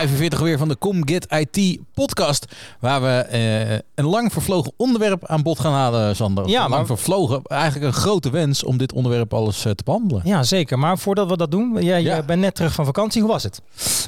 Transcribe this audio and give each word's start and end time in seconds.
45 0.00 0.40
weer 0.40 0.58
van 0.58 0.68
de 0.68 0.78
Come 0.78 1.02
Get 1.04 1.26
IT 1.32 1.78
podcast. 1.94 2.46
Waar 2.80 3.02
we 3.02 3.08
eh, 3.08 3.70
een 3.94 4.04
lang 4.04 4.32
vervlogen 4.32 4.72
onderwerp 4.76 5.26
aan 5.26 5.42
bod 5.42 5.60
gaan 5.60 5.72
halen, 5.72 6.16
Sander. 6.16 6.48
Ja, 6.48 6.60
lang 6.60 6.70
maar- 6.70 6.86
vervlogen. 6.86 7.40
Eigenlijk 7.44 7.84
een 7.94 8.00
grote 8.00 8.30
wens 8.30 8.64
om 8.64 8.76
dit 8.76 8.92
onderwerp 8.92 9.34
alles 9.34 9.64
eh, 9.64 9.72
te 9.72 9.82
behandelen. 9.84 10.22
Ja, 10.24 10.42
zeker. 10.42 10.78
Maar 10.78 10.98
voordat 10.98 11.28
we 11.30 11.36
dat 11.36 11.50
doen, 11.50 11.72
jij 11.82 12.02
Ja. 12.02 12.06
jij 12.08 12.24
bent 12.24 12.40
net 12.40 12.54
terug 12.54 12.72
van 12.72 12.84
vakantie. 12.84 13.22
Hoe 13.22 13.30
was 13.30 13.42
het? 13.42 13.60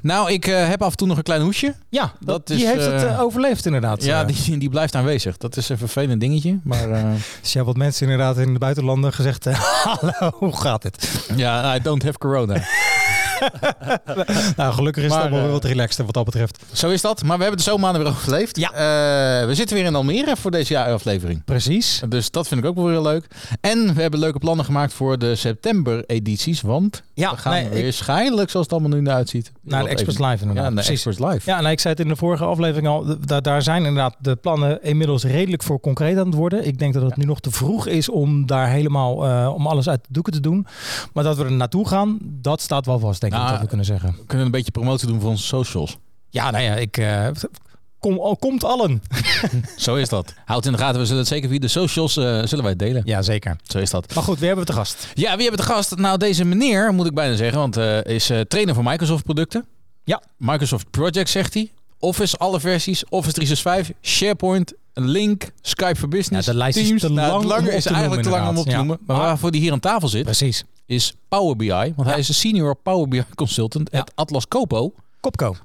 Nou, 0.02 0.32
ik 0.32 0.46
eh, 0.46 0.68
heb 0.68 0.82
af 0.82 0.90
en 0.90 0.96
toe 0.96 1.06
nog 1.06 1.16
een 1.16 1.22
klein 1.22 1.42
hoesje. 1.42 1.74
Ja, 1.88 2.00
dat, 2.02 2.26
Dat 2.26 2.46
die 2.46 2.56
is, 2.56 2.62
heeft 2.72 2.84
het 2.84 3.02
eh, 3.02 3.12
eh, 3.12 3.20
overleefd 3.20 3.66
inderdaad. 3.66 4.04
Ja, 4.04 4.20
Eh, 4.20 4.26
die, 4.44 4.58
die 4.58 4.68
blijft 4.68 4.94
aanwezig. 4.94 5.36
Dat 5.36 5.56
is 5.56 5.68
een 5.68 5.78
vervelend 5.78 6.20
dingetje. 6.20 6.58
Maar 6.64 6.90
eh, 6.90 7.02
Dus 7.40 7.50
je 7.52 7.58
hebt 7.58 7.66
wat 7.70 7.76
mensen 7.76 8.02
inderdaad 8.10 8.38
in 8.38 8.52
de 8.52 8.58
buitenlanden 8.58 9.12
gezegd, 9.12 9.46
eh, 9.46 9.60
hallo, 9.84 10.30
hoe 10.34 10.56
gaat 10.56 10.82
het? 10.82 11.24
ja, 11.36 11.74
I 11.76 11.80
don't 11.82 12.02
have 12.02 12.18
corona. 12.18 12.54
Nou, 14.56 14.72
gelukkig 14.74 15.02
is 15.04 15.08
Maar, 15.10 15.18
het 15.18 15.26
allemaal 15.26 15.38
eh, 15.38 15.44
weer 15.52 15.60
wat 15.60 15.64
relaxed 15.70 16.04
wat 16.04 16.14
dat 16.14 16.24
betreft. 16.24 16.64
Zo 16.72 16.88
is 16.90 17.00
dat. 17.00 17.22
Maar 17.22 17.36
we 17.36 17.42
hebben 17.42 17.58
de 17.64 17.66
zomermaanden 17.70 18.02
weer 18.02 18.10
overleefd. 18.12 18.56
Ja. 18.56 18.72
Eh, 18.72 19.46
we 19.46 19.54
zitten 19.54 19.76
weer 19.76 19.84
in 19.86 19.94
Almere 19.94 20.36
voor 20.36 20.50
deze 20.50 20.72
jaaraflevering. 20.72 21.44
Precies. 21.44 22.02
Dus 22.08 22.30
dat 22.30 22.48
vind 22.48 22.60
ik 22.60 22.66
ook 22.66 22.74
wel 22.74 22.84
weer 22.84 22.92
heel 22.92 23.02
leuk. 23.02 23.26
En 23.60 23.94
we 23.94 24.00
hebben 24.02 24.20
leuke 24.20 24.38
plannen 24.38 24.64
gemaakt 24.64 24.92
voor 24.92 25.18
de 25.18 25.34
september-edities. 25.36 26.60
Want 26.60 27.02
Ja, 27.14 27.30
we 27.30 27.36
gaan 27.36 27.52
nee, 27.52 27.70
ik- 27.70 27.82
waarschijnlijk, 27.82 28.50
zoals 28.50 28.66
het 28.70 28.78
allemaal 28.80 28.98
nu 29.00 29.08
uitziet... 29.08 29.52
Naar 29.62 29.82
de 29.84 29.88
even- 29.90 30.06
Live 30.26 30.42
inderdaad. 30.42 30.64
Ja, 30.68 30.70
Precies. 30.82 31.04
Live. 31.18 31.40
Ja, 31.44 31.58
en 31.58 31.66
ik 31.66 31.80
zei 31.80 31.94
het 31.94 32.02
in 32.02 32.08
de 32.08 32.16
vorige 32.16 32.44
aflevering 32.44 32.86
al, 32.88 33.06
daar 33.42 33.62
zijn 33.62 33.84
inderdaad 33.84 34.16
de 34.18 34.36
plannen 34.36 34.82
inmiddels 34.82 35.24
redelijk 35.24 35.62
voor 35.62 35.80
concreet 35.80 36.18
aan 36.18 36.26
het 36.26 36.34
worden. 36.34 36.66
Ik 36.66 36.78
denk 36.78 36.94
dat 36.94 37.02
het 37.02 37.16
nu 37.16 37.24
nog 37.24 37.40
te 37.40 37.50
vroeg 37.50 37.86
is 37.86 38.08
om 38.08 38.46
daar 38.46 38.68
helemaal, 38.68 39.24
eh, 39.26 39.52
om 39.54 39.66
alles 39.66 39.88
uit 39.88 40.00
de 40.02 40.12
doeken 40.12 40.32
te 40.32 40.40
doen. 40.40 40.66
Maar 41.12 41.24
dat 41.24 41.36
we 41.36 41.44
er 41.44 41.52
naartoe 41.52 41.88
gaan, 41.88 42.18
dat 42.22 42.60
staat 42.60 42.86
wel 42.86 42.98
vast, 42.98 43.20
denk 43.20 43.27
Nou, 43.36 43.50
dat 43.50 43.60
we 43.60 43.66
kunnen 43.66 43.86
zeggen. 43.86 44.14
We 44.18 44.26
kunnen 44.26 44.46
een 44.46 44.52
beetje 44.52 44.70
promotie 44.70 45.06
doen 45.08 45.20
voor 45.20 45.30
onze 45.30 45.44
socials. 45.46 45.96
Ja, 46.30 46.50
nou 46.50 46.64
ja, 46.64 46.74
ik... 46.74 46.96
eh, 46.96 47.26
kom, 47.98 48.18
al- 48.18 48.36
komt 48.36 48.64
allen. 48.64 49.02
Zo 49.76 49.94
is 49.94 50.08
dat. 50.08 50.34
Houd 50.44 50.66
in 50.66 50.72
de 50.72 50.78
gaten, 50.78 50.98
we 51.00 51.04
zullen 51.06 51.20
het 51.20 51.28
zeker 51.28 51.48
via 51.48 51.58
de 51.58 51.68
socials 51.68 52.16
eh, 52.16 52.24
zullen 52.24 52.60
wij 52.62 52.70
het 52.70 52.78
delen. 52.78 53.02
Ja, 53.04 53.22
zeker. 53.22 53.56
Zo 53.62 53.78
is 53.78 53.90
dat. 53.90 54.14
Maar 54.14 54.24
goed, 54.24 54.38
wie 54.38 54.46
hebben 54.46 54.64
we 54.66 54.70
te 54.72 54.76
gast? 54.76 55.08
Ja, 55.14 55.36
wie 55.36 55.46
hebben 55.48 55.60
we 55.60 55.66
te 55.66 55.72
gast? 55.72 55.96
Nou, 55.96 56.18
deze 56.18 56.44
meneer, 56.44 56.92
moet 56.94 57.06
ik 57.06 57.14
bijna 57.14 57.36
zeggen, 57.36 57.58
want 57.58 57.76
eh 57.76 58.00
is 58.04 58.30
trainer 58.48 58.74
van 58.74 58.84
Microsoft 58.84 59.24
producten. 59.24 59.64
Ja. 60.04 60.22
Microsoft 60.36 60.90
Project, 60.90 61.28
zegt 61.30 61.54
hij. 61.54 61.70
Office, 61.98 62.36
alle 62.36 62.60
versies. 62.60 63.04
Office 63.08 63.32
365, 63.32 63.96
SharePoint, 64.02 64.72
Link, 64.94 65.50
Skype 65.60 65.96
for 65.96 66.08
Business. 66.08 66.46
Ja, 66.46 66.52
de 66.52 66.58
lijst 66.58 66.78
is 66.78 66.86
Teams. 66.86 67.00
te 67.02 67.08
Nou, 67.10 67.44
lang 67.44 67.68
is 67.68 67.86
eigenlijk 67.86 68.22
te 68.22 68.28
lang 68.28 68.48
om 68.48 68.56
op 68.56 68.66
te 68.68 68.76
noemen. 68.76 68.96
Ja. 69.00 69.04
Maar 69.14 69.16
waarvoor 69.16 69.50
die 69.50 69.60
hier 69.60 69.72
aan 69.72 69.80
tafel 69.80 70.08
zit, 70.08 70.24
Precies. 70.24 70.64
Is 70.88 71.14
Power 71.28 71.56
BI. 71.56 71.92
Want 71.96 72.08
hij 72.08 72.18
is 72.18 72.28
een 72.28 72.34
senior 72.34 72.74
Power 72.76 73.08
BI 73.08 73.24
consultant 73.34 73.88
Ja. 73.92 73.98
at 74.00 74.12
Atlas 74.14 74.48
Copo. 74.48 74.92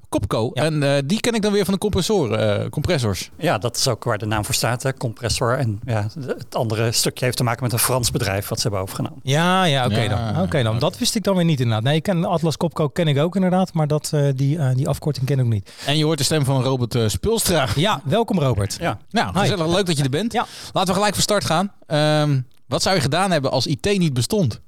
Copco. 0.09 0.51
Ja. 0.53 0.63
En 0.63 0.83
eh, 0.83 1.01
die 1.05 1.19
ken 1.19 1.33
ik 1.33 1.41
dan 1.41 1.51
weer 1.51 1.63
van 1.65 1.73
de 1.73 1.79
compressoren, 1.79 2.61
eh, 2.63 2.69
compressors. 2.69 3.29
Ja, 3.37 3.57
dat 3.57 3.77
is 3.77 3.87
ook 3.87 4.03
waar 4.03 4.17
de 4.17 4.25
naam 4.25 4.45
voor 4.45 4.53
staat, 4.53 4.83
hè? 4.83 4.93
compressor. 4.93 5.57
En 5.57 5.79
ja, 5.85 6.07
het 6.25 6.55
andere 6.55 6.91
stukje 6.91 7.25
heeft 7.25 7.37
te 7.37 7.43
maken 7.43 7.63
met 7.63 7.73
een 7.73 7.79
Frans 7.79 8.11
bedrijf 8.11 8.47
wat 8.47 8.57
ze 8.57 8.63
hebben 8.63 8.81
overgenomen. 8.81 9.19
Ja, 9.23 9.63
ja, 9.63 9.85
oké 9.85 9.99
Ja, 10.01 10.31
dan. 10.33 10.43
Oké 10.43 10.63
dan. 10.63 10.79
Dat 10.79 10.97
wist 10.97 11.15
ik 11.15 11.23
dan 11.23 11.35
weer 11.35 11.45
niet 11.45 11.59
inderdaad. 11.59 11.83
Nee, 11.83 11.95
ik 11.95 12.03
ken 12.03 12.25
Atlas 12.25 12.57
Kopko 12.57 12.87
ken 12.87 13.07
ik 13.07 13.17
ook 13.17 13.35
inderdaad, 13.35 13.73
maar 13.73 13.87
dat, 13.87 14.09
eh, 14.13 14.27
die, 14.35 14.57
eh, 14.57 14.75
die 14.75 14.87
afkorting 14.87 15.25
ken 15.25 15.39
ik 15.39 15.45
ook 15.45 15.51
niet. 15.51 15.71
En 15.85 15.97
je 15.97 16.03
hoort 16.03 16.17
de 16.17 16.23
stem 16.23 16.45
van 16.45 16.63
Robert 16.63 16.95
eh, 16.95 17.07
Spulstra. 17.07 17.67
Ja, 17.75 18.01
welkom 18.03 18.39
Robert. 18.39 18.77
Ja, 18.79 18.97
Nou, 19.09 19.31
Hi. 19.33 19.39
gezellig. 19.39 19.67
Leuk 19.75 19.85
dat 19.85 19.97
je 19.97 20.03
er 20.03 20.09
bent. 20.09 20.33
Ja. 20.33 20.45
Laten 20.73 20.89
we 20.89 20.93
gelijk 20.95 21.13
van 21.13 21.23
start 21.23 21.45
gaan. 21.45 21.71
Ehm, 21.87 22.39
wat 22.67 22.81
zou 22.81 22.95
je 22.95 23.01
gedaan 23.01 23.31
hebben 23.31 23.51
als 23.51 23.67
IT 23.67 23.97
niet 23.97 24.13
bestond? 24.13 24.59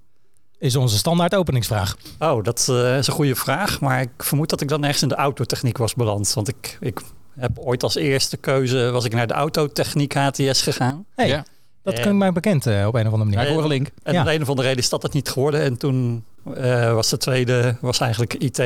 Is 0.65 0.75
onze 0.75 0.97
standaard 0.97 1.35
openingsvraag. 1.35 1.95
oh, 2.19 2.43
dat 2.43 2.67
eh, 2.69 2.97
is 2.97 3.07
een 3.07 3.13
goede 3.13 3.35
vraag. 3.35 3.79
Maar 3.79 4.01
ik 4.01 4.09
vermoed 4.17 4.49
dat 4.49 4.61
ik 4.61 4.67
dan 4.67 4.83
ergens 4.83 5.01
in 5.01 5.07
de 5.07 5.15
autotechniek 5.15 5.77
was 5.77 5.93
beland. 5.93 6.33
Want 6.33 6.47
ik, 6.47 6.77
ik 6.79 6.99
heb 7.39 7.59
ooit 7.59 7.83
als 7.83 7.95
eerste 7.95 8.37
keuze, 8.37 8.89
was 8.91 9.05
ik 9.05 9.13
naar 9.13 9.27
de 9.27 9.33
autotechniek 9.33 10.13
HTS 10.13 10.61
gegaan. 10.61 11.05
Hey, 11.15 11.27
Ja. 11.27 11.45
dat 11.83 11.93
Eh, 11.93 11.99
klinkt 12.01 12.19
mij 12.19 12.31
bekend 12.31 12.65
eh, 12.65 12.87
op 12.87 12.93
een 12.93 13.07
of 13.07 13.11
andere 13.13 13.23
manier. 13.23 13.39
Ja, 13.39 13.45
ik 13.45 13.53
hoor 13.53 13.63
een 13.63 13.67
link. 13.69 13.89
En 14.03 14.13
Ja. 14.13 14.21
om 14.21 14.27
een 14.27 14.41
of 14.41 14.49
andere 14.49 14.67
reden 14.67 14.83
is 14.83 14.89
dat 14.89 15.01
het 15.03 15.13
niet 15.13 15.29
geworden. 15.29 15.61
En 15.61 15.77
toen 15.77 16.23
eh, 16.55 16.93
was 16.93 17.09
de 17.09 17.17
tweede 17.17 17.77
was 17.81 17.99
eigenlijk 17.99 18.33
IT. 18.33 18.59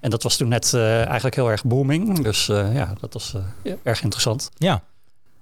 En 0.00 0.10
dat 0.10 0.22
was 0.22 0.36
toen 0.36 0.48
net 0.48 0.74
eh, 0.74 1.04
eigenlijk 1.04 1.34
heel 1.34 1.50
erg 1.50 1.64
booming. 1.64 2.22
Dus 2.22 2.48
eh, 2.48 2.74
ja, 2.74 2.92
dat 3.00 3.12
was 3.12 3.34
eh, 3.34 3.40
ja, 3.62 3.74
erg 3.82 4.02
interessant. 4.02 4.50
Ja. 4.56 4.82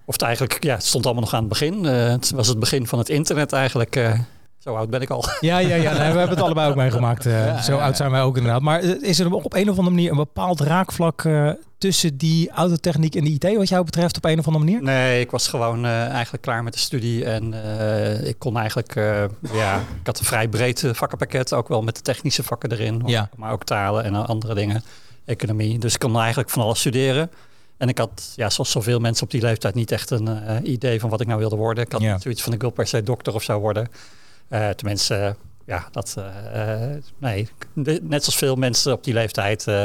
Of 0.04 0.12
het 0.14 0.22
eigenlijk, 0.22 0.64
ja, 0.64 0.74
het 0.74 0.84
stond 0.86 1.04
allemaal 1.04 1.22
nog 1.24 1.34
aan 1.34 1.40
het 1.40 1.48
begin. 1.48 1.86
Eh, 1.86 2.08
het 2.08 2.30
was 2.30 2.48
het 2.48 2.58
begin 2.58 2.86
van 2.86 2.98
het 2.98 3.08
internet 3.08 3.52
eigenlijk. 3.52 3.98
Zo 4.64 4.74
oud 4.74 4.90
ben 4.90 5.00
ik 5.00 5.10
al. 5.10 5.24
Ja, 5.40 5.58
ja, 5.58 5.74
ja. 5.74 5.90
Nee, 5.92 6.12
we 6.12 6.18
hebben 6.18 6.28
het 6.28 6.40
allebei 6.40 6.70
ook 6.70 6.76
meegemaakt. 6.76 7.26
eh, 7.26 7.46
Ja, 7.46 7.62
zo 7.62 7.76
ja, 7.76 7.82
oud 7.84 7.96
zijn 7.96 8.10
wij 8.10 8.22
ook 8.22 8.36
inderdaad. 8.36 8.60
Maar 8.62 8.80
eh, 8.80 9.02
is 9.02 9.18
er 9.18 9.32
op 9.32 9.54
een 9.54 9.70
of 9.70 9.76
andere 9.78 9.94
manier 9.94 10.10
een 10.10 10.16
bepaald 10.16 10.60
raakvlak 10.60 11.24
eh, 11.24 11.50
tussen 11.78 12.16
die 12.16 12.50
autotechniek 12.50 13.14
en 13.14 13.24
de 13.24 13.30
IT 13.30 13.56
wat 13.56 13.68
jou 13.68 13.84
betreft 13.84 14.16
op 14.16 14.24
een 14.24 14.38
of 14.38 14.46
andere 14.46 14.64
manier? 14.64 14.82
Nee, 14.82 15.20
ik 15.20 15.30
was 15.30 15.48
gewoon 15.48 15.86
eigenlijk 15.86 16.42
klaar 16.42 16.62
met 16.62 16.72
de 16.72 16.78
studie. 16.78 17.24
En 17.24 17.54
ik 18.26 18.38
kon 18.38 18.56
eigenlijk, 18.58 18.94
ja, 19.52 19.76
ik 20.00 20.06
had 20.06 20.18
een 20.18 20.24
vrij 20.24 20.48
breed 20.48 20.84
vakkenpakket. 20.92 21.52
Ook 21.52 21.68
wel 21.68 21.82
met 21.82 21.96
de 21.96 22.02
technische 22.02 22.42
vakken 22.42 22.72
erin. 22.72 23.02
Ja. 23.06 23.28
Maar 23.36 23.52
ook 23.52 23.64
talen 23.64 24.04
en 24.04 24.26
andere 24.26 24.54
dingen. 24.54 24.82
Economie. 25.24 25.78
Dus 25.78 25.94
ik 25.94 26.00
kon 26.00 26.18
eigenlijk 26.18 26.50
van 26.50 26.62
alles 26.62 26.78
studeren. 26.78 27.30
En 27.76 27.88
ik 27.88 27.98
had, 27.98 28.32
ja, 28.36 28.50
zoals 28.50 28.70
zoveel 28.70 28.98
mensen 28.98 29.24
op 29.24 29.30
die 29.30 29.40
leeftijd, 29.42 29.74
niet 29.74 29.90
echt 29.92 30.10
een 30.10 30.28
idee 30.70 31.00
van 31.00 31.10
wat 31.10 31.20
ik 31.20 31.26
nou 31.26 31.38
wilde 31.38 31.56
worden. 31.56 31.84
Ik 31.84 31.92
had 31.92 32.22
zoiets 32.22 32.42
van, 32.42 32.52
ik 32.52 32.60
wil 32.60 32.70
per 32.70 32.86
se 32.86 33.02
dokter 33.02 33.34
of 33.34 33.42
zo 33.42 33.58
worden. 33.58 33.88
Eh, 34.52 34.68
tenminste, 34.68 35.14
eh, 35.14 35.30
ja, 35.66 35.88
dat, 35.90 36.14
eh, 36.18 36.82
eh, 36.94 37.02
nee. 37.18 37.48
Net 38.02 38.24
zoals 38.24 38.36
veel 38.36 38.56
mensen 38.56 38.92
op 38.92 39.04
die 39.04 39.14
leeftijd, 39.14 39.66
eh, 39.66 39.84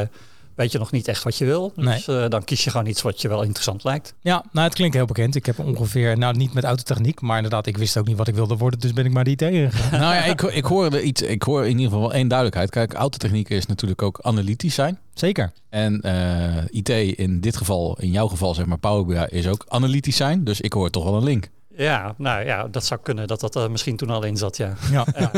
weet 0.54 0.72
je 0.72 0.78
nog 0.78 0.90
niet 0.90 1.08
echt 1.08 1.22
wat 1.22 1.36
je 1.38 1.44
wil. 1.44 1.72
Dus 1.76 2.04
dan 2.04 2.44
kies 2.44 2.64
je 2.64 2.70
gewoon 2.70 2.86
iets 2.86 3.02
wat 3.02 3.20
je 3.22 3.28
wel 3.28 3.42
interessant 3.42 3.84
lijkt. 3.84 4.14
Ja, 4.20 4.44
nou 4.52 4.66
het 4.66 4.74
klinkt 4.74 4.94
heel 4.94 5.06
bekend. 5.06 5.34
Ik 5.34 5.46
heb 5.46 5.58
ongeveer, 5.58 6.18
nou 6.18 6.36
niet 6.36 6.52
met 6.54 6.64
autotechniek, 6.64 7.20
maar 7.20 7.36
inderdaad, 7.36 7.66
ik 7.66 7.78
wist 7.78 7.96
ook 7.96 8.06
niet 8.06 8.16
wat 8.16 8.28
ik 8.28 8.34
wilde 8.34 8.56
worden, 8.56 8.80
dus 8.80 8.92
ben 8.92 9.04
ik 9.04 9.12
maar 9.12 9.24
die 9.24 9.32
IT 9.32 9.42
ingegaan. 9.42 10.00
nou 10.00 10.14
ja, 10.14 10.24
ik, 10.24 10.42
ik 10.42 10.64
hoor 10.64 10.84
er 10.84 11.00
iets. 11.02 11.22
Ik 11.22 11.42
hoor 11.42 11.62
in 11.62 11.70
ieder 11.70 11.84
geval 11.84 12.00
wel 12.00 12.12
één 12.12 12.28
duidelijkheid. 12.28 12.70
Kijk, 12.70 12.94
autotechniek 12.94 13.48
is 13.48 13.66
natuurlijk 13.66 14.02
ook 14.02 14.18
analytisch 14.22 14.74
zijn. 14.74 14.98
Zeker. 15.14 15.52
En 15.68 16.00
eh, 16.00 16.64
IT 16.70 16.88
in 17.18 17.40
dit 17.40 17.56
geval, 17.56 17.96
in 18.00 18.10
jouw 18.10 18.28
geval 18.28 18.54
zeg 18.54 18.66
maar, 18.66 18.78
Power 18.78 19.04
BI 19.04 19.36
is 19.36 19.46
ook 19.46 19.64
analytisch 19.68 20.16
zijn. 20.16 20.44
Dus 20.44 20.60
ik 20.60 20.72
hoor 20.72 20.90
toch 20.90 21.04
wel 21.04 21.14
een 21.16 21.24
link. 21.24 21.48
Ja, 21.84 22.14
nou 22.16 22.44
ja, 22.44 22.68
dat 22.68 22.84
zou 22.84 23.00
kunnen 23.02 23.26
dat 23.26 23.40
dat 23.40 23.54
er 23.54 23.70
misschien 23.70 23.96
toen 23.96 24.10
al 24.10 24.24
in 24.24 24.36
zat, 24.36 24.56
ja. 24.56 24.74
Ja. 24.90 25.06
ja. 25.18 25.30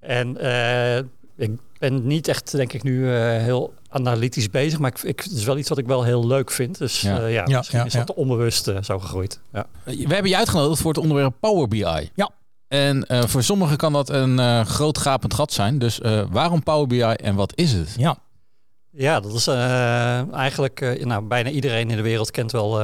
En 0.00 0.36
eh, 0.36 0.96
ik 1.36 1.50
ben 1.78 2.06
niet 2.06 2.28
echt, 2.28 2.52
denk 2.52 2.72
ik, 2.72 2.82
nu 2.82 3.14
eh, 3.14 3.20
heel 3.22 3.74
analytisch 3.88 4.50
bezig, 4.50 4.78
maar 4.78 4.90
ik, 4.90 5.02
ik, 5.02 5.20
het 5.20 5.32
is 5.32 5.44
wel 5.44 5.58
iets 5.58 5.68
wat 5.68 5.78
ik 5.78 5.86
wel 5.86 6.02
heel 6.04 6.26
leuk 6.26 6.50
vind. 6.50 6.78
Dus 6.78 7.00
Ja. 7.00 7.16
ja, 7.16 7.26
ja, 7.26 7.44
Ja, 7.46 7.56
misschien 7.56 7.78
ja, 7.78 7.84
is 7.84 7.92
dat 7.92 8.14
onbewust 8.14 8.68
eh, 8.68 8.82
zo 8.82 8.98
gegroeid. 8.98 9.40
Ja. 9.52 9.66
We 9.84 10.14
hebben 10.14 10.30
je 10.30 10.36
uitgenodigd 10.36 10.80
voor 10.80 10.92
het 10.92 11.02
onderwerp 11.02 11.34
Power 11.40 11.68
BI. 11.68 12.10
Ja. 12.14 12.30
En 12.70 13.06
eh, 13.06 13.22
voor 13.24 13.42
sommigen 13.42 13.76
kan 13.76 13.92
dat 13.92 14.08
een 14.08 14.38
eh, 14.38 14.64
groot 14.64 14.98
gapend 14.98 15.34
gat 15.34 15.52
zijn. 15.52 15.78
Dus 15.78 16.00
eh, 16.00 16.22
waarom 16.30 16.62
Power 16.62 16.86
BI 16.86 17.00
en 17.00 17.34
wat 17.34 17.52
is 17.54 17.72
het? 17.72 17.94
Ja. 17.96 18.16
Ja, 18.92 19.20
dat 19.20 19.34
is 19.34 19.46
eh, 19.46 20.32
eigenlijk, 20.32 20.80
eh, 20.80 21.04
nou, 21.04 21.22
bijna 21.22 21.50
iedereen 21.50 21.90
in 21.90 21.96
de 21.96 22.02
wereld 22.02 22.30
kent 22.30 22.52
wel 22.52 22.80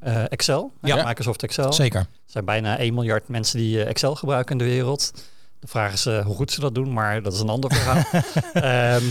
eh, 0.00 0.24
Excel. 0.28 0.72
Ja. 0.82 1.06
Microsoft 1.06 1.42
Excel. 1.42 1.72
Zeker. 1.72 2.00
Er 2.00 2.06
zijn 2.26 2.44
bijna 2.44 2.78
1 2.78 2.94
miljard 2.94 3.28
mensen 3.28 3.58
die 3.58 3.84
Excel 3.84 4.14
gebruiken 4.14 4.52
in 4.52 4.66
de 4.66 4.72
wereld. 4.72 5.12
De 5.60 5.66
vraag 5.66 5.92
is 5.92 6.04
hoe 6.04 6.34
goed 6.34 6.52
ze 6.52 6.60
dat 6.60 6.74
doen, 6.74 6.92
maar 6.92 7.22
dat 7.22 7.32
is 7.32 7.40
een 7.40 7.48
ander 7.48 7.74
verhaal. 7.74 8.02
Ehm, 8.52 9.04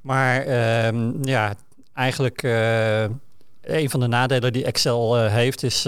maar 0.00 0.40
ehm, 0.40 1.24
ja, 1.24 1.54
eigenlijk 1.94 2.42
een 3.62 3.90
van 3.90 4.00
de 4.00 4.06
nadelen 4.06 4.52
die 4.52 4.64
Excel 4.64 5.26
heeft 5.26 5.62
is 5.62 5.82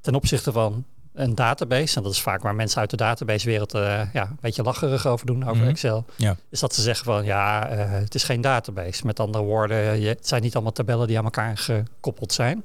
ten 0.00 0.14
opzichte 0.14 0.52
van 0.52 0.84
een 1.16 1.34
database, 1.34 1.96
en 1.96 2.02
dat 2.02 2.12
is 2.12 2.20
vaak 2.20 2.42
waar 2.42 2.54
mensen 2.54 2.80
uit 2.80 2.90
de 2.90 2.96
databasewereld 2.96 3.74
eh 3.74 4.00
ja, 4.12 4.22
een 4.22 4.38
beetje 4.40 4.62
lacherig 4.62 5.06
over 5.06 5.26
doen, 5.26 5.42
over 5.48 5.56
Mhm. 5.62 5.68
Excel, 5.68 6.04
Ja. 6.16 6.36
is 6.50 6.60
dat 6.60 6.74
ze 6.74 6.82
zeggen 6.82 7.04
van 7.04 7.24
ja, 7.24 7.68
eh, 7.68 7.90
het 7.90 8.14
is 8.14 8.24
geen 8.24 8.40
database. 8.40 9.06
Met 9.06 9.20
andere 9.20 9.44
woorden, 9.44 10.00
je, 10.00 10.08
het 10.08 10.28
zijn 10.28 10.42
niet 10.42 10.54
allemaal 10.54 10.72
tabellen 10.72 11.06
die 11.06 11.18
aan 11.18 11.24
elkaar 11.24 11.58
gekoppeld 11.58 12.32
zijn. 12.32 12.64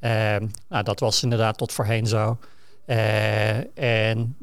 Ehm, 0.00 0.46
nou, 0.68 0.84
dat 0.84 1.00
was 1.00 1.22
inderdaad 1.22 1.58
tot 1.58 1.72
voorheen 1.72 2.06
zo. 2.06 2.38
Eh, 2.84 4.08
en 4.10 4.36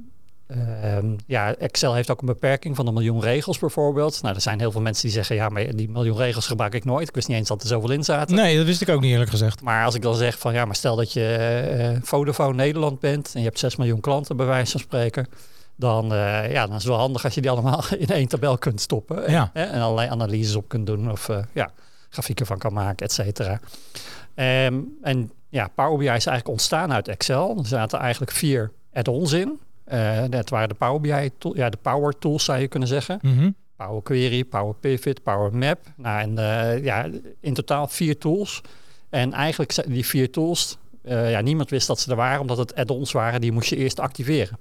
Ehm, 0.47 1.15
ja, 1.27 1.55
Excel 1.55 1.93
heeft 1.93 2.09
ook 2.09 2.19
een 2.19 2.25
beperking 2.25 2.75
van 2.75 2.87
een 2.87 2.93
miljoen 2.93 3.21
regels 3.21 3.59
bijvoorbeeld. 3.59 4.21
Nou, 4.21 4.35
er 4.35 4.41
zijn 4.41 4.59
heel 4.59 4.71
veel 4.71 4.81
mensen 4.81 5.03
die 5.03 5.11
zeggen, 5.11 5.35
ja, 5.35 5.49
maar 5.49 5.75
die 5.75 5.89
miljoen 5.89 6.17
regels 6.17 6.47
gebruik 6.47 6.73
ik 6.73 6.85
nooit. 6.85 7.07
Ik 7.07 7.15
wist 7.15 7.27
niet 7.27 7.37
eens 7.37 7.47
dat 7.47 7.61
er 7.61 7.67
zoveel 7.67 7.91
in 7.91 8.03
zaten. 8.03 8.35
Nee, 8.35 8.57
dat 8.57 8.65
wist 8.65 8.81
ik 8.81 8.89
ook 8.89 9.01
niet 9.01 9.11
eerlijk 9.11 9.29
gezegd. 9.29 9.61
Maar 9.61 9.85
als 9.85 9.95
ik 9.95 10.01
dan 10.01 10.15
zeg 10.15 10.39
van, 10.39 10.53
ja, 10.53 10.65
maar 10.65 10.75
stel 10.75 10.95
dat 10.95 11.13
je 11.13 11.35
eh 11.35 12.01
Vodafone 12.01 12.53
Nederland 12.53 12.99
bent 12.99 13.31
en 13.33 13.39
je 13.39 13.45
hebt 13.45 13.59
6 13.59 13.75
miljoen 13.75 13.99
klanten 13.99 14.37
bij 14.37 14.45
wijze 14.45 14.71
van 14.71 14.79
spreken. 14.79 15.27
dan, 15.75 16.13
eh, 16.13 16.51
ja, 16.51 16.65
dan 16.65 16.75
is 16.75 16.83
het 16.83 16.91
wel 16.91 16.97
handig 16.97 17.23
als 17.23 17.33
je 17.33 17.41
die 17.41 17.49
allemaal 17.49 17.83
in 17.97 18.07
één 18.07 18.27
tabel 18.27 18.57
kunt 18.57 18.81
stoppen. 18.81 19.31
Ja. 19.31 19.49
En, 19.53 19.71
en 19.71 19.81
allerlei 19.81 20.09
analyses 20.09 20.55
op 20.55 20.67
kunt 20.67 20.85
doen 20.85 21.11
of 21.11 21.29
eh, 21.29 21.37
ja, 21.53 21.71
grafieken 22.09 22.45
van 22.45 22.57
kan 22.57 22.73
maken, 22.73 23.05
et 23.05 23.11
cetera. 23.11 23.59
Ehm, 24.35 24.79
en 25.01 25.31
ja, 25.49 25.67
Power 25.75 25.97
BI 25.97 26.03
is 26.05 26.09
eigenlijk 26.09 26.47
ontstaan 26.47 26.93
uit 26.93 27.07
Excel. 27.07 27.57
Er 27.57 27.65
zaten 27.65 27.99
eigenlijk 27.99 28.31
vier 28.31 28.71
add-ons 28.93 29.31
in. 29.31 29.59
Eh 29.85 30.23
dat 30.29 30.49
waren 30.49 30.69
de 30.69 30.75
Power 30.75 31.01
BI, 31.01 31.29
tool, 31.37 31.55
ja, 31.55 31.69
de 31.69 31.77
Power 31.81 32.17
Tools 32.19 32.43
zou 32.43 32.59
je 32.59 32.67
kunnen 32.67 32.89
zeggen. 32.89 33.19
Mhm. 33.21 33.49
Power 33.75 34.01
Query, 34.03 34.43
Power 34.43 34.75
Pivot, 34.79 35.23
Power 35.23 35.55
Map. 35.55 35.79
Nou, 35.95 36.21
en 36.21 36.37
eh, 36.37 36.83
ja, 36.83 37.09
in 37.39 37.53
totaal 37.53 37.87
vier 37.87 38.17
tools. 38.17 38.61
En 39.09 39.33
eigenlijk 39.33 39.71
zijn 39.71 39.89
die 39.89 40.05
vier 40.05 40.31
tools, 40.31 40.77
eh, 41.03 41.31
ja, 41.31 41.41
niemand 41.41 41.69
wist 41.69 41.87
dat 41.87 41.99
ze 41.99 42.09
er 42.09 42.15
waren, 42.15 42.41
omdat 42.41 42.57
het 42.57 42.75
add-ons 42.75 43.11
waren, 43.11 43.41
die 43.41 43.51
moest 43.51 43.69
je 43.69 43.75
eerst 43.75 43.99
activeren. 43.99 44.57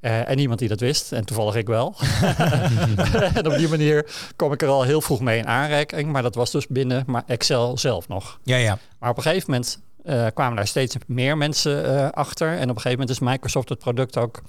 En 0.00 0.36
niemand 0.36 0.58
die 0.58 0.68
dat 0.68 0.80
wist, 0.80 1.12
en 1.12 1.24
toevallig 1.24 1.54
ik 1.54 1.66
wel. 1.66 1.94
en 3.34 3.46
op 3.46 3.56
die 3.56 3.68
manier 3.68 4.06
kwam 4.36 4.52
ik 4.52 4.62
er 4.62 4.68
al 4.68 4.82
heel 4.82 5.00
vroeg 5.00 5.20
mee 5.20 5.38
in 5.38 5.46
aanraking, 5.46 6.12
maar 6.12 6.22
dat 6.22 6.34
was 6.34 6.50
dus 6.50 6.66
binnen 6.66 7.04
maar 7.06 7.22
Excel 7.26 7.78
zelf 7.78 8.08
nog. 8.08 8.38
Ja, 8.42 8.56
ja. 8.56 8.78
Maar 8.98 9.10
op 9.10 9.16
een 9.16 9.22
gegeven 9.22 9.50
moment 9.50 9.80
eh, 10.06 10.26
kwamen 10.34 10.56
daar 10.56 10.66
steeds 10.66 10.96
meer 11.06 11.36
mensen 11.36 11.84
eh, 11.84 12.10
achter. 12.10 12.48
En 12.48 12.54
op 12.62 12.76
een 12.76 12.80
gegeven 12.80 12.90
moment 12.90 13.10
is 13.10 13.18
Microsoft 13.18 13.68
het 13.68 13.78
product 13.78 14.16
ook 14.18 14.42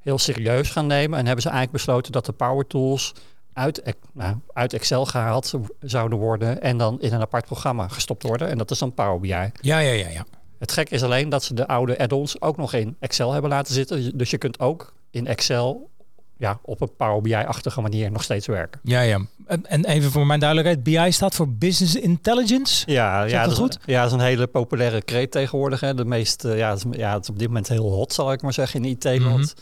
heel 0.00 0.18
serieus 0.18 0.70
gaan 0.70 0.86
nemen. 0.86 1.18
En 1.18 1.24
hebben 1.26 1.42
ze 1.42 1.48
eigenlijk 1.48 1.84
besloten 1.84 2.12
dat 2.12 2.26
de 2.26 2.32
Power 2.32 2.66
Tools 2.66 3.12
uit, 3.52 3.94
nou, 4.12 4.36
uit 4.52 4.72
Excel 4.72 5.06
gehaald 5.06 5.46
zo- 5.46 5.66
zouden 5.80 6.18
worden. 6.18 6.62
En 6.62 6.76
dan 6.78 7.00
in 7.00 7.12
een 7.12 7.20
apart 7.20 7.44
programma 7.46 7.88
gestopt 7.88 8.22
worden. 8.22 8.48
En 8.48 8.58
dat 8.58 8.70
is 8.70 8.78
dan 8.78 8.94
Power 8.94 9.20
BI. 9.20 9.28
Ja, 9.28 9.50
ja, 9.60 9.78
ja, 9.78 10.08
ja. 10.08 10.24
Het 10.58 10.72
gek 10.72 10.90
is 10.90 11.02
alleen 11.02 11.28
dat 11.28 11.42
ze 11.44 11.54
de 11.54 11.66
oude 11.66 11.98
add-ons 11.98 12.40
ook 12.40 12.56
nog 12.56 12.72
in 12.72 12.96
Excel 13.00 13.32
hebben 13.32 13.50
laten 13.50 13.74
zitten. 13.74 14.18
Dus 14.18 14.30
je 14.30 14.38
kunt 14.38 14.60
ook 14.60 14.94
in 15.10 15.26
Excel 15.26 15.90
ja, 16.36 16.58
op 16.62 16.80
een 16.80 16.96
Power 16.96 17.20
BI-achtige 17.20 17.80
manier 17.80 18.10
nog 18.10 18.22
steeds 18.22 18.46
werken. 18.46 18.80
Ja, 18.82 19.00
ja. 19.00 19.20
En, 19.46 19.66
en 19.66 19.84
even 19.84 20.10
voor 20.10 20.26
mijn 20.26 20.40
duidelijkheid, 20.40 20.82
BI 20.82 21.12
staat 21.12 21.34
voor 21.34 21.48
Business 21.48 21.94
Intelligence. 21.94 22.90
Ja, 22.92 23.24
ja, 23.24 23.30
dat 23.30 23.42
dat 23.42 23.52
is, 23.52 23.58
goed? 23.58 23.78
ja, 23.84 24.02
dat 24.02 24.06
is 24.06 24.12
een 24.12 24.24
hele 24.24 24.46
populaire 24.46 25.02
kreet 25.02 25.30
tegenwoordig. 25.30 25.80
Hè. 25.80 25.94
De 25.94 26.04
meest, 26.04 26.44
eh, 26.44 26.58
ja, 26.58 26.70
het 26.70 26.84
is, 26.84 26.98
ja, 26.98 27.12
het 27.12 27.22
is 27.22 27.28
op 27.28 27.38
dit 27.38 27.48
moment 27.48 27.68
heel 27.68 27.90
hot, 27.90 28.12
zal 28.12 28.32
ik 28.32 28.42
maar 28.42 28.52
zeggen, 28.52 28.84
in 28.84 28.96
de 28.98 29.10
IT-land. 29.10 29.54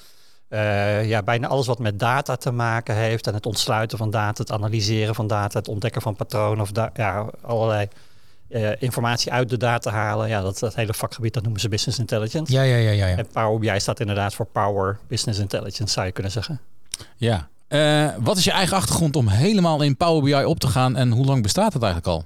Eh, 0.49 1.09
ja, 1.09 1.23
bijna 1.23 1.47
alles 1.47 1.67
wat 1.67 1.79
met 1.79 1.99
data 1.99 2.37
te 2.37 2.51
maken 2.51 2.95
heeft 2.95 3.27
en 3.27 3.35
het 3.35 3.47
ontsluiten 3.47 3.99
van 3.99 4.11
data, 4.11 4.43
het 4.43 4.53
analyseren 4.53 5.15
van 5.15 5.27
data, 5.27 5.59
het 5.59 5.69
ontdekken 5.69 6.03
van 6.03 6.17
patronen 6.17 6.61
of 6.61 6.71
ja, 6.95 7.31
allerlei 7.43 7.89
eh, 8.49 8.71
informatie 8.79 9.33
uit 9.33 9.49
de 9.49 9.57
data 9.57 9.91
halen. 9.91 10.29
Ja, 10.29 10.41
dat, 10.41 10.59
dat 10.59 10.75
hele 10.75 10.95
vakgebied, 10.95 11.35
dat 11.35 11.43
noemen 11.43 11.61
ze 11.61 11.69
business 11.69 11.99
intelligence. 11.99 12.53
Ja, 12.53 12.63
ja, 12.63 12.77
ja, 12.77 12.91
ja. 12.91 13.07
ja. 13.07 13.17
En 13.17 13.27
Power 13.33 13.59
BI 13.59 13.81
staat 13.81 14.01
inderdaad 14.01 14.35
voor 14.35 14.47
Power 14.47 14.99
Business 15.09 15.41
Intelligence, 15.41 15.93
zou 15.93 16.07
je 16.07 16.13
kunnen 16.13 16.33
zeggen. 16.33 16.61
Ja. 17.17 17.49
Eh, 17.73 18.09
wat 18.19 18.37
is 18.37 18.45
je 18.45 18.51
eigen 18.51 18.77
achtergrond 18.77 19.17
om 19.17 19.29
helemaal 19.29 19.83
in 19.83 19.97
Power 19.97 20.23
BI 20.23 20.45
op 20.45 20.59
te 20.59 20.67
gaan 20.67 20.97
en 20.97 21.11
hoe 21.11 21.25
lang 21.25 21.43
bestaat 21.43 21.73
het 21.73 21.83
eigenlijk 21.83 22.13
al? 22.13 22.25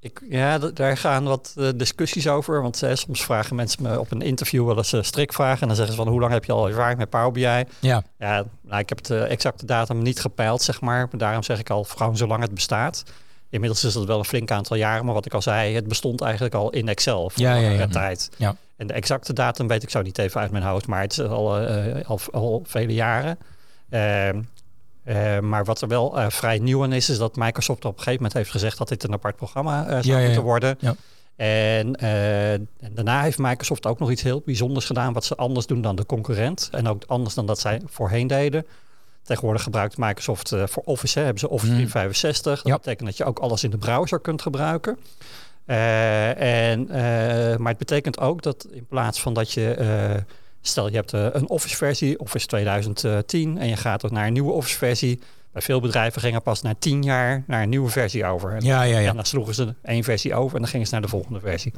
Ik, 0.00 0.22
ja, 0.28 0.58
daar 0.58 0.96
gaan 0.96 1.24
wat 1.24 1.54
eh, 1.56 1.68
discussies 1.74 2.28
over. 2.28 2.62
Want 2.62 2.82
eh, 2.82 2.94
soms 2.94 3.24
vragen 3.24 3.56
mensen 3.56 3.82
me 3.82 4.00
op 4.00 4.10
een 4.10 4.22
interview 4.22 4.66
wel 4.66 4.76
eens 4.76 4.92
uh, 4.92 5.02
strikvragen. 5.02 5.60
En 5.60 5.66
dan 5.66 5.76
zeggen 5.76 5.94
ze 5.94 6.02
van 6.02 6.10
hoe 6.12 6.20
lang 6.20 6.32
heb 6.32 6.44
je 6.44 6.52
al 6.52 6.68
ervaring 6.68 6.98
met 6.98 7.10
Power 7.10 7.32
BI? 7.32 7.64
Ja. 7.80 8.02
Ja, 8.18 8.44
nou, 8.62 8.80
ik 8.80 8.88
heb 8.88 8.98
het 8.98 9.10
eh, 9.10 9.30
exacte 9.30 9.66
datum 9.66 10.02
niet 10.02 10.20
gepeild, 10.20 10.62
zeg 10.62 10.80
maar. 10.80 11.08
Daarom 11.16 11.42
zeg 11.42 11.58
ik 11.58 11.70
al 11.70 11.84
gewoon 11.84 12.16
zolang 12.16 12.42
het 12.42 12.54
bestaat. 12.54 13.02
Inmiddels 13.50 13.84
is 13.84 13.92
dat 13.92 14.04
wel 14.04 14.18
een 14.18 14.24
flink 14.24 14.50
aantal 14.50 14.76
jaren. 14.76 15.04
Maar 15.04 15.14
wat 15.14 15.26
ik 15.26 15.34
al 15.34 15.42
zei, 15.42 15.74
het 15.74 15.88
bestond 15.88 16.20
eigenlijk 16.20 16.54
al 16.54 16.70
in 16.70 16.88
Excel 16.88 17.30
voor 17.30 17.42
Ja, 17.42 17.54
ja, 17.54 17.70
ja. 17.70 17.86
tijd. 17.86 18.30
Ja. 18.36 18.56
En 18.76 18.86
de 18.86 18.92
exacte 18.92 19.32
datum 19.32 19.68
weet 19.68 19.82
ik 19.82 19.90
zo 19.90 20.02
niet 20.02 20.18
even 20.18 20.40
uit 20.40 20.50
mijn 20.50 20.64
hoofd. 20.64 20.86
Maar 20.86 21.00
het 21.00 21.12
is 21.12 21.20
al, 21.20 21.58
al, 22.04 22.20
al 22.32 22.62
vele 22.66 22.94
jaren. 22.94 23.38
Ehm, 23.90 24.40
eh, 25.04 25.38
maar 25.38 25.64
wat 25.64 25.80
er 25.80 25.88
wel 25.88 26.18
eh, 26.18 26.26
vrij 26.30 26.58
nieuw 26.58 26.82
aan 26.82 26.92
is, 26.92 27.08
is 27.08 27.18
dat 27.18 27.36
Microsoft 27.36 27.84
op 27.84 27.90
een 27.92 27.98
gegeven 27.98 28.14
moment 28.16 28.32
heeft 28.32 28.50
gezegd 28.50 28.78
dat 28.78 28.88
dit 28.88 29.04
een 29.04 29.12
apart 29.12 29.36
programma 29.36 29.82
eh, 29.86 29.90
zou 29.90 30.02
Ja, 30.06 30.12
ja, 30.12 30.18
ja. 30.18 30.24
moeten 30.24 30.42
worden. 30.42 30.76
Ja. 30.80 30.94
En, 31.36 31.94
en 31.96 32.68
daarna 32.90 33.22
heeft 33.22 33.38
Microsoft 33.38 33.86
ook 33.86 33.98
nog 33.98 34.10
iets 34.10 34.22
heel 34.22 34.42
bijzonders 34.44 34.84
gedaan, 34.86 35.12
wat 35.12 35.24
ze 35.24 35.36
anders 35.36 35.66
doen 35.66 35.80
dan 35.80 35.96
de 35.96 36.06
concurrent. 36.06 36.68
En 36.72 36.88
ook 36.88 37.02
anders 37.06 37.34
dan 37.34 37.46
dat 37.46 37.58
zij 37.60 37.80
voorheen 37.86 38.26
deden. 38.26 38.66
Tegenwoordig 39.22 39.62
gebruikt 39.62 39.96
Microsoft 39.98 40.52
voor 40.64 40.82
Office, 40.84 41.18
hè, 41.18 41.24
hebben 41.24 41.40
ze 41.40 41.48
Office 41.48 41.70
Mm. 41.72 41.76
365. 41.76 42.56
Dat 42.62 42.66
Ja. 42.72 42.76
betekent 42.76 43.08
dat 43.08 43.16
je 43.16 43.24
ook 43.24 43.38
alles 43.38 43.64
in 43.64 43.70
de 43.70 43.78
browser 43.78 44.20
kunt 44.20 44.42
gebruiken. 44.42 44.98
En, 45.66 46.86
maar 47.58 47.68
het 47.68 47.78
betekent 47.78 48.20
ook 48.20 48.42
dat 48.42 48.66
in 48.70 48.86
plaats 48.86 49.20
van 49.20 49.34
dat 49.34 49.52
je, 49.52 49.76
stel 50.68 50.88
je 50.88 50.94
hebt 50.94 51.12
eh, 51.12 51.26
een 51.32 51.48
Office 51.48 51.76
versie, 51.76 52.18
Office 52.18 52.46
2010, 52.46 53.58
en 53.58 53.68
je 53.68 53.76
gaat 53.76 54.10
naar 54.10 54.26
een 54.26 54.32
nieuwe 54.32 54.52
Office 54.52 54.76
versie. 54.76 55.20
Bij 55.52 55.62
veel 55.62 55.80
bedrijven 55.80 56.20
gingen 56.20 56.42
pas 56.42 56.62
na 56.62 56.74
10 56.78 57.02
jaar 57.02 57.44
naar 57.46 57.62
een 57.62 57.68
nieuwe 57.68 57.90
versie 57.90 58.26
over. 58.26 58.52
En 58.52 58.64
Ja, 58.64 58.82
ja, 58.82 58.98
ja. 58.98 59.08
en 59.08 59.14
dan 59.14 59.24
sloegen 59.24 59.54
ze 59.54 59.74
één 59.82 60.04
versie 60.04 60.34
over 60.34 60.54
en 60.54 60.62
dan 60.62 60.70
gingen 60.70 60.86
ze 60.86 60.92
naar 60.92 61.02
de 61.02 61.08
volgende 61.08 61.40
versie. 61.40 61.72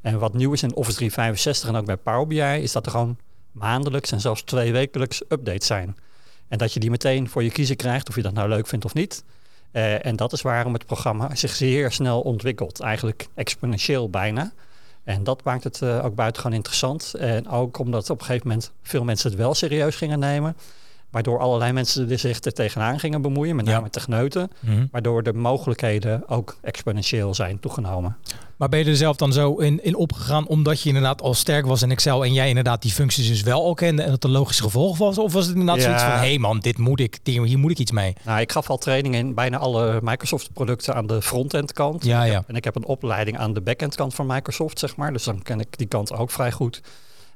En 0.00 0.18
wat 0.18 0.34
nieuw 0.34 0.52
is 0.52 0.62
in 0.62 0.74
Office 0.74 0.96
365 0.96 1.68
en 1.68 1.76
ook 1.76 1.86
bij 1.86 1.96
Power 1.96 2.26
BI, 2.26 2.62
is 2.62 2.72
dat 2.72 2.86
er 2.86 2.90
gewoon 2.90 3.18
maandelijks 3.52 4.12
en 4.12 4.20
zelfs 4.20 4.42
twee 4.42 4.72
wekelijks 4.72 5.22
updates 5.28 5.66
zijn. 5.66 5.96
En 6.48 6.58
dat 6.58 6.72
je 6.72 6.80
die 6.80 6.90
meteen 6.90 7.28
voor 7.28 7.42
je 7.42 7.50
kiezen 7.50 7.76
krijgt, 7.76 8.08
of 8.08 8.14
je 8.14 8.22
dat 8.22 8.32
nou 8.32 8.48
leuk 8.48 8.66
vindt 8.66 8.84
of 8.84 8.94
niet. 8.94 9.24
Eh, 9.70 10.06
en 10.06 10.16
dat 10.16 10.32
is 10.32 10.42
waarom 10.42 10.72
het 10.72 10.86
programma 10.86 11.34
zich 11.34 11.54
zeer 11.54 11.92
snel 11.92 12.20
ontwikkelt. 12.20 12.80
Eigenlijk 12.80 13.28
exponentieel 13.34 14.10
bijna. 14.10 14.52
En 15.08 15.24
dat 15.24 15.44
maakt 15.44 15.64
het 15.64 15.82
eh, 15.82 16.04
ook 16.04 16.14
buitengewoon 16.14 16.56
interessant. 16.56 17.14
En 17.14 17.48
ook 17.48 17.78
omdat 17.78 18.10
op 18.10 18.18
een 18.18 18.24
gegeven 18.26 18.48
moment 18.48 18.72
veel 18.82 19.04
mensen 19.04 19.30
het 19.30 19.38
wel 19.38 19.54
serieus 19.54 19.96
gingen 19.96 20.18
nemen. 20.18 20.56
Waardoor 21.10 21.38
allerlei 21.38 21.72
mensen 21.72 22.10
er 22.10 22.18
zich 22.18 22.40
er 22.40 22.52
tegenaan 22.52 22.98
gingen 22.98 23.22
bemoeien, 23.22 23.56
met 23.56 23.66
Ja. 23.66 23.72
name 23.72 23.90
techneuten. 23.90 24.50
Mhm. 24.60 24.86
Waardoor 24.90 25.22
de 25.22 25.32
mogelijkheden 25.32 26.28
ook 26.28 26.56
exponentieel 26.62 27.34
zijn 27.34 27.60
toegenomen. 27.60 28.16
Maar 28.56 28.68
ben 28.68 28.78
je 28.78 28.84
er 28.84 28.96
zelf 28.96 29.16
dan 29.16 29.32
zo 29.32 29.54
in, 29.54 29.84
in 29.84 29.96
opgegaan 29.96 30.46
omdat 30.46 30.80
je 30.82 30.88
inderdaad 30.88 31.22
al 31.22 31.34
sterk 31.34 31.66
was 31.66 31.82
in 31.82 31.90
Excel 31.90 32.24
en 32.24 32.32
jij 32.32 32.48
inderdaad 32.48 32.82
die 32.82 32.90
functies 32.92 33.28
dus 33.28 33.42
wel 33.42 33.62
al 33.64 33.74
kende 33.74 34.02
en 34.02 34.10
dat 34.10 34.24
een 34.24 34.30
logisch 34.30 34.60
gevolg 34.60 34.98
was? 34.98 35.18
Of 35.18 35.32
was 35.32 35.46
het 35.46 35.56
inderdaad 35.56 35.76
Ja. 35.76 35.82
zoiets 35.82 36.02
van, 36.02 36.12
hé 36.12 36.18
hey 36.18 36.38
man, 36.38 36.58
dit 36.60 36.78
moet 36.78 37.00
ik, 37.00 37.18
hier 37.22 37.58
moet 37.58 37.70
ik 37.70 37.78
iets 37.78 37.92
mee? 37.92 38.12
Nou, 38.24 38.40
ik 38.40 38.52
gaf 38.52 38.70
al 38.70 38.78
trainingen 38.78 39.18
in 39.18 39.34
bijna 39.34 39.58
alle 39.58 39.98
Microsoft 40.02 40.52
producten 40.52 40.94
aan 40.94 41.06
de 41.06 41.22
frontend 41.22 41.72
kant. 41.72 42.04
Ja, 42.04 42.22
ja. 42.22 42.44
En 42.46 42.54
ik 42.56 42.64
heb 42.64 42.76
een 42.76 42.84
opleiding 42.86 43.38
aan 43.38 43.52
de 43.54 43.60
backend 43.60 43.94
kant 43.94 44.14
van 44.14 44.26
Microsoft, 44.26 44.78
zeg 44.78 44.96
maar. 44.96 45.12
Dus 45.12 45.24
dan 45.24 45.42
ken 45.42 45.60
ik 45.60 45.78
die 45.78 45.86
kant 45.86 46.12
ook 46.12 46.30
vrij 46.30 46.52
goed. 46.52 46.80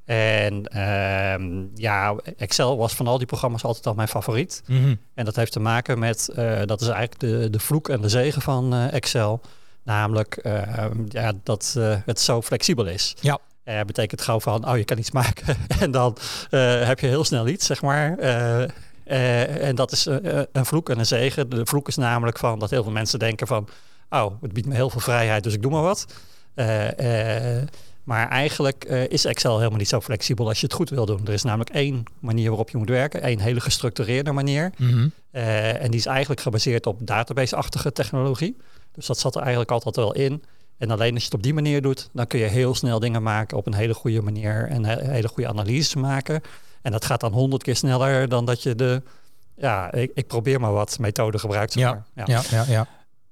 En 0.04 0.66
ehm, 0.66 1.66
ja, 1.75 2.14
Excel 2.37 2.76
was 2.76 2.94
van 2.94 3.06
al 3.06 3.18
die 3.18 3.26
programma's 3.26 3.64
altijd 3.64 3.87
al 3.87 3.94
mijn 3.94 4.09
favoriet. 4.09 4.62
Mhm. 4.66 4.94
En 5.14 5.25
dat 5.25 5.37
heeft 5.37 5.52
te 5.52 5.61
maken 5.61 5.99
met, 5.99 6.28
eh, 6.28 6.61
dat 6.64 6.80
is 6.80 6.88
eigenlijk 6.88 7.21
de, 7.21 7.50
de 7.50 7.59
vloek 7.59 7.88
en 7.88 8.00
de 8.00 8.09
zegen 8.09 8.42
van 8.42 8.75
eh, 8.75 8.92
Excel. 8.92 9.40
Namelijk 9.82 10.37
ehm, 10.37 11.04
ja, 11.09 11.32
dat 11.42 11.75
eh, 11.78 11.97
het 12.04 12.21
zo 12.21 12.42
flexibel 12.42 12.87
is. 12.87 13.16
Ja. 13.21 13.38
Eh, 13.64 13.80
betekent 13.80 14.21
gauw 14.23 14.40
van, 14.40 14.68
oh 14.68 14.76
je 14.76 14.85
kan 14.85 14.99
iets 14.99 15.11
maken 15.11 15.56
en 15.80 15.90
dan 15.90 16.16
heb 16.85 17.00
je 17.00 17.06
heel 17.06 17.25
snel 17.25 17.49
iets, 17.49 17.66
zeg 17.66 17.82
maar. 17.82 18.18
En 19.04 19.75
dat 19.75 19.92
is 19.92 20.06
een 20.52 20.66
vloek 20.66 20.90
en 20.90 20.99
een 20.99 21.06
zegen. 21.06 21.49
De 21.50 21.66
vloek 21.66 21.88
is 21.88 21.97
namelijk 21.97 22.38
van 22.38 22.59
dat 22.59 22.71
heel 22.71 22.82
veel 22.82 22.92
mensen 22.92 23.18
denken 23.18 23.47
van, 23.47 23.68
oh 24.11 24.42
het 24.42 24.52
biedt 24.52 24.66
me 24.66 24.75
heel 24.75 24.90
veel 24.90 25.00
vrijheid, 25.00 25.42
dus 25.42 25.54
ik 25.54 25.62
doe 25.62 25.71
maar 25.71 25.82
wat. 25.82 26.06
Maar 28.04 28.28
eigenlijk 28.28 28.85
eh, 28.85 29.09
is 29.09 29.25
Excel 29.25 29.56
helemaal 29.59 29.78
niet 29.78 29.88
zo 29.88 30.00
flexibel 30.00 30.49
als 30.49 30.61
je 30.61 30.66
het 30.66 30.75
goed 30.75 30.90
wil 30.90 31.06
doen. 31.06 31.21
Er 31.26 31.32
is 31.32 31.42
namelijk 31.42 31.71
één 31.71 32.04
manier 32.18 32.49
waarop 32.49 32.71
je 32.71 32.76
moet 32.78 32.88
werken, 32.88 33.23
één 33.23 33.38
hele 33.40 33.61
gestructureerde 33.61 34.32
manier. 34.32 34.73
Mhm. 34.78 35.09
Eh, 35.30 35.82
en 35.82 35.90
die 35.90 36.00
is 36.00 36.06
eigenlijk 36.06 36.40
gebaseerd 36.40 36.87
op 36.87 36.99
database-achtige 37.06 37.92
technologie. 37.92 38.56
Dus 38.92 39.06
dat 39.06 39.18
zat 39.18 39.35
er 39.35 39.40
eigenlijk 39.40 39.71
altijd 39.71 39.97
wel 39.97 40.12
in. 40.14 40.42
En 40.78 40.90
alleen 40.90 41.12
als 41.14 41.18
je 41.23 41.25
het 41.28 41.35
op 41.35 41.42
die 41.42 41.54
manier 41.54 41.82
doet, 41.82 42.09
dan 42.12 42.26
kun 42.26 42.38
je 42.38 42.44
heel 42.47 42.75
snel 42.75 42.99
dingen 42.99 43.23
maken 43.23 43.56
op 43.56 43.66
een 43.66 43.75
hele 43.75 43.94
goede 43.94 44.23
manier 44.23 44.66
en 44.68 44.85
he- 44.85 45.11
hele 45.11 45.28
goede 45.28 45.49
analyses 45.49 45.94
maken. 45.94 46.40
En 46.82 46.92
dat 46.92 47.04
gaat 47.04 47.21
dan 47.21 47.32
honderd 47.32 47.62
keer 47.62 47.76
sneller 47.76 48.28
dan 48.28 48.44
dat 48.44 48.62
je 48.62 48.75
de, 48.75 49.02
ja, 49.56 49.92
ik, 49.92 50.11
ik 50.14 50.26
probeer 50.26 50.61
maar 50.61 50.73
wat 50.73 50.99
methode 50.99 51.38
gebruikt. 51.38 51.73
zeg 51.73 51.82
Ja, 51.82 52.04
maar. 52.14 52.26
ja, 52.28 52.42
ja, 52.50 52.64
ja. 52.68 52.87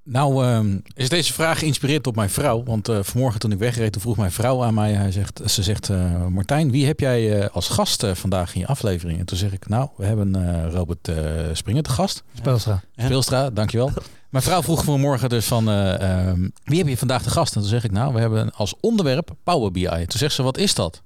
Nou, 0.04 0.44
ehm, 0.44 0.78
is 0.94 1.08
deze 1.08 1.32
vraag 1.32 1.58
geïnspireerd 1.58 2.06
op 2.06 2.16
mijn 2.16 2.30
vrouw. 2.30 2.62
Want 2.62 2.88
eh, 2.88 2.98
vanmorgen 3.02 3.40
toen 3.40 3.52
ik 3.52 3.58
wegreed, 3.58 3.92
toen 3.92 4.02
vroeg 4.02 4.16
mijn 4.16 4.32
vrouw 4.32 4.64
aan 4.64 4.74
mij. 4.74 4.92
Hij 4.92 5.12
zegt, 5.12 5.40
ze 5.46 5.62
zegt, 5.62 5.88
eh, 5.88 6.26
Martijn, 6.26 6.70
wie 6.70 6.86
heb 6.86 7.00
jij 7.00 7.40
eh, 7.40 7.48
als 7.54 7.68
gast 7.68 8.06
vandaag 8.12 8.54
in 8.54 8.60
je 8.60 8.66
aflevering? 8.66 9.18
En 9.18 9.24
toen 9.24 9.38
zeg 9.38 9.52
ik, 9.52 9.68
nou, 9.68 9.88
we 9.96 10.04
hebben 10.04 10.70
Robert 10.70 11.10
Springer 11.52 11.82
te 11.82 11.90
gast. 11.90 12.22
Speelstra. 12.34 12.82
Speelstra, 12.96 13.50
dankjewel. 13.50 13.92
Mijn 14.30 14.44
vrouw 14.44 14.62
vroeg 14.62 14.84
vanmorgen 14.84 15.28
dus 15.28 15.46
van, 15.46 15.68
eh, 15.68 16.28
ehm, 16.28 16.48
wie 16.64 16.78
heb 16.78 16.88
je 16.88 16.96
vandaag 16.96 17.22
te 17.22 17.30
gast? 17.30 17.54
En 17.54 17.60
toen 17.60 17.70
zeg 17.70 17.84
ik, 17.84 17.90
nou, 17.90 18.14
we 18.14 18.20
hebben 18.20 18.52
als 18.52 18.74
onderwerp 18.80 19.30
Power 19.42 19.70
BI. 19.70 19.86
Toen 19.86 20.18
zegt 20.18 20.34
ze, 20.34 20.42
wat 20.42 20.58
is 20.58 20.74
dat? 20.74 21.02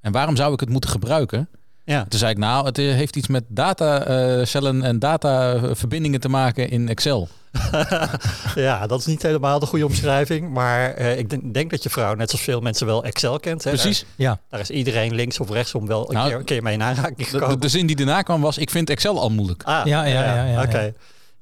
En 0.00 0.12
waarom 0.12 0.36
zou 0.36 0.52
ik 0.52 0.60
het 0.60 0.68
moeten 0.68 0.90
gebruiken? 0.90 1.48
Ja. 1.84 2.04
Toen 2.08 2.18
zei 2.18 2.30
ik, 2.32 2.38
nou, 2.38 2.66
het 2.66 2.76
heeft 2.76 3.16
iets 3.16 3.28
met 3.28 3.44
datacellen 3.48 4.82
en 4.82 4.98
dataverbindingen 4.98 6.20
te 6.20 6.28
maken 6.28 6.70
in 6.70 6.88
Excel. 6.88 7.28
ja, 8.54 8.86
dat 8.86 9.00
is 9.00 9.06
niet 9.06 9.22
helemaal 9.22 9.58
de 9.58 9.66
goede 9.66 9.84
omschrijving. 9.86 10.50
Maar 10.50 10.90
eh, 10.94 11.18
ik 11.18 11.30
denk, 11.30 11.54
denk 11.54 11.70
dat 11.70 11.82
je 11.82 11.90
vrouw, 11.90 12.14
net 12.14 12.30
zoals 12.30 12.44
veel 12.44 12.60
mensen, 12.60 12.86
wel 12.86 13.04
Excel 13.04 13.40
kent. 13.40 13.64
Hè? 13.64 13.70
Precies. 13.70 14.00
Daar, 14.00 14.08
Ja. 14.16 14.40
daar 14.48 14.60
is 14.60 14.70
iedereen 14.70 15.14
links 15.14 15.40
of 15.40 15.50
rechtsom 15.50 15.86
wel 15.86 16.08
een, 16.08 16.14
Nou, 16.14 16.28
keer, 16.28 16.38
een 16.38 16.44
keer 16.44 16.62
mee 16.62 16.74
in 16.74 16.82
aanraking 16.82 17.28
gekomen. 17.30 17.48
de, 17.54 17.58
de 17.58 17.68
zin 17.68 17.86
die 17.86 17.96
daarna 17.96 18.22
kwam 18.22 18.40
was, 18.40 18.58
ik 18.58 18.70
vind 18.70 18.90
Excel 18.90 19.20
al 19.20 19.30
moeilijk. 19.30 19.62
Ah, 19.62 19.86
Ja, 19.86 20.04
ja, 20.04 20.22
ja, 20.24 20.44
ja, 20.44 20.62
Oké. 20.62 20.80
ja. 20.80 20.90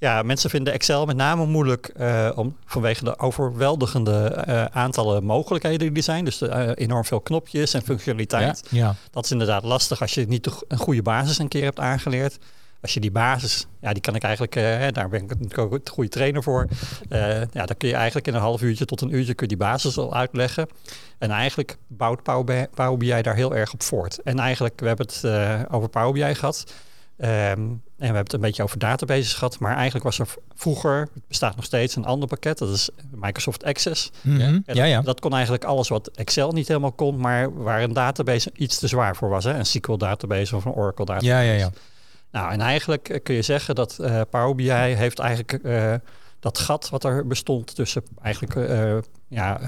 Ja, 0.00 0.22
mensen 0.22 0.50
vinden 0.50 0.72
Excel 0.72 1.06
met 1.06 1.16
name 1.16 1.46
moeilijk 1.46 1.86
eh, 1.96 2.30
om, 2.34 2.56
vanwege 2.66 3.04
de 3.04 3.18
overweldigende 3.18 4.24
eh, 4.28 4.64
aantallen 4.64 5.24
mogelijkheden 5.24 5.78
die 5.88 5.96
er 5.96 6.02
zijn. 6.02 6.24
Dus 6.24 6.40
enorm 6.74 7.04
veel 7.04 7.20
knopjes 7.20 7.74
en 7.74 7.82
functionaliteit. 7.82 8.62
Ja. 8.70 8.94
Dat 9.10 9.24
is 9.24 9.30
inderdaad 9.30 9.62
lastig 9.64 10.00
als 10.00 10.14
je 10.14 10.26
niet 10.28 10.50
een 10.68 10.78
goede 10.78 11.02
basis 11.02 11.38
een 11.38 11.48
keer 11.48 11.62
hebt 11.64 11.80
aangeleerd. 11.80 12.38
Als 12.80 12.94
je 12.94 13.00
die 13.00 13.10
basis, 13.10 13.66
ja, 13.80 13.92
die 13.92 14.02
kan 14.02 14.14
ik 14.14 14.22
eigenlijk, 14.22 14.56
eh, 14.56 14.92
daar 14.92 15.08
ben 15.08 15.22
ik 15.22 15.28
natuurlijk 15.28 15.58
ook 15.58 15.72
een 15.72 15.92
goede 15.92 16.10
trainer 16.10 16.42
voor. 16.42 16.66
Eh 17.08 17.40
ja, 17.40 17.66
dan 17.66 17.76
kun 17.76 17.88
je 17.88 17.94
eigenlijk 17.94 18.26
in 18.26 18.34
een 18.34 18.40
half 18.40 18.62
uurtje 18.62 18.84
tot 18.84 19.00
een 19.00 19.14
uurtje 19.14 19.34
kun 19.34 19.48
je 19.48 19.56
die 19.56 19.66
basis 19.66 19.98
al 19.98 20.14
uitleggen. 20.14 20.68
En 21.18 21.30
eigenlijk 21.30 21.78
bouwt 21.86 22.22
Power 22.22 22.96
BI, 22.96 23.22
daar 23.22 23.34
heel 23.34 23.54
erg 23.54 23.72
op 23.72 23.82
voort. 23.82 24.22
En 24.22 24.38
eigenlijk, 24.38 24.80
we 24.80 24.86
hebben 24.86 25.06
het 25.06 25.24
eh, 25.24 25.60
over 25.70 25.88
Power 25.88 26.12
BI 26.12 26.34
gehad. 26.34 26.64
Ehm, 27.18 27.60
en 27.60 27.80
we 27.96 28.04
hebben 28.04 28.22
het 28.22 28.32
een 28.32 28.40
beetje 28.40 28.62
over 28.62 28.78
databases 28.78 29.34
gehad. 29.34 29.58
Maar 29.58 29.74
eigenlijk 29.74 30.04
was 30.04 30.18
er 30.18 30.26
vroeger, 30.54 31.08
het 31.14 31.28
bestaat 31.28 31.56
nog 31.56 31.64
steeds, 31.64 31.96
een 31.96 32.04
ander 32.04 32.28
pakket. 32.28 32.58
Dat 32.58 32.68
is 32.68 32.88
Microsoft 33.10 33.64
Access. 33.64 34.10
Mhm. 34.22 34.40
En 34.40 34.62
ja, 34.74 34.84
ja. 34.84 34.96
Dat, 34.96 35.04
dat 35.04 35.20
kon 35.20 35.32
eigenlijk 35.32 35.64
alles 35.64 35.88
wat 35.88 36.10
Excel 36.14 36.52
niet 36.52 36.68
helemaal 36.68 36.92
kon, 36.92 37.16
maar 37.16 37.62
waar 37.62 37.82
een 37.82 37.92
database 37.92 38.50
iets 38.54 38.78
te 38.78 38.86
zwaar 38.86 39.16
voor 39.16 39.28
was. 39.28 39.44
Hè? 39.44 39.54
Een 39.54 39.66
SQL 39.66 39.96
database 39.96 40.56
of 40.56 40.64
een 40.64 40.72
Oracle 40.72 41.04
database. 41.04 41.26
Ja, 41.26 41.40
ja, 41.40 41.52
ja. 41.52 41.70
Nou, 42.30 42.52
en 42.52 42.60
eigenlijk 42.60 43.08
eh, 43.08 43.22
kun 43.22 43.34
je 43.34 43.42
zeggen 43.42 43.74
dat 43.74 43.98
eh 43.98 44.20
Power 44.30 44.54
BI 44.54 44.70
heeft 44.70 45.18
eigenlijk 45.18 45.52
eh, 45.52 45.94
dat 46.40 46.58
gat 46.58 46.88
wat 46.88 47.04
er 47.04 47.26
bestond 47.26 47.74
tussen 47.74 48.02
eigenlijk 48.22 48.70
ja, 49.28 49.60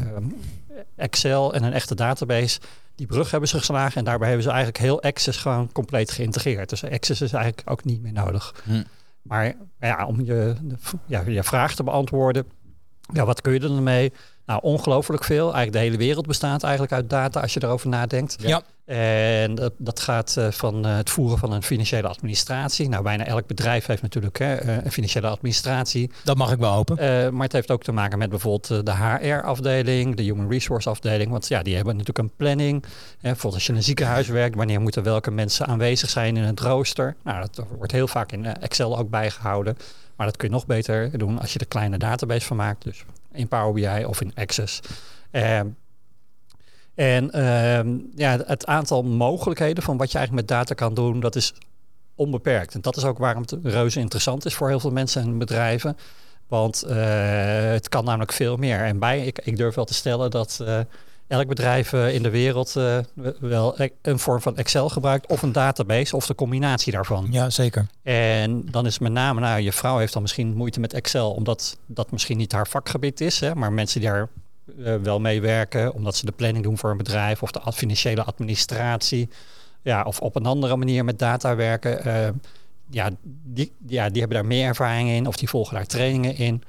Excel 0.97 1.55
en 1.55 1.63
een 1.63 1.73
echte 1.73 1.95
database. 1.95 2.61
Die 2.95 3.07
brug 3.07 3.31
hebben 3.31 3.49
ze 3.49 3.59
geslagen 3.59 3.97
en 3.97 4.05
daarbij 4.05 4.27
hebben 4.29 4.45
ze 4.45 4.51
eigenlijk 4.51 4.85
heel 4.85 5.03
Access 5.03 5.39
gewoon 5.39 5.73
compleet 5.73 6.11
geïntegreerd. 6.11 6.69
Dus 6.69 6.85
Access 6.85 7.21
is 7.21 7.33
eigenlijk 7.33 7.71
ook 7.71 7.85
niet 7.85 8.03
meer 8.03 8.13
nodig. 8.13 8.55
Hm. 8.65 8.83
Maar 9.23 9.55
ja, 9.81 10.07
om 10.07 10.21
je, 10.25 10.55
ja, 11.07 11.23
je 11.27 11.43
vraag 11.43 11.75
te 11.75 11.83
beantwoorden, 11.83 12.47
ja, 13.13 13.25
wat 13.25 13.41
kun 13.41 13.53
je 13.53 13.61
er 13.61 13.69
dan 13.69 13.83
mee? 13.83 14.13
Nou, 14.47 14.63
ongelooflijk 14.63 15.25
veel. 15.25 15.43
Eigenlijk 15.43 15.73
de 15.73 15.79
hele 15.79 15.97
wereld 15.97 16.27
bestaat 16.27 16.63
eigenlijk 16.63 16.93
uit 16.93 17.11
data 17.11 17.41
als 17.41 17.55
je 17.55 17.63
erover 17.63 17.89
nadenkt. 17.89 18.37
Ja. 18.39 18.63
En 18.95 19.55
dat, 19.55 19.73
dat 19.79 20.01
gaat 20.01 20.37
eh, 20.37 20.51
van 20.51 20.87
eh, 20.87 20.97
het 20.97 21.11
voeren 21.11 21.39
van 21.39 21.53
een 21.53 21.63
financiële 21.63 22.09
administratie. 22.09 22.89
Nou, 22.89 23.03
bijna 23.03 23.25
elk 23.25 23.47
bedrijf 23.47 23.87
heeft 23.87 24.03
natuurlijk 24.03 24.39
hè, 24.39 24.55
eh, 24.55 24.85
een 24.85 24.93
financiële 24.93 25.27
administratie. 25.27 26.11
Dat 26.25 26.37
mag 26.37 26.53
ik 26.53 26.59
wel 26.59 26.73
hopen. 26.73 26.97
Maar 27.35 27.43
het 27.43 27.53
heeft 27.53 27.71
ook 27.71 27.83
te 27.83 27.93
maken 27.93 28.19
met 28.19 28.31
bijvoorbeeld 28.31 28.87
de 28.87 28.95
HR-afdeling, 28.95 30.17
de 30.17 30.23
Human 30.23 30.51
Resource 30.51 30.89
afdeling. 30.89 31.31
Want 31.31 31.49
ja, 31.49 31.63
die 31.63 31.75
hebben 31.75 31.97
natuurlijk 31.97 32.29
een 32.29 32.37
planning. 32.37 32.83
Hè, 32.83 32.89
bijvoorbeeld 33.21 33.55
als 33.55 33.65
je 33.65 33.71
in 33.71 33.79
een 33.79 33.85
ziekenhuis 33.85 34.29
werkt, 34.29 34.57
wanneer 34.57 34.81
moeten 34.81 35.03
welke 35.03 35.31
mensen 35.31 35.67
aanwezig 35.67 36.11
zijn 36.11 36.37
in 36.37 36.43
het 36.43 36.61
rooster. 36.61 37.17
Nou, 37.25 37.41
dat 37.41 37.67
wordt 37.77 37.93
heel 37.93 38.09
vaak 38.09 38.33
in 38.33 38.47
Excel 38.47 38.99
ook 38.99 39.11
bijgehouden. 39.11 39.77
Maar 40.21 40.29
dat 40.29 40.39
kun 40.39 40.49
je 40.49 40.55
nog 40.55 40.67
beter 40.67 41.19
doen 41.19 41.39
als 41.39 41.53
je 41.53 41.59
er 41.59 41.67
kleine 41.67 41.99
database 41.99 42.47
van 42.47 42.57
maakt. 42.57 42.85
Dus 42.85 43.05
in 43.33 43.49
Power 43.49 43.73
BI 43.73 44.05
of 44.05 44.21
in 44.21 44.33
Access. 44.35 44.81
Ehm, 45.31 45.67
en 46.95 47.31
ehm, 47.31 47.99
ja, 48.15 48.39
het 48.47 48.67
aantal 48.67 49.03
mogelijkheden 49.03 49.83
van 49.83 49.97
wat 49.97 50.13
je 50.13 50.19
eigenlijk 50.19 50.49
met 50.49 50.59
data 50.59 50.75
kan 50.75 50.95
doen, 50.95 51.21
dat 51.21 51.37
is 51.37 51.55
onbeperkt. 52.15 52.75
En 52.75 52.81
dat 52.81 52.97
is 52.97 53.05
ook 53.05 53.19
waarom 53.19 53.43
het 53.43 53.57
reuze 53.63 54.01
interessant 54.01 54.45
is 54.45 54.55
voor 54.55 54.69
heel 54.69 54.81
veel 54.81 54.91
mensen 54.91 55.23
en 55.23 55.39
bedrijven. 55.39 55.97
Want 56.49 56.83
eh, 56.83 56.97
het 57.71 57.89
kan 57.89 58.05
namelijk 58.05 58.33
veel 58.33 58.57
meer. 58.57 58.81
En 58.81 58.99
bij, 58.99 59.27
ik, 59.27 59.57
durf 59.57 59.75
wel 59.75 59.85
te 59.85 59.95
stellen 59.95 60.31
dat 60.31 60.61
eh, 60.63 60.81
elk 61.31 61.49
bedrijf 61.49 61.93
eh, 61.93 62.15
in 62.15 62.23
de 62.23 62.31
wereld 62.31 62.77
eh, 62.77 62.99
wel 63.41 63.77
een 64.03 64.19
vorm 64.19 64.41
van 64.41 64.57
Excel 64.57 64.89
gebruikt 64.89 65.27
of 65.27 65.43
een 65.43 65.53
database 65.53 66.17
of 66.17 66.27
de 66.27 66.35
combinatie 66.35 66.93
daarvan. 66.93 67.29
Ja, 67.31 67.51
zeker. 67.51 67.87
En 68.03 68.71
dan 68.71 68.87
is 68.87 68.99
met 68.99 69.13
name, 69.13 69.41
nou, 69.41 69.61
je 69.61 69.73
vrouw 69.73 69.99
heeft 69.99 70.13
dan 70.13 70.23
misschien 70.23 70.55
moeite 70.55 70.81
met 70.81 70.93
Excel, 70.93 71.33
omdat 71.33 71.79
dat 71.87 72.11
misschien 72.11 72.37
niet 72.37 72.53
haar 72.53 72.69
vakgebied 72.69 73.21
is. 73.21 73.41
Hè, 73.41 73.55
maar 73.55 73.73
mensen 73.73 74.01
die 74.01 74.09
daar 74.09 74.29
eh, 74.85 74.95
wel 75.03 75.21
mee 75.21 75.41
werken, 75.41 75.95
omdat 75.95 76.17
ze 76.17 76.27
de 76.27 76.33
planning 76.33 76.65
doen 76.65 76.79
voor 76.79 76.91
een 76.91 76.97
bedrijf 76.97 77.43
of 77.43 77.51
de 77.51 77.73
financiële 77.73 78.25
administratie. 78.25 79.29
Ja, 79.83 80.03
of 80.03 80.21
op 80.21 80.37
een 80.37 80.47
andere 80.47 80.77
manier 80.77 81.05
met 81.05 81.19
data 81.19 81.57
werken. 81.57 82.01
ja, 82.91 83.11
die, 83.45 83.73
ja, 83.87 84.09
die 84.09 84.21
hebben 84.21 84.39
daar 84.39 84.47
meer 84.47 84.67
ervaring 84.67 85.09
in 85.09 85.27
of 85.27 85.37
die 85.37 85.49
volgen 85.49 85.75
daar 85.75 85.87
trainingen 85.87 86.37
in. 86.37 86.63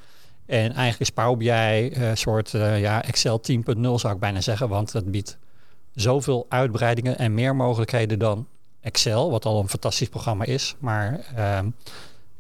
En 0.52 0.72
eigenlijk 0.74 1.00
is 1.00 1.10
Power 1.10 1.38
BI 1.38 1.92
een 1.94 2.18
soort 2.18 2.54
eh, 2.54 2.80
ja, 2.80 3.04
Excel 3.04 3.42
10.0 3.52 3.82
zou 3.82 4.14
ik 4.14 4.20
bijna 4.20 4.42
zeggen, 4.42 4.70
want 4.70 4.94
het 4.94 5.12
biedt 5.12 5.38
zoveel 5.94 6.46
uitbreidingen 6.50 7.18
en 7.18 7.34
meer 7.34 7.56
mogelijkheden 7.56 8.20
dan 8.20 8.48
Excel, 8.82 9.32
wat 9.32 9.46
al 9.46 9.60
een 9.60 9.70
fantastisch 9.70 10.10
programma 10.10 10.46
is. 10.46 10.76
Maar 10.80 11.20
ehm, 11.36 11.70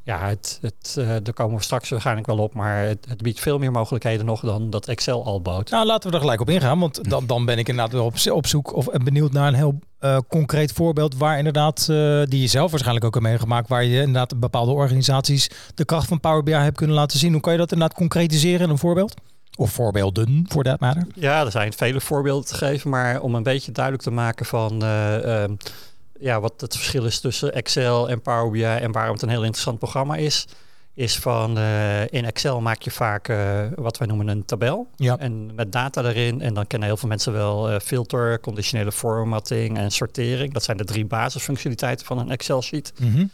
ja, 0.03 0.27
het, 0.27 0.59
het, 0.61 0.95
eh, 0.97 1.07
daar 1.07 1.33
komen 1.33 1.57
we 1.57 1.63
straks 1.63 1.89
waarschijnlijk 1.89 2.27
wel 2.27 2.37
op. 2.37 2.53
Maar 2.53 2.83
het, 2.83 3.05
het 3.09 3.21
biedt 3.21 3.39
veel 3.39 3.57
meer 3.57 3.71
mogelijkheden 3.71 4.25
nog 4.25 4.41
dan 4.41 4.69
dat 4.69 4.87
Excel 4.87 5.25
al 5.25 5.41
bood. 5.41 5.69
Nou, 5.69 5.85
laten 5.85 6.09
we 6.09 6.15
er 6.15 6.21
gelijk 6.21 6.41
op 6.41 6.49
ingaan. 6.49 6.79
Want 6.79 7.09
dan, 7.09 7.27
dan 7.27 7.45
ben 7.45 7.57
ik 7.57 7.69
inderdaad 7.69 7.93
wel 7.93 8.05
op, 8.05 8.15
op 8.31 8.47
zoek 8.47 8.75
of 8.75 8.87
en 8.87 9.03
benieuwd 9.03 9.31
naar 9.31 9.47
een 9.47 9.53
heel 9.53 9.79
eh, 9.99 10.17
concreet 10.27 10.71
voorbeeld 10.71 11.15
waar 11.17 11.37
inderdaad, 11.37 11.79
eh, 11.79 12.21
die 12.23 12.41
je 12.41 12.47
zelf 12.47 12.69
waarschijnlijk 12.69 13.05
ook 13.05 13.13
hebt 13.13 13.25
meegemaakt, 13.25 13.69
waar 13.69 13.83
je 13.83 13.99
inderdaad 13.99 14.39
bepaalde 14.39 14.71
organisaties 14.71 15.49
de 15.75 15.85
kracht 15.85 16.07
van 16.07 16.19
Power 16.19 16.43
BI 16.43 16.51
hebt 16.51 16.77
kunnen 16.77 16.95
laten 16.95 17.19
zien. 17.19 17.31
Hoe 17.31 17.41
kan 17.41 17.51
je 17.51 17.57
dat 17.57 17.71
inderdaad 17.71 17.97
concretiseren 17.97 18.61
in 18.61 18.69
een 18.69 18.77
voorbeeld? 18.77 19.13
Of 19.57 19.71
voorbeelden, 19.71 20.45
voor 20.47 20.63
dat 20.63 20.79
matter. 20.79 21.07
Ja, 21.15 21.45
er 21.45 21.51
zijn 21.51 21.73
vele 21.73 22.01
voorbeelden 22.01 22.45
te 22.45 22.55
geven. 22.55 22.89
Maar 22.89 23.21
om 23.21 23.35
een 23.35 23.43
beetje 23.43 23.71
duidelijk 23.71 24.03
te 24.03 24.11
maken 24.11 24.45
van 24.45 24.83
eh, 24.83 25.43
ehm, 25.43 25.55
ja, 26.21 26.39
wat 26.39 26.61
het 26.61 26.75
verschil 26.75 27.05
is 27.05 27.19
tussen 27.19 27.53
Excel 27.53 28.09
en 28.09 28.21
Power 28.21 28.51
BI 28.51 28.63
en 28.63 28.91
waarom 28.91 29.13
het 29.13 29.21
een 29.21 29.29
heel 29.29 29.43
interessant 29.43 29.77
programma 29.77 30.15
is. 30.15 30.47
Is 30.93 31.17
van 31.17 31.57
eh, 31.57 32.01
in 32.01 32.25
Excel 32.25 32.61
maak 32.61 32.81
je 32.81 32.91
vaak 32.91 33.27
eh, 33.27 33.61
wat 33.75 33.97
wij 33.97 34.07
noemen 34.07 34.27
een 34.27 34.45
tabel. 34.45 34.87
Ja. 34.95 35.17
En 35.17 35.55
met 35.55 35.71
data 35.71 36.03
erin. 36.03 36.41
En 36.41 36.53
dan 36.53 36.67
kennen 36.67 36.87
heel 36.87 36.97
veel 36.97 37.09
mensen 37.09 37.33
wel 37.33 37.69
eh, 37.69 37.79
filter, 37.79 38.39
conditionele 38.39 38.91
formatting 38.91 39.77
en 39.77 39.91
sortering. 39.91 40.53
Dat 40.53 40.63
zijn 40.63 40.77
de 40.77 40.83
drie 40.83 41.05
basisfunctionaliteiten 41.05 42.05
van 42.05 42.17
een 42.17 42.29
Excel 42.29 42.61
sheet. 42.61 42.93
Mhm. 42.99 43.25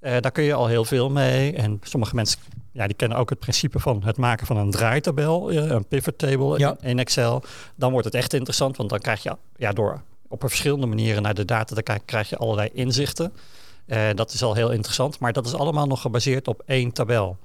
Daar 0.00 0.32
kun 0.32 0.44
je 0.44 0.54
al 0.54 0.66
heel 0.66 0.84
veel 0.84 1.10
mee. 1.10 1.52
En 1.52 1.80
sommige 1.82 2.14
mensen 2.14 2.38
ja, 2.72 2.86
die 2.86 2.96
kennen 2.96 3.18
ook 3.18 3.30
het 3.30 3.38
principe 3.38 3.78
van 3.78 4.02
het 4.04 4.16
maken 4.16 4.46
van 4.46 4.56
een 4.56 4.70
draaitabel, 4.70 5.52
een 5.52 5.84
pivot 5.86 6.18
table 6.18 6.58
Ja. 6.58 6.76
in, 6.80 6.88
in 6.88 6.98
Excel. 6.98 7.42
Dan 7.74 7.90
wordt 7.90 8.06
het 8.06 8.14
echt 8.14 8.32
interessant, 8.32 8.76
want 8.76 8.90
dan 8.90 8.98
krijg 8.98 9.22
je 9.22 9.36
ja, 9.56 9.72
door 9.72 10.02
op 10.28 10.40
verschillende 10.40 10.86
manieren 10.86 11.22
naar 11.22 11.34
de 11.34 11.44
data 11.44 11.74
te 11.74 11.82
kijken, 11.82 12.04
krijg 12.04 12.28
je 12.28 12.36
allerlei 12.36 12.68
inzichten. 12.72 13.32
Eh, 13.86 14.08
dat 14.14 14.32
is 14.32 14.42
al 14.42 14.54
heel 14.54 14.70
interessant, 14.70 15.18
maar 15.18 15.32
dat 15.32 15.46
is 15.46 15.54
allemaal 15.54 15.86
nog 15.86 16.00
gebaseerd 16.00 16.48
op 16.48 16.62
één 16.66 16.92
tabel. 16.92 17.38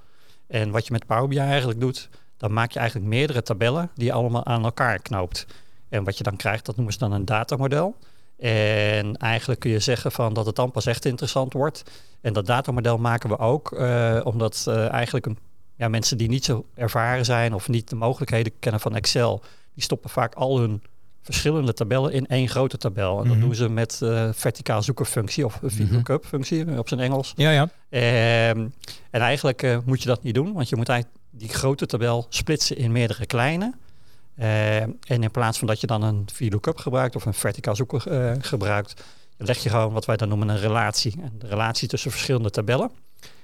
En 0.47 0.71
wat 0.71 0.85
je 0.85 0.91
met 0.91 1.05
Power 1.05 1.27
BI 1.27 1.37
eigenlijk 1.37 1.79
doet, 1.79 2.09
dan 2.37 2.53
maak 2.53 2.71
je 2.71 2.79
eigenlijk 2.79 3.09
meerdere 3.09 3.41
tabellen 3.41 3.89
die 3.95 4.05
je 4.05 4.13
allemaal 4.13 4.45
aan 4.45 4.63
elkaar 4.63 4.99
knoopt. 4.99 5.45
En 5.89 6.03
wat 6.03 6.17
je 6.17 6.23
dan 6.23 6.35
krijgt, 6.35 6.65
dat 6.65 6.75
noemen 6.75 6.93
ze 6.93 6.99
dan 6.99 7.11
een 7.11 7.25
datamodel. 7.25 7.95
En 8.37 9.17
eigenlijk 9.17 9.59
kun 9.59 9.71
je 9.71 9.79
zeggen 9.79 10.11
van 10.11 10.33
dat 10.33 10.45
het 10.45 10.55
dan 10.55 10.71
pas 10.71 10.85
echt 10.85 11.05
interessant 11.05 11.53
wordt. 11.53 11.83
En 12.21 12.33
dat 12.33 12.45
datamodel 12.45 12.97
maken 12.97 13.29
we 13.29 13.37
ook 13.37 13.71
eh, 13.71 14.19
omdat 14.23 14.65
eh, 14.67 14.91
eigenlijk 14.91 15.25
een, 15.25 15.37
ja, 15.75 15.87
mensen 15.87 16.17
die 16.17 16.29
niet 16.29 16.45
zo 16.45 16.65
ervaren 16.75 17.25
zijn 17.25 17.53
of 17.53 17.67
niet 17.67 17.89
de 17.89 17.95
mogelijkheden 17.95 18.53
kennen 18.59 18.81
van 18.81 18.95
Excel, 18.95 19.41
die 19.73 19.83
stoppen 19.83 20.09
vaak 20.09 20.35
al 20.35 20.59
hun 20.59 20.83
verschillende 21.21 21.73
tabellen 21.73 22.11
in 22.13 22.27
één 22.27 22.47
grote 22.47 22.77
tabel. 22.77 23.17
En 23.21 23.27
dat 23.27 23.35
Mhm. 23.37 23.45
doen 23.45 23.55
ze 23.55 23.69
met 23.69 23.99
eh 24.01 24.29
verticaal 24.33 24.81
zoekenfunctie 24.83 25.45
of 25.45 25.59
VLOOKUP 25.63 26.25
functie 26.25 26.77
op 26.77 26.87
zijn 26.87 26.99
Engels. 26.99 27.33
Ja, 27.35 27.51
ja. 27.51 27.69
Ehm, 27.89 28.67
en 29.09 29.21
eigenlijk 29.21 29.63
eh, 29.63 29.77
moet 29.85 30.01
je 30.01 30.07
dat 30.07 30.23
niet 30.23 30.33
doen, 30.35 30.53
want 30.53 30.69
je 30.69 30.75
moet 30.75 30.89
eigenlijk 30.89 31.19
die 31.29 31.49
grote 31.49 31.85
tabel 31.85 32.25
splitsen 32.29 32.77
in 32.77 32.91
meerdere 32.91 33.25
kleine. 33.25 33.73
Ehm, 34.37 34.89
en 35.07 35.23
in 35.23 35.31
plaats 35.31 35.57
van 35.57 35.67
dat 35.67 35.81
je 35.81 35.87
dan 35.87 36.03
een 36.03 36.25
VLOOKUP 36.33 36.77
gebruikt 36.77 37.15
of 37.15 37.25
een 37.25 37.33
verticaal 37.33 37.75
zoeken 37.75 38.01
eh, 38.05 38.31
gebruikt, 38.41 39.03
leg 39.37 39.57
je 39.63 39.69
gewoon 39.69 39.93
wat 39.93 40.05
wij 40.05 40.17
dan 40.17 40.27
noemen 40.29 40.49
een 40.49 40.59
relatie. 40.59 41.13
Een 41.21 41.49
relatie 41.49 41.87
tussen 41.87 42.11
verschillende 42.11 42.49
tabellen. 42.49 42.91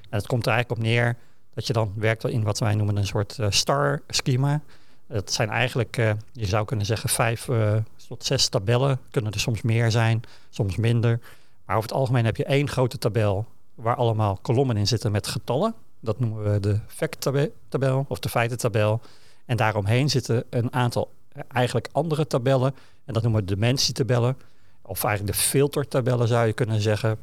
En 0.09 0.17
het 0.17 0.27
komt 0.27 0.45
er 0.45 0.51
eigenlijk 0.51 0.81
op 0.81 0.87
neer 0.87 1.15
dat 1.53 1.67
je 1.67 1.73
dan 1.73 1.91
werkt 1.95 2.25
in 2.27 2.43
wat 2.43 2.59
wij 2.59 2.75
noemen 2.75 2.97
een 2.97 3.05
soort 3.07 3.39
eh, 3.39 3.47
star 3.49 4.01
schema. 4.07 4.61
Het 5.07 5.33
zijn 5.33 5.49
eigenlijk, 5.49 5.97
eh, 5.97 6.11
je 6.31 6.45
zou 6.45 6.65
kunnen 6.65 6.85
zeggen, 6.85 7.09
vijf 7.09 7.49
eh, 7.49 7.75
tot 8.07 8.25
zes 8.25 8.47
tabellen. 8.47 8.99
Kunnen 9.11 9.31
er 9.31 9.39
soms 9.39 9.61
meer 9.61 9.91
zijn, 9.91 10.21
soms 10.49 10.75
minder. 10.75 11.19
Maar 11.65 11.75
over 11.75 11.89
het 11.89 11.97
algemeen 11.97 12.25
heb 12.25 12.37
je 12.37 12.45
één 12.45 12.69
grote 12.69 12.97
tabel 12.97 13.45
waar 13.75 13.95
allemaal 13.95 14.37
kolommen 14.41 14.77
in 14.77 14.87
zitten 14.87 15.11
met 15.11 15.27
getallen. 15.27 15.73
Dat 15.99 16.19
noemen 16.19 16.51
we 16.51 16.59
de 16.59 16.79
fact-tabel 16.87 18.05
of 18.07 18.19
de 18.19 18.29
feitentabel. 18.29 19.01
En 19.45 19.57
daaromheen 19.57 20.09
zitten 20.09 20.43
een 20.49 20.73
aantal 20.73 21.11
eh, 21.31 21.41
eigenlijk 21.47 21.89
andere 21.91 22.27
tabellen. 22.27 22.75
En 23.05 23.13
dat 23.13 23.23
noemen 23.23 23.41
we 23.41 23.47
dimensietabellen. 23.47 24.37
Of 24.81 25.03
eigenlijk 25.03 25.37
de 25.37 25.43
filtertabellen 25.43 26.27
zou 26.27 26.47
je 26.47 26.53
kunnen 26.53 26.81
zeggen. 26.81 27.17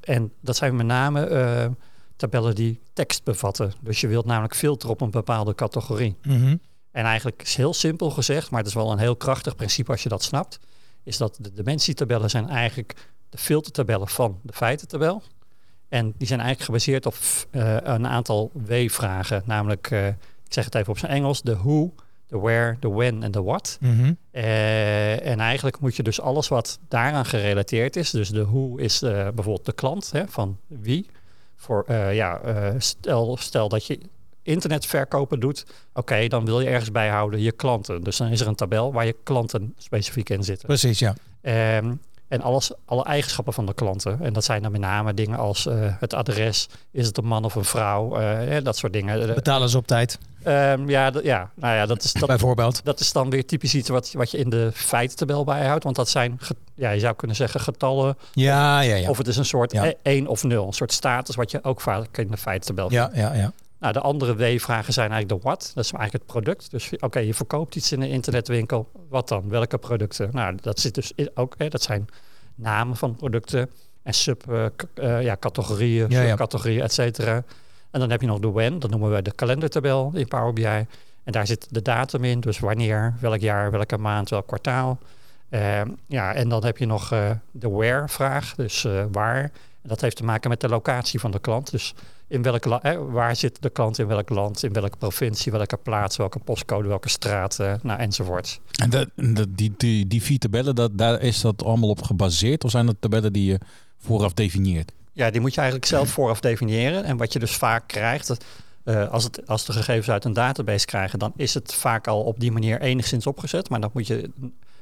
En 0.00 0.32
dat 0.40 0.56
zijn 0.56 0.76
met 0.76 0.86
name 0.86 1.72
tabellen 2.16 2.54
die 2.54 2.80
tekst 2.92 3.24
bevatten. 3.24 3.72
Dus 3.80 4.00
je 4.00 4.08
wilt 4.08 4.24
namelijk 4.24 4.54
filteren 4.54 4.94
op 4.94 5.00
een 5.00 5.10
bepaalde 5.10 5.54
categorie. 5.54 6.16
Mhm. 6.22 6.56
En 6.94 7.04
eigenlijk 7.04 7.42
is 7.42 7.54
heel 7.54 7.74
simpel 7.74 8.10
gezegd, 8.10 8.50
maar 8.50 8.58
het 8.58 8.68
is 8.68 8.74
wel 8.74 8.92
een 8.92 8.98
heel 8.98 9.16
krachtig 9.16 9.56
principe 9.56 9.90
als 9.90 10.02
je 10.02 10.08
dat 10.08 10.22
snapt, 10.22 10.58
is 11.02 11.16
dat 11.16 11.36
de 11.40 11.52
dimensietabellen 11.52 12.30
zijn 12.30 12.48
eigenlijk 12.48 12.94
de 13.28 13.38
filtertabellen 13.38 14.08
van 14.08 14.40
de 14.42 14.52
feitentabel. 14.52 15.22
En 15.88 16.14
die 16.16 16.26
zijn 16.26 16.40
eigenlijk 16.40 16.70
gebaseerd 16.70 17.06
op 17.06 17.14
eh, 17.50 17.76
een 17.82 18.06
aantal 18.06 18.50
W-vragen, 18.52 19.42
namelijk, 19.44 19.90
eh, 19.90 20.06
ik 20.06 20.14
zeg 20.48 20.64
het 20.64 20.74
even 20.74 20.92
op 20.92 20.98
zijn 20.98 21.12
Engels, 21.12 21.42
de 21.42 21.56
who, 21.56 21.94
de 22.26 22.38
where, 22.38 22.76
de 22.80 22.90
when 22.90 23.22
en 23.22 23.30
de 23.30 23.42
what. 23.42 23.78
Mhm. 23.80 24.12
Eh, 24.30 25.26
en 25.26 25.40
eigenlijk 25.40 25.80
moet 25.80 25.96
je 25.96 26.02
dus 26.02 26.20
alles 26.20 26.48
wat 26.48 26.78
daaraan 26.88 27.26
gerelateerd 27.26 27.96
is, 27.96 28.10
dus 28.10 28.28
de 28.28 28.44
who 28.44 28.76
is 28.76 28.98
bijvoorbeeld 29.00 29.66
de 29.66 29.72
klant, 29.72 30.10
hè, 30.10 30.28
van 30.28 30.58
wie. 30.66 31.06
Voor, 31.56 31.92
ja, 31.92 32.40
stel, 32.78 33.36
stel 33.36 33.68
dat 33.68 33.86
je 33.86 34.00
internetverkopen 34.44 35.40
doet, 35.40 35.66
oké, 35.92 36.28
dan 36.28 36.44
wil 36.44 36.60
je 36.60 36.68
ergens 36.68 36.90
bijhouden 36.90 37.40
je 37.40 37.52
klanten. 37.52 38.02
Dus 38.02 38.16
dan 38.16 38.28
is 38.28 38.40
er 38.40 38.46
een 38.46 38.54
tabel 38.54 38.92
waar 38.92 39.06
je 39.06 39.16
klanten 39.22 39.74
specifiek 39.78 40.30
in 40.30 40.44
zitten. 40.44 40.66
Precies, 40.66 40.98
ja. 40.98 41.14
Ehm, 41.40 41.92
en 42.28 42.40
alles, 42.40 42.72
alle 42.84 43.04
eigenschappen 43.04 43.52
van 43.52 43.66
de 43.66 43.74
klanten. 43.74 44.18
En 44.20 44.32
dat 44.32 44.44
zijn 44.44 44.62
dan 44.62 44.72
met 44.72 44.80
name 44.80 45.14
dingen 45.14 45.38
als 45.38 45.66
eh, 45.66 45.76
het 45.98 46.14
adres, 46.14 46.68
is 46.90 47.06
het 47.06 47.18
een 47.18 47.24
man 47.24 47.44
of 47.44 47.54
een 47.54 47.64
vrouw, 47.64 48.16
eh, 48.16 48.64
dat 48.64 48.76
soort 48.76 48.92
dingen. 48.92 49.28
Eh, 49.28 49.34
Betalen 49.34 49.68
ze 49.68 49.76
op 49.76 49.86
tijd, 49.86 50.18
ehm, 50.42 50.88
ja, 50.88 51.12
ja, 51.22 51.50
nou 51.54 51.74
ja, 51.74 51.86
dat 51.86 52.02
is, 52.02 52.12
dat, 52.12 52.28
bijvoorbeeld. 52.28 52.84
dat 52.84 53.00
is 53.00 53.12
dan 53.12 53.30
weer 53.30 53.46
typisch 53.46 53.74
iets 53.74 53.88
wat, 53.88 54.12
wat 54.12 54.30
je 54.30 54.38
in 54.38 54.50
de 54.50 54.70
feitentabel 54.74 55.44
bijhoudt. 55.44 55.84
Want 55.84 55.96
dat 55.96 56.08
zijn, 56.08 56.38
ja, 56.74 56.90
je 56.90 57.00
zou 57.00 57.14
kunnen 57.14 57.36
zeggen 57.36 57.60
getallen. 57.60 58.16
Ja, 58.32 58.80
ja, 58.80 58.94
ja. 58.94 59.08
Of 59.08 59.18
het 59.18 59.26
is 59.28 59.36
een 59.36 59.44
soort 59.44 59.72
Ja. 59.72 59.92
1 60.02 60.26
of 60.26 60.44
0. 60.44 60.66
Een 60.66 60.72
soort 60.72 60.92
status 60.92 61.34
wat 61.34 61.50
je 61.50 61.64
ook 61.64 61.80
vaak 61.80 62.18
in 62.18 62.30
de 62.30 62.36
feitentabel 62.36 62.92
Ja, 62.92 63.10
ja, 63.14 63.34
ja. 63.34 63.52
Nou, 63.84 63.96
de 63.96 64.02
andere 64.02 64.36
W-vragen 64.36 64.92
zijn 64.92 65.10
eigenlijk 65.10 65.42
de 65.42 65.48
what. 65.48 65.72
Dat 65.74 65.84
is 65.84 65.92
eigenlijk 65.92 66.12
het 66.12 66.32
product. 66.32 66.70
Dus 66.70 66.90
oké, 66.98 67.18
je 67.18 67.34
verkoopt 67.34 67.76
iets 67.76 67.92
in 67.92 68.02
een 68.02 68.08
internetwinkel. 68.08 68.90
Wat 69.08 69.28
dan? 69.28 69.48
Welke 69.48 69.78
producten? 69.78 70.28
Nou, 70.32 70.56
dat 70.60 70.80
zit 70.80 70.94
dus 70.94 71.12
in, 71.14 71.30
ook. 71.34 71.54
Hè, 71.58 71.68
dat 71.68 71.82
zijn 71.82 72.06
namen 72.54 72.96
van 72.96 73.16
producten 73.16 73.70
en 74.02 74.14
sub 74.14 74.50
eh, 74.50 74.64
eh, 74.94 75.22
ja, 75.22 75.36
categorieën, 75.36 76.10
Ja, 76.10 76.20
ja. 76.20 76.28
subcategorieën, 76.28 76.82
et 76.82 76.92
cetera. 76.92 77.44
En 77.90 78.00
dan 78.00 78.10
heb 78.10 78.20
je 78.20 78.26
nog 78.26 78.38
de 78.38 78.50
when. 78.50 78.78
Dat 78.78 78.90
noemen 78.90 79.12
we 79.12 79.22
de 79.22 79.34
kalendertabel 79.34 80.10
in 80.14 80.28
Power 80.28 80.52
BI. 80.52 80.86
En 81.24 81.32
daar 81.32 81.46
zit 81.46 81.66
de 81.70 81.82
datum 81.82 82.24
in. 82.24 82.40
Dus 82.40 82.58
wanneer, 82.58 83.14
welk 83.20 83.40
jaar, 83.40 83.70
welke 83.70 83.98
maand, 83.98 84.30
welk 84.30 84.46
kwartaal. 84.46 84.98
Ehm, 85.48 85.88
ja, 86.06 86.34
en 86.34 86.48
dan 86.48 86.64
heb 86.64 86.78
je 86.78 86.86
nog 86.86 87.12
eh, 87.12 87.30
de 87.50 87.70
where-vraag. 87.70 88.54
Dus 88.54 88.86
waar. 89.12 89.42
En 89.82 89.88
dat 89.88 90.00
heeft 90.00 90.16
te 90.16 90.24
maken 90.24 90.50
met 90.50 90.60
de 90.60 90.68
locatie 90.68 91.20
van 91.20 91.30
de 91.30 91.40
klant. 91.40 91.70
Dus 91.70 91.94
in 92.28 92.42
welk 92.42 92.66
eh, 92.66 92.98
waar 93.10 93.36
zit 93.36 93.62
de 93.62 93.70
klant 93.70 93.98
in 93.98 94.06
welk 94.06 94.28
land, 94.28 94.62
in 94.62 94.72
welke 94.72 94.96
provincie, 94.96 95.52
welke 95.52 95.76
plaats, 95.76 96.16
welke 96.16 96.38
postcode, 96.38 96.88
welke 96.88 97.08
straat, 97.08 97.58
eh, 97.58 97.74
nou, 97.82 98.00
enzovoort. 98.00 98.60
En 98.82 98.90
dat, 98.90 99.08
die, 99.48 99.74
die, 99.76 100.06
die 100.06 100.22
vier 100.22 100.38
tabellen, 100.38 100.74
dat, 100.74 100.98
daar 100.98 101.20
is 101.20 101.40
dat 101.40 101.64
allemaal 101.64 101.88
op 101.88 102.02
gebaseerd? 102.02 102.64
Of 102.64 102.70
zijn 102.70 102.86
dat 102.86 102.96
tabellen 102.98 103.32
die 103.32 103.44
je 103.50 103.58
vooraf 103.98 104.32
definieert? 104.32 104.92
Ja, 105.12 105.30
die 105.30 105.40
moet 105.40 105.54
je 105.54 105.60
eigenlijk 105.60 105.88
zelf 105.88 106.08
vooraf 106.10 106.40
definiëren. 106.40 107.04
En 107.04 107.16
wat 107.16 107.32
je 107.32 107.38
dus 107.38 107.56
vaak 107.56 107.88
krijgt, 107.88 108.26
dat, 108.26 108.44
eh, 108.84 109.10
als, 109.10 109.24
het, 109.24 109.46
als 109.46 109.64
de 109.64 109.72
gegevens 109.72 110.10
uit 110.10 110.24
een 110.24 110.32
database 110.32 110.86
krijgen, 110.86 111.18
dan 111.18 111.32
is 111.36 111.54
het 111.54 111.74
vaak 111.74 112.06
al 112.06 112.22
op 112.22 112.40
die 112.40 112.52
manier 112.52 112.80
enigszins 112.80 113.26
opgezet. 113.26 113.68
Maar 113.68 113.80
dan 113.80 113.90
moet 113.92 114.06
je 114.06 114.30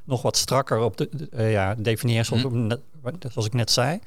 nog 0.05 0.23
wat 0.23 0.37
strakker 0.37 0.79
op 0.79 0.97
de, 0.97 1.09
eh, 1.31 1.53
ja, 1.53 1.75
definiëren, 1.75 2.25
zoals, 2.25 2.43
Hm. 2.43 2.71
zoals 3.29 3.47
ik 3.47 3.53
net 3.53 3.71
zei. 3.71 4.01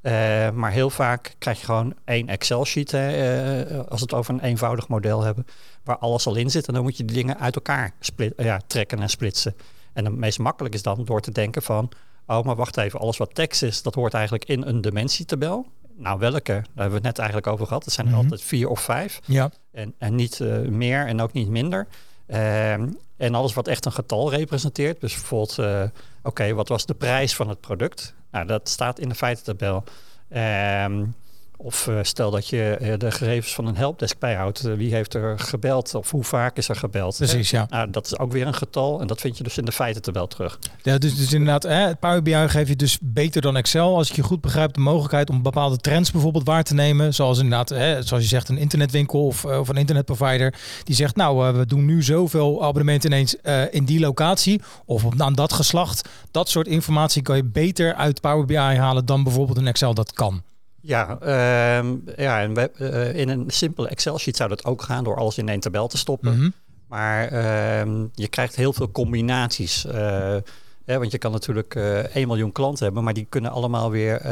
Eh, 0.00 0.50
maar 0.50 0.70
heel 0.70 0.90
vaak 0.90 1.34
krijg 1.38 1.58
je 1.58 1.64
gewoon 1.64 1.94
één 2.04 2.28
Excel-sheet, 2.28 2.90
hè, 2.90 3.08
eh, 3.62 3.78
als 3.78 4.00
we 4.00 4.06
het 4.06 4.14
over 4.14 4.34
een 4.34 4.40
eenvoudig 4.40 4.88
model 4.88 5.22
hebben, 5.22 5.46
waar 5.84 5.98
alles 5.98 6.26
al 6.26 6.34
in 6.34 6.50
zit. 6.50 6.66
En 6.68 6.74
dan 6.74 6.82
moet 6.82 6.96
je 6.96 7.04
die 7.04 7.16
dingen 7.16 7.38
uit 7.38 7.54
elkaar 7.54 7.92
split, 8.00 8.32
ja, 8.36 8.60
trekken 8.66 8.98
en 9.02 9.08
splitsen. 9.08 9.54
En 9.92 10.04
het 10.04 10.14
meest 10.16 10.38
makkelijk 10.38 10.74
is 10.74 10.82
dan 10.82 11.04
door 11.04 11.20
te 11.20 11.30
denken 11.32 11.62
van, 11.62 11.90
oh, 12.26 12.42
maar 12.44 12.56
wacht 12.56 12.76
even, 12.76 13.00
alles 13.00 13.16
wat 13.16 13.34
tekst 13.34 13.62
is, 13.62 13.82
dat 13.82 13.94
hoort 13.94 14.14
eigenlijk 14.14 14.44
in 14.44 14.62
een 14.62 14.80
dimensietabel. 14.80 15.66
Nou, 15.96 16.18
welke? 16.18 16.52
Daar 16.52 16.62
hebben 16.64 16.88
we 16.88 16.94
het 16.94 17.02
net 17.02 17.18
eigenlijk 17.18 17.46
over 17.48 17.66
gehad. 17.66 17.84
Dat 17.84 17.92
zijn 17.92 18.06
er 18.06 18.12
Mhm. 18.12 18.22
altijd 18.22 18.42
vier 18.42 18.68
of 18.68 18.80
vijf. 18.80 19.20
Ja, 19.24 19.50
En, 19.72 19.94
en 19.98 20.14
niet 20.14 20.40
eh, 20.40 20.58
meer 20.58 21.06
en 21.06 21.20
ook 21.20 21.32
niet 21.32 21.48
minder. 21.48 21.86
Ehm, 22.26 22.88
en 23.16 23.34
alles 23.34 23.54
wat 23.54 23.68
echt 23.68 23.84
een 23.84 23.92
getal 23.92 24.30
representeert. 24.30 25.00
Dus 25.00 25.14
bijvoorbeeld, 25.14 25.58
eh, 25.58 25.82
oké, 26.22 26.52
wat 26.54 26.68
was 26.68 26.86
de 26.86 26.94
prijs 26.94 27.34
van 27.36 27.48
het 27.48 27.60
product? 27.60 28.14
Nou, 28.30 28.46
dat 28.46 28.68
staat 28.68 28.98
in 28.98 29.08
de 29.08 29.14
feitentabel. 29.14 29.84
Ehm, 30.28 31.06
of 31.60 31.88
eh, 31.88 31.98
stel 32.02 32.30
dat 32.30 32.48
je 32.48 32.76
eh, 32.80 32.98
de 32.98 33.10
gegevens 33.10 33.54
van 33.54 33.66
een 33.66 33.76
helpdesk 33.76 34.18
bijhoudt. 34.18 34.64
Eh, 34.64 34.74
wie 34.74 34.94
heeft 34.94 35.14
er 35.14 35.38
gebeld 35.38 35.94
of 35.94 36.10
hoe 36.10 36.24
vaak 36.24 36.56
is 36.56 36.68
er 36.68 36.76
gebeld? 36.76 37.16
precies, 37.16 37.50
ja. 37.50 37.66
Nou, 37.70 37.90
dat 37.90 38.06
is 38.06 38.18
ook 38.18 38.32
weer 38.32 38.46
een 38.46 38.54
getal 38.54 39.00
en 39.00 39.06
dat 39.06 39.20
vind 39.20 39.36
je 39.36 39.42
dus 39.42 39.58
in 39.58 39.64
de 39.64 39.72
feitentabel 39.72 40.26
terug. 40.26 40.58
ja 40.82 40.98
dus, 40.98 41.16
dus 41.16 41.32
inderdaad, 41.32 41.62
hè, 41.62 41.96
Power 41.96 42.22
BI 42.22 42.48
geeft 42.48 42.68
je 42.68 42.76
dus 42.76 42.98
beter 43.02 43.42
dan 43.42 43.56
Excel, 43.56 43.96
als 43.96 44.10
ik 44.10 44.16
je 44.16 44.22
goed 44.22 44.40
begrijp, 44.40 44.74
de 44.74 44.80
mogelijkheid 44.80 45.30
om 45.30 45.42
bepaalde 45.42 45.76
trends 45.76 46.10
bijvoorbeeld 46.10 46.46
waar 46.46 46.64
te 46.64 46.74
nemen. 46.74 47.14
Zoals 47.14 47.38
inderdaad, 47.38 47.68
hè, 47.68 48.02
zoals 48.02 48.22
je 48.22 48.28
zegt, 48.28 48.48
een 48.48 48.58
internetwinkel 48.58 49.26
of, 49.26 49.44
of 49.44 49.68
een 49.68 49.76
internetprovider. 49.76 50.54
Die 50.84 50.94
zegt, 50.94 51.16
nou, 51.16 51.56
we 51.56 51.66
doen 51.66 51.84
nu 51.84 52.02
zoveel 52.02 52.64
abonnementen 52.64 53.10
ineens 53.10 53.36
in 53.70 53.84
die 53.84 54.00
locatie. 54.00 54.60
Of 54.84 55.04
op, 55.04 55.20
aan 55.20 55.34
dat 55.34 55.52
geslacht. 55.52 56.08
Dat 56.30 56.48
soort 56.48 56.66
informatie 56.66 57.22
kan 57.22 57.36
je 57.36 57.44
beter 57.44 57.94
uit 57.94 58.20
Power 58.20 58.44
BI 58.44 58.56
halen 58.56 59.06
dan 59.06 59.22
bijvoorbeeld 59.22 59.58
een 59.58 59.66
Excel 59.66 59.94
dat 59.94 60.12
kan. 60.12 60.42
Ja, 60.80 61.18
ehm, 61.20 61.94
ja 62.16 62.40
en 62.40 62.54
we, 62.54 62.70
eh, 62.70 63.14
in 63.14 63.28
een 63.28 63.44
simpele 63.46 63.88
Excel-sheet 63.88 64.36
zou 64.36 64.48
dat 64.48 64.64
ook 64.64 64.82
gaan 64.82 65.04
door 65.04 65.16
alles 65.16 65.38
in 65.38 65.48
één 65.48 65.60
tabel 65.60 65.88
te 65.88 65.98
stoppen. 65.98 66.36
Mhm. 66.36 66.50
Maar 66.88 67.28
ehm, 67.28 68.06
je 68.14 68.28
krijgt 68.28 68.56
heel 68.56 68.72
veel 68.72 68.90
combinaties. 68.90 69.84
eh, 69.84 70.36
hè, 70.84 70.98
want 70.98 71.12
je 71.12 71.18
kan 71.18 71.32
natuurlijk 71.32 71.74
eh 71.74 71.98
1 72.16 72.26
miljoen 72.26 72.52
klanten 72.52 72.84
hebben, 72.84 73.04
maar 73.04 73.14
die 73.14 73.26
kunnen 73.28 73.50
allemaal 73.50 73.90
weer 73.90 74.26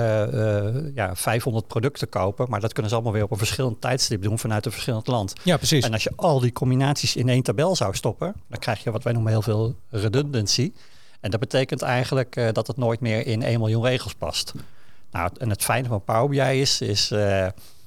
ja, 0.94 1.16
500 1.16 1.66
producten 1.66 2.08
kopen. 2.08 2.46
Maar 2.50 2.60
dat 2.60 2.72
kunnen 2.72 2.90
ze 2.90 2.96
allemaal 2.96 3.14
weer 3.14 3.24
op 3.24 3.30
een 3.30 3.36
verschillend 3.38 3.80
tijdstip 3.80 4.22
doen 4.22 4.38
vanuit 4.38 4.66
een 4.66 4.72
verschillend 4.72 5.06
land. 5.06 5.32
Ja, 5.42 5.56
precies. 5.56 5.84
En 5.84 5.92
als 5.92 6.02
je 6.02 6.12
al 6.16 6.40
die 6.40 6.52
combinaties 6.52 7.16
in 7.16 7.28
één 7.28 7.42
tabel 7.42 7.76
zou 7.76 7.94
stoppen, 7.94 8.34
dan 8.48 8.58
krijg 8.58 8.82
je 8.84 8.90
wat 8.90 9.02
wij 9.02 9.12
noemen 9.12 9.32
heel 9.32 9.42
veel 9.42 9.74
redundancy. 9.90 10.72
En 11.20 11.30
dat 11.30 11.40
betekent 11.40 11.82
eigenlijk 11.82 12.50
dat 12.52 12.66
het 12.66 12.76
nooit 12.76 13.00
meer 13.00 13.26
in 13.26 13.42
1 13.42 13.58
miljoen 13.58 13.84
regels 13.84 14.14
past. 14.14 14.52
Nou, 15.16 15.30
en 15.38 15.50
het 15.50 15.62
fijne 15.62 15.88
van 15.88 16.04
Power 16.04 16.28
BI 16.28 16.60
is, 16.60 16.80
is 16.80 17.10
eh, 17.10 17.46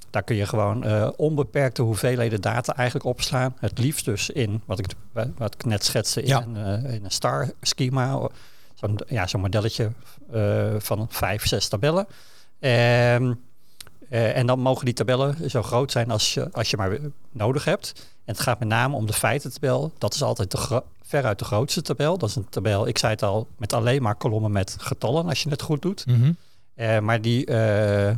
daar 0.09 0.23
kun 0.23 0.35
je 0.35 0.45
gewoon 0.45 0.83
eh, 0.83 1.09
onbeperkte 1.15 1.81
hoeveelheden 1.81 2.41
data 2.41 2.75
eigenlijk 2.75 3.07
opslaan. 3.07 3.55
Het 3.59 3.77
liefst 3.77 4.05
dus 4.05 4.29
in, 4.29 4.61
wat 4.65 4.79
ik, 4.79 4.85
wat 5.37 5.53
ik 5.53 5.65
net 5.65 5.85
schetste, 5.85 6.21
in, 6.21 6.27
Ja. 6.27 6.41
een, 6.41 6.83
eh, 6.83 6.93
in 6.93 7.05
een 7.05 7.11
star 7.11 7.51
schema. 7.61 8.29
Zo'n 8.73 8.99
ja, 9.07 9.27
zo'n 9.27 9.41
modelletje 9.41 9.91
van 10.77 11.07
vijf, 11.09 11.47
zes 11.47 11.67
tabellen. 11.67 12.07
Ehm, 12.59 13.33
eh, 14.09 14.37
en 14.37 14.45
dan 14.45 14.59
mogen 14.59 14.85
die 14.85 14.93
tabellen 14.93 15.49
zo 15.49 15.63
groot 15.63 15.91
zijn 15.91 16.11
als 16.11 16.33
je, 16.33 16.49
als 16.51 16.69
je 16.69 16.77
maar 16.77 16.97
nodig 17.31 17.65
hebt. 17.65 17.93
En 18.25 18.33
het 18.33 18.39
gaat 18.39 18.59
met 18.59 18.67
name 18.67 18.95
om 18.95 19.05
de 19.05 19.13
feitentabel. 19.13 19.91
Dat 19.97 20.13
is 20.13 20.23
altijd 20.23 20.51
de 20.51 20.83
veruit 21.01 21.39
de 21.39 21.45
grootste 21.45 21.81
tabel. 21.81 22.17
Dat 22.17 22.29
is 22.29 22.35
een 22.35 22.49
tabel, 22.49 22.87
ik 22.87 22.97
zei 22.97 23.11
het 23.11 23.23
al, 23.23 23.47
met 23.57 23.73
alleen 23.73 24.01
maar 24.01 24.15
kolommen 24.15 24.51
met 24.51 24.75
getallen 24.79 25.25
als 25.27 25.43
je 25.43 25.49
het 25.49 25.61
goed 25.61 25.81
doet. 25.81 26.05
Mhm. 26.05 26.31
Eh, 26.79 26.99
maar 26.99 27.21
die 27.21 27.45
eh, 27.45 28.15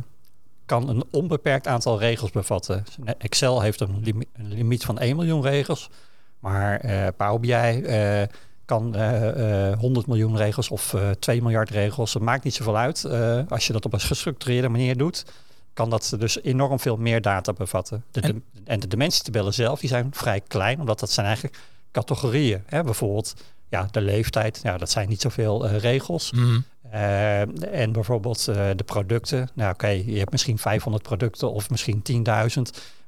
kan 0.66 0.88
een 0.88 1.04
onbeperkt 1.10 1.66
aantal 1.66 1.98
regels 1.98 2.30
bevatten. 2.30 2.84
Excel 3.18 3.60
heeft 3.60 3.80
een, 3.80 4.00
limi- 4.02 4.28
een 4.32 4.48
limiet 4.54 4.84
van 4.84 4.98
1 4.98 5.16
miljoen 5.16 5.42
regels. 5.42 5.90
Maar 6.38 6.80
eh 6.80 7.06
Power 7.16 7.40
BI 7.40 8.26
kan 8.64 8.94
eh, 8.94 9.70
eh, 9.70 9.78
100 9.78 10.06
miljoen 10.06 10.36
regels 10.36 10.68
of 10.68 10.94
eh 10.94 11.10
2 11.10 11.42
miljard 11.42 11.70
regels. 11.70 12.14
Het 12.14 12.22
maakt 12.22 12.44
niet 12.44 12.54
zoveel 12.54 12.76
uit. 12.76 13.04
Als 13.48 13.66
je 13.66 13.72
dat 13.72 13.84
op 13.84 13.92
een 13.92 14.00
gestructureerde 14.00 14.68
manier 14.68 14.96
doet, 14.96 15.24
kan 15.72 15.90
dat 15.90 16.14
dus 16.18 16.42
enorm 16.42 16.78
veel 16.80 16.96
meer 16.96 17.20
data 17.20 17.52
bevatten. 17.52 18.04
De, 18.10 18.20
En- 18.20 18.34
de- 18.52 18.60
en 18.64 18.80
de 18.80 18.86
dimensietabellen 18.86 19.54
zelf 19.54 19.80
die 19.80 19.88
zijn 19.88 20.08
vrij 20.10 20.40
klein, 20.40 20.80
omdat 20.80 21.00
dat 21.00 21.10
zijn 21.10 21.26
eigenlijk 21.26 21.58
categorieën. 21.92 22.62
Hè? 22.66 22.82
Bijvoorbeeld 22.82 23.34
ja, 23.68 23.88
de 23.90 24.00
leeftijd, 24.00 24.60
ja, 24.62 24.78
dat 24.78 24.90
zijn 24.90 25.08
niet 25.08 25.20
zoveel 25.20 25.66
eh, 25.66 25.76
regels. 25.78 26.32
Mhm. 26.32 26.60
Eh, 26.92 27.40
en 27.82 27.92
bijvoorbeeld 27.92 28.48
eh, 28.48 28.70
de 28.76 28.84
producten. 28.84 29.48
Nou 29.54 29.72
oké, 29.72 29.86
je 29.86 30.18
hebt 30.18 30.30
misschien 30.30 30.58
500 30.58 31.02
producten 31.02 31.52
of 31.52 31.70
misschien 31.70 32.02
10.000. 32.02 32.62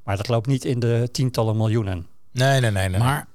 Maar 0.04 0.16
dat 0.16 0.28
loopt 0.28 0.46
niet 0.46 0.64
in 0.64 0.80
de 0.80 1.08
tientallen 1.12 1.56
miljoenen. 1.56 2.06
Nee, 2.32 2.60
nee, 2.60 2.70
nee. 2.70 2.88
nee. 2.88 2.98
Maar 3.00 3.26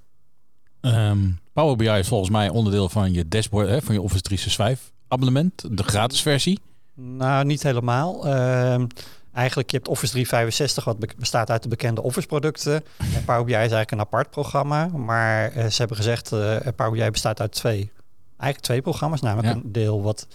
ehm, 0.82 1.18
Power 1.54 1.76
BI 1.76 1.90
is 1.90 2.08
volgens 2.08 2.30
mij 2.30 2.50
onderdeel 2.50 2.90
van 2.90 3.14
je 3.14 3.28
dashboard, 3.28 3.70
hè, 3.70 3.82
van 3.82 3.94
je 3.96 4.02
Office 4.02 4.22
365 4.22 4.92
abonnement, 5.08 5.78
de 5.78 5.84
gratis 5.84 6.22
versie. 6.22 6.60
Nou, 6.96 7.46
niet 7.46 7.64
helemaal. 7.64 8.28
Ehm, 8.28 8.86
eigenlijk, 9.34 9.72
je 9.72 9.78
hebt 9.78 9.90
Office 9.90 10.12
365, 10.12 10.84
wat 10.84 11.00
be- 11.00 11.10
bestaat 11.18 11.50
uit 11.50 11.64
de 11.64 11.70
bekende 11.70 12.02
Office 12.04 12.28
producten. 12.28 12.84
En 12.98 13.24
Power 13.26 13.44
BI 13.44 13.52
is 13.52 13.58
eigenlijk 13.58 13.92
een 13.92 14.00
apart 14.00 14.30
programma. 14.30 14.88
Maar 14.88 15.52
eh, 15.52 15.66
ze 15.66 15.78
hebben 15.78 15.98
gezegd, 15.98 16.32
eh 16.32 16.56
Power 16.76 16.92
BI 16.92 17.10
bestaat 17.12 17.40
uit 17.40 17.52
twee, 17.52 17.92
eigenlijk 18.40 18.60
twee 18.62 18.82
programma's. 18.82 19.22
Namelijk 19.22 19.48
Ja. 19.48 19.62
een 19.64 19.72
deel 19.72 20.02
wat 20.02 20.28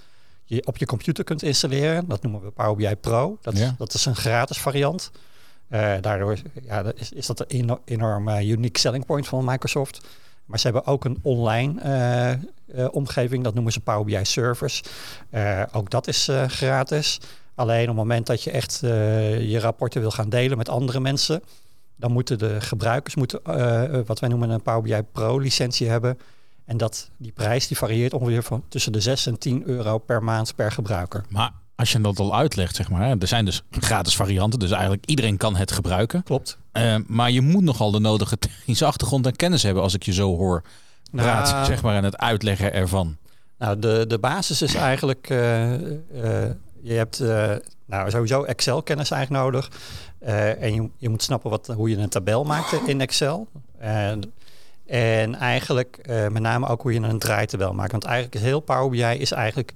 je 0.44 0.66
op 0.66 0.76
je 0.76 0.86
computer 0.86 1.24
kunt 1.24 1.42
installeren. 1.42 2.08
Dat 2.08 2.22
noemen 2.22 2.40
we 2.42 2.50
Power 2.50 2.76
BI 2.76 2.96
Pro. 2.96 3.38
Dat, 3.42 3.58
Ja. 3.58 3.74
dat 3.78 3.94
is 3.94 4.06
een 4.06 4.16
gratis 4.16 4.58
variant. 4.58 5.10
Eh, 5.68 5.92
daardoor 6.00 6.36
ja, 6.62 6.92
is, 6.96 7.12
is 7.12 7.26
dat 7.26 7.40
een 7.40 7.46
eno- 7.46 7.80
enorm 7.84 8.28
unique 8.28 8.78
selling 8.78 9.06
point 9.06 9.26
van 9.28 9.44
Microsoft. 9.44 10.06
Maar 10.44 10.58
ze 10.58 10.64
hebben 10.66 10.86
ook 10.86 11.04
een 11.04 11.18
online 11.22 11.80
eh, 11.80 12.30
eh, 12.32 12.38
omgeving, 12.90 13.44
dat 13.44 13.54
noemen 13.54 13.72
ze 13.72 13.80
Power 13.80 14.04
BI 14.04 14.24
Servers. 14.24 14.82
Ook 15.72 15.90
dat 15.90 16.06
is 16.06 16.28
gratis. 16.46 17.20
Alleen 17.54 17.80
op 17.82 17.86
het 17.86 17.96
moment 17.96 18.26
dat 18.26 18.42
je 18.42 18.50
echt 18.50 18.78
je 19.40 19.58
rapporten 19.60 20.00
wil 20.00 20.10
gaan 20.10 20.28
delen 20.28 20.58
met 20.58 20.68
andere 20.68 21.00
mensen, 21.00 21.42
dan 21.96 22.12
moeten 22.12 22.38
de 22.38 22.60
gebruikers 22.60 23.14
moeten, 23.14 23.40
wat 24.06 24.20
wij 24.20 24.28
noemen 24.28 24.50
een 24.50 24.62
Power 24.62 24.82
BI 24.82 25.02
Pro 25.12 25.38
licentie 25.38 25.88
hebben. 25.88 26.18
En 26.64 26.76
dat, 26.76 27.10
die 27.16 27.32
prijs 27.32 27.68
die 27.68 27.76
varieert 27.76 28.12
ongeveer 28.12 28.42
van 28.42 28.64
tussen 28.68 28.92
de 28.92 29.00
6 29.00 29.26
en 29.26 29.38
10 29.38 29.62
euro 29.66 29.98
per 29.98 30.22
maand 30.22 30.54
per 30.54 30.72
gebruiker. 30.72 31.24
Maar 31.28 31.52
als 31.76 31.92
je 31.92 32.00
dat 32.00 32.18
al 32.18 32.36
uitlegt, 32.36 32.76
zeg 32.76 32.90
maar, 32.90 33.16
er 33.18 33.26
zijn 33.26 33.44
dus 33.44 33.62
gratis 33.70 34.16
varianten, 34.16 34.58
dus 34.58 34.70
eigenlijk 34.70 35.06
iedereen 35.06 35.36
kan 35.36 35.56
het 35.56 35.72
gebruiken. 35.72 36.22
Klopt. 36.22 36.58
Eh, 36.72 36.96
maar 37.06 37.30
je 37.30 37.40
moet 37.40 37.62
nogal 37.62 37.90
de 37.90 37.98
nodige 37.98 38.38
technische 38.38 38.84
achtergrond 38.84 39.26
en 39.26 39.36
kennis 39.36 39.62
hebben 39.62 39.82
als 39.82 39.94
ik 39.94 40.02
je 40.02 40.12
zo 40.12 40.36
hoor 40.36 40.62
Nou, 41.10 41.64
zeg 41.64 41.82
maar, 41.82 41.96
en 41.96 42.04
het 42.04 42.18
uitleggen 42.18 42.72
ervan. 42.72 43.16
Nou, 43.58 43.78
de, 43.78 44.04
de 44.08 44.18
basis 44.18 44.62
is 44.62 44.74
eigenlijk, 44.74 45.30
eh, 45.30 45.74
eh, 45.74 46.50
je 46.82 46.92
hebt 46.92 47.18
nou, 47.86 48.10
sowieso 48.10 48.42
Excel-kennis 48.42 49.10
eigenlijk 49.10 49.42
nodig. 49.42 49.70
En 50.58 50.74
je, 50.74 50.88
je 50.98 51.08
moet 51.08 51.22
snappen 51.22 51.50
wat, 51.50 51.66
hoe 51.66 51.90
je 51.90 51.96
een 51.96 52.08
tabel 52.08 52.44
maakt 52.44 52.88
in 52.88 53.00
Excel. 53.00 53.48
En, 53.78 54.32
en 54.86 55.34
eigenlijk 55.34 55.96
eh, 55.96 56.28
met 56.28 56.42
name 56.42 56.66
ook 56.68 56.82
hoe 56.82 56.92
je 56.92 57.00
een 57.00 57.18
draaitabel 57.18 57.72
maakt. 57.72 57.92
Want 57.92 58.04
eigenlijk 58.04 58.34
is 58.34 58.40
heel 58.40 58.60
Power 58.60 58.90
BI 58.90 59.18
is 59.20 59.30
eigenlijk, 59.32 59.72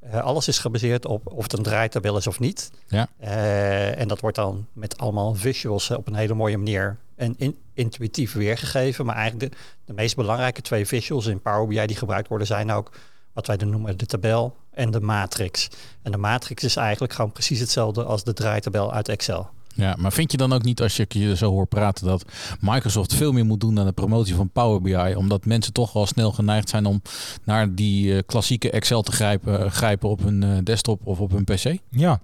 eh, 0.00 0.20
alles 0.20 0.48
is 0.48 0.58
gebaseerd 0.58 1.06
op 1.06 1.26
of 1.32 1.42
het 1.42 1.52
een 1.52 1.62
draaitabel 1.62 2.16
is 2.16 2.26
of 2.26 2.40
niet. 2.40 2.70
Ja. 2.88 3.08
Eh, 3.18 4.00
en 4.00 4.08
dat 4.08 4.20
wordt 4.20 4.36
dan 4.36 4.66
met 4.72 4.98
allemaal 4.98 5.34
visuals 5.34 5.90
op 5.90 6.06
een 6.06 6.14
hele 6.14 6.34
mooie 6.34 6.56
manier 6.58 6.96
en 7.16 7.34
in- 7.38 7.58
intuïtief 7.74 8.32
weergegeven. 8.32 9.06
Maar 9.06 9.16
eigenlijk 9.16 9.52
de, 9.52 9.58
de 9.84 9.92
meest 9.92 10.16
belangrijke 10.16 10.60
twee 10.62 10.86
visuals 10.86 11.26
in 11.26 11.40
Power 11.40 11.66
BI 11.66 11.86
die 11.86 11.96
gebruikt 11.96 12.28
worden 12.28 12.46
zijn 12.46 12.70
ook 12.72 12.90
wat 13.32 13.46
wij 13.46 13.56
dan 13.56 13.70
noemen 13.70 13.98
de 13.98 14.06
tabel 14.06 14.56
en 14.70 14.90
de 14.90 15.00
matrix. 15.00 15.68
En 16.02 16.12
de 16.12 16.18
matrix 16.18 16.62
is 16.64 16.76
eigenlijk 16.76 17.12
gewoon 17.12 17.32
precies 17.32 17.60
hetzelfde 17.60 18.04
als 18.04 18.24
de 18.24 18.32
draaitabel 18.32 18.92
uit 18.92 19.08
Excel. 19.08 19.50
Ja, 19.74 19.94
maar 19.98 20.12
vind 20.12 20.30
je 20.30 20.36
dan 20.36 20.52
ook 20.52 20.62
niet 20.62 20.82
als 20.82 20.96
je 20.96 21.06
je 21.08 21.36
zo 21.36 21.50
hoort 21.50 21.68
praten 21.68 22.06
dat 22.06 22.24
Microsoft 22.60 23.14
veel 23.14 23.32
meer 23.32 23.44
moet 23.44 23.60
doen 23.60 23.78
aan 23.78 23.86
de 23.86 23.92
promotie 23.92 24.34
van 24.34 24.50
Power 24.50 24.80
BI, 24.80 25.14
omdat 25.14 25.44
mensen 25.44 25.72
toch 25.72 25.92
wel 25.92 26.06
snel 26.06 26.32
geneigd 26.32 26.68
zijn 26.68 26.86
om 26.86 27.02
naar 27.44 27.74
die 27.74 28.16
eh, 28.16 28.22
klassieke 28.26 28.70
Excel 28.70 29.02
te 29.02 29.12
grijpen, 29.12 29.64
eh, 29.64 29.70
grijpen 29.70 30.08
op 30.08 30.22
hun 30.22 30.42
eh, 30.42 30.50
desktop 30.62 31.06
of 31.06 31.20
op 31.20 31.30
hun 31.30 31.44
PC? 31.44 31.76
Ja, 31.90 32.20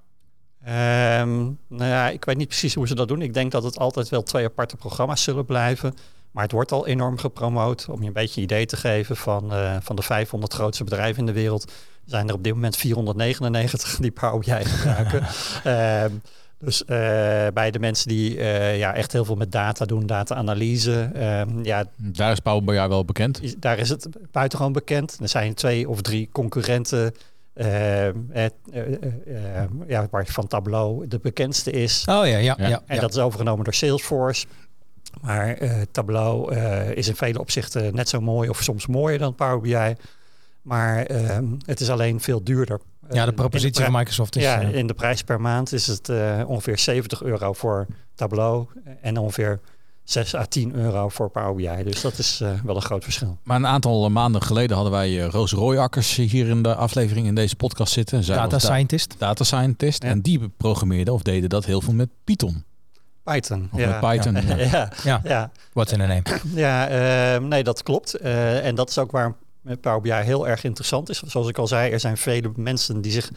Ehm, 0.65 1.39
nou 1.69 1.91
ja, 1.91 2.09
ik 2.09 2.25
weet 2.25 2.37
niet 2.37 2.49
precies 2.49 2.75
hoe 2.75 2.87
ze 2.87 2.95
dat 2.95 3.09
doen. 3.09 3.23
Ik 3.23 3.35
denk 3.35 3.53
dat 3.53 3.63
het 3.63 3.79
altijd 3.79 4.09
wel 4.09 4.23
twee 4.23 4.45
aparte 4.45 4.77
programma's 4.77 5.23
zullen 5.23 5.45
blijven. 5.45 5.95
Maar 6.31 6.43
het 6.43 6.53
wordt 6.53 6.73
al 6.73 6.87
enorm 6.87 7.19
gepromoot. 7.19 7.87
Om 7.91 8.01
je 8.01 8.07
een 8.07 8.13
beetje 8.13 8.37
een 8.37 8.47
idee 8.47 8.67
te 8.67 8.77
geven 8.77 9.17
van, 9.17 9.53
eh, 9.53 9.77
van 9.81 9.97
de 9.97 10.03
500 10.03 10.53
grootste 10.53 10.85
bedrijven 10.85 11.19
in 11.21 11.27
de 11.27 11.33
wereld. 11.33 11.73
Zijn 12.05 12.29
er 12.29 12.35
op 12.35 12.45
dit 12.45 12.55
moment 12.55 12.77
499 12.77 13.97
die 13.97 14.11
Power 14.11 14.39
BI 14.39 14.65
gebruiken. 14.65 15.27
Ehm, 15.65 16.13
dus 16.61 16.85
eh, 16.85 16.89
bij 17.55 17.71
de 17.71 17.79
mensen 17.79 18.09
die 18.09 18.39
eh, 18.39 18.79
ja, 18.79 18.95
echt 18.95 19.13
heel 19.13 19.25
veel 19.25 19.35
met 19.37 19.53
data 19.53 19.85
doen, 19.85 20.07
data-analyse. 20.07 21.11
ehm, 21.15 21.65
ja, 21.65 21.85
Daar 21.97 22.33
is 22.33 22.41
Power 22.41 22.65
BI 22.65 22.89
wel 22.89 23.05
bekend. 23.05 23.43
is- 23.43 23.57
daar 23.59 23.79
is 23.79 23.89
het 23.89 24.09
buitengewoon 24.31 24.73
bekend. 24.73 25.19
Er 25.23 25.29
zijn 25.29 25.55
twee 25.55 25.89
of 25.89 26.01
drie 26.03 26.29
concurrenten. 26.33 27.15
eh, 27.55 28.07
ja, 29.87 30.07
waarvan 30.11 30.47
Tableau 30.47 31.07
de 31.09 31.19
bekendste 31.19 31.71
is. 31.71 32.03
oh 32.09 32.15
ja, 32.15 32.25
ja, 32.25 32.39
ja. 32.39 32.55
Ja. 32.59 32.69
ja, 32.69 32.83
En 32.87 33.01
dat 33.01 33.11
is 33.11 33.19
overgenomen 33.19 33.65
door 33.65 33.75
Salesforce. 33.75 34.47
Maar 35.21 35.49
eh, 35.55 35.71
Tableau 35.91 36.55
eh, 36.55 36.91
is 36.91 37.09
in 37.09 37.15
vele 37.17 37.39
opzichten 37.41 37.95
net 37.95 38.09
zo 38.09 38.21
mooi 38.21 38.49
of 38.49 38.63
soms 38.63 38.87
mooier 38.87 39.19
dan 39.19 39.35
Power 39.35 39.61
BI. 39.61 39.95
Maar 40.63 41.03
ehm, 41.05 41.45
het 41.67 41.81
is 41.81 41.91
alleen 41.91 42.21
veel 42.21 42.45
duurder. 42.45 42.81
Ja, 43.13 43.25
de 43.25 43.31
Eh, 43.31 43.37
propositie 43.37 43.71
de 43.77 43.81
van 43.83 43.87
pri- 43.91 43.99
Microsoft 43.99 44.37
is... 44.37 44.43
ja, 44.43 44.61
eh, 44.61 44.75
in 44.75 44.87
de 44.87 44.95
prijs 44.95 45.23
per 45.23 45.41
maand 45.41 45.73
is 45.73 45.87
het 45.87 46.09
eh, 46.09 46.43
ongeveer 46.47 46.79
70 46.79 47.23
euro 47.23 47.53
voor 47.53 47.87
Tableau 48.15 48.67
en 49.03 49.17
ongeveer 49.19 49.61
6 50.05 50.35
à 50.35 50.45
10 50.45 50.75
euro 50.75 51.09
voor 51.09 51.31
Power 51.31 51.55
BI. 51.55 51.83
Dus 51.85 52.01
dat 52.01 52.19
is 52.19 52.41
eh, 52.41 52.51
wel 52.65 52.77
een 52.77 52.83
groot 52.83 53.05
verschil. 53.05 53.39
Maar 53.43 53.57
een 53.57 53.67
aantal 53.67 54.11
maanden 54.11 54.43
geleden 54.43 54.75
hadden 54.75 54.93
wij 54.93 55.23
eh, 55.25 55.29
Roos 55.31 55.53
Rooijakkers 55.53 56.17
hier 56.17 56.49
in 56.49 56.63
de 56.63 56.75
aflevering 56.75 57.27
in 57.27 57.35
deze 57.35 57.57
podcast 57.57 57.93
zitten. 57.93 58.25
Zij 58.25 58.35
data 58.37 58.49
da- 58.49 58.59
scientist. 58.59 59.15
data 59.19 59.45
scientist 59.45 60.03
Ja. 60.03 60.09
en 60.09 60.21
die 60.21 60.49
programmeerde 60.57 61.13
of 61.13 61.23
deden 61.23 61.49
dat 61.49 61.65
heel 61.65 61.81
veel 61.81 61.93
met 61.95 62.09
Python 62.25 62.65
Python. 63.25 63.69
of 63.73 63.79
ja. 63.79 63.87
met 63.89 64.01
Python. 64.11 64.47
ja. 64.47 64.57
ja, 64.57 64.89
Ja, 65.05 65.21
ja, 65.25 65.51
what's 65.73 65.93
in 65.93 66.01
a 66.01 66.07
name. 66.07 66.23
ja 66.55 66.89
ehm, 66.89 67.49
nee, 67.49 67.65
dat 67.65 67.83
klopt. 67.83 68.15
Eh, 68.15 68.67
en 68.67 68.75
dat 68.75 68.89
is 68.91 68.99
ook 68.99 69.11
waar 69.11 69.35
Power 69.81 70.01
BI 70.01 70.13
heel 70.13 70.49
erg 70.49 70.65
interessant 70.65 71.09
is. 71.09 71.23
Zoals 71.23 71.49
ik 71.49 71.59
al 71.59 71.67
zei, 71.67 71.93
er 71.93 72.01
zijn 72.01 72.17
vele 72.17 72.53
mensen 72.57 73.01
die 73.01 73.13
zich 73.13 73.31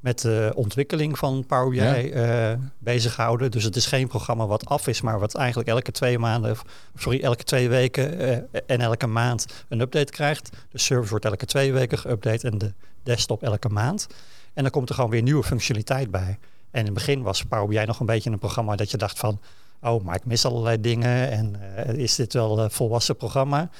met 0.00 0.20
de 0.20 0.52
ontwikkeling 0.54 1.18
van 1.18 1.44
Power 1.46 1.68
BI 1.70 1.76
Ja. 1.76 1.96
eh, 1.96 2.58
bezighouden. 2.78 3.50
Dus 3.50 3.64
het 3.64 3.76
is 3.76 3.86
geen 3.86 4.08
programma 4.08 4.46
wat 4.46 4.66
af 4.66 4.86
is, 4.86 5.00
maar 5.00 5.18
wat 5.18 5.34
eigenlijk 5.34 5.68
elke 5.68 5.90
twee 5.92 6.18
maanden, 6.18 6.50
of 6.50 6.64
sorry, 6.94 7.20
elke 7.20 7.44
twee 7.44 7.68
weken 7.68 8.18
eh, 8.18 8.60
en 8.66 8.80
elke 8.80 9.06
maand 9.06 9.46
een 9.68 9.80
update 9.80 10.12
krijgt. 10.12 10.50
De 10.70 10.78
service 10.78 11.10
wordt 11.10 11.24
elke 11.24 11.46
twee 11.46 11.72
weken 11.72 11.98
geüpdate 11.98 12.42
en 12.50 12.58
de 12.58 12.72
desktop 13.02 13.42
elke 13.42 13.68
maand. 13.68 14.06
En 14.54 14.62
dan 14.62 14.72
komt 14.72 14.88
er 14.88 14.94
gewoon 14.94 15.10
weer 15.10 15.22
nieuwe 15.22 15.42
functionaliteit 15.42 16.10
bij. 16.10 16.38
En 16.70 16.78
in 16.80 16.84
het 16.84 16.94
begin 16.94 17.22
was 17.22 17.42
Power 17.44 17.68
BI 17.68 17.84
nog 17.84 18.00
een 18.00 18.06
beetje 18.06 18.30
een 18.30 18.38
programma 18.38 18.76
dat 18.76 18.90
je 18.90 18.96
dacht 18.96 19.18
van, 19.18 19.40
oh, 19.80 20.04
maar 20.04 20.14
ik 20.16 20.24
mis 20.24 20.44
allerlei 20.44 20.80
dingen 20.80 21.30
en 21.30 21.76
eh, 21.76 21.94
is 21.94 22.14
dit 22.14 22.32
wel 22.32 22.58
een 22.58 22.70
volwassen 22.70 23.16
programma? 23.16 23.70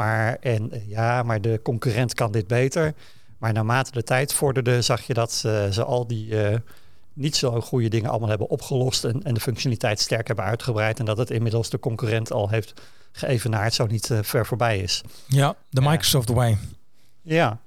Maar 0.00 0.36
en 0.40 0.72
eh, 0.72 0.88
ja, 0.88 1.22
maar 1.22 1.40
de 1.40 1.60
concurrent 1.62 2.14
kan 2.14 2.32
dit 2.32 2.46
beter. 2.46 2.94
Maar 3.38 3.52
naarmate 3.52 3.90
de 3.90 4.02
tijd 4.02 4.32
vorderde, 4.32 4.82
zag 4.82 5.02
je 5.02 5.14
dat 5.14 5.42
eh, 5.46 5.70
ze 5.70 5.84
al 5.84 6.06
die 6.06 6.42
eh, 6.42 6.58
niet 7.12 7.36
zo 7.36 7.60
goede 7.60 7.88
dingen 7.88 8.10
allemaal 8.10 8.28
hebben 8.28 8.48
opgelost 8.48 9.04
en, 9.04 9.22
en 9.22 9.34
de 9.34 9.40
functionaliteit 9.40 10.00
sterk 10.00 10.26
hebben 10.26 10.44
uitgebreid. 10.44 10.98
En 10.98 11.04
dat 11.04 11.18
het 11.18 11.30
inmiddels 11.30 11.70
de 11.70 11.78
concurrent 11.78 12.32
al 12.32 12.48
heeft 12.48 12.80
geëvenaard, 13.12 13.74
zo 13.74 13.86
niet 13.86 14.10
eh, 14.10 14.18
ver 14.22 14.46
voorbij 14.46 14.78
is. 14.78 15.02
Ja, 15.26 15.54
de 15.68 15.80
Ja. 15.80 15.90
Microsoft 15.90 16.28
way. 16.28 16.58
Ja, 17.22 17.58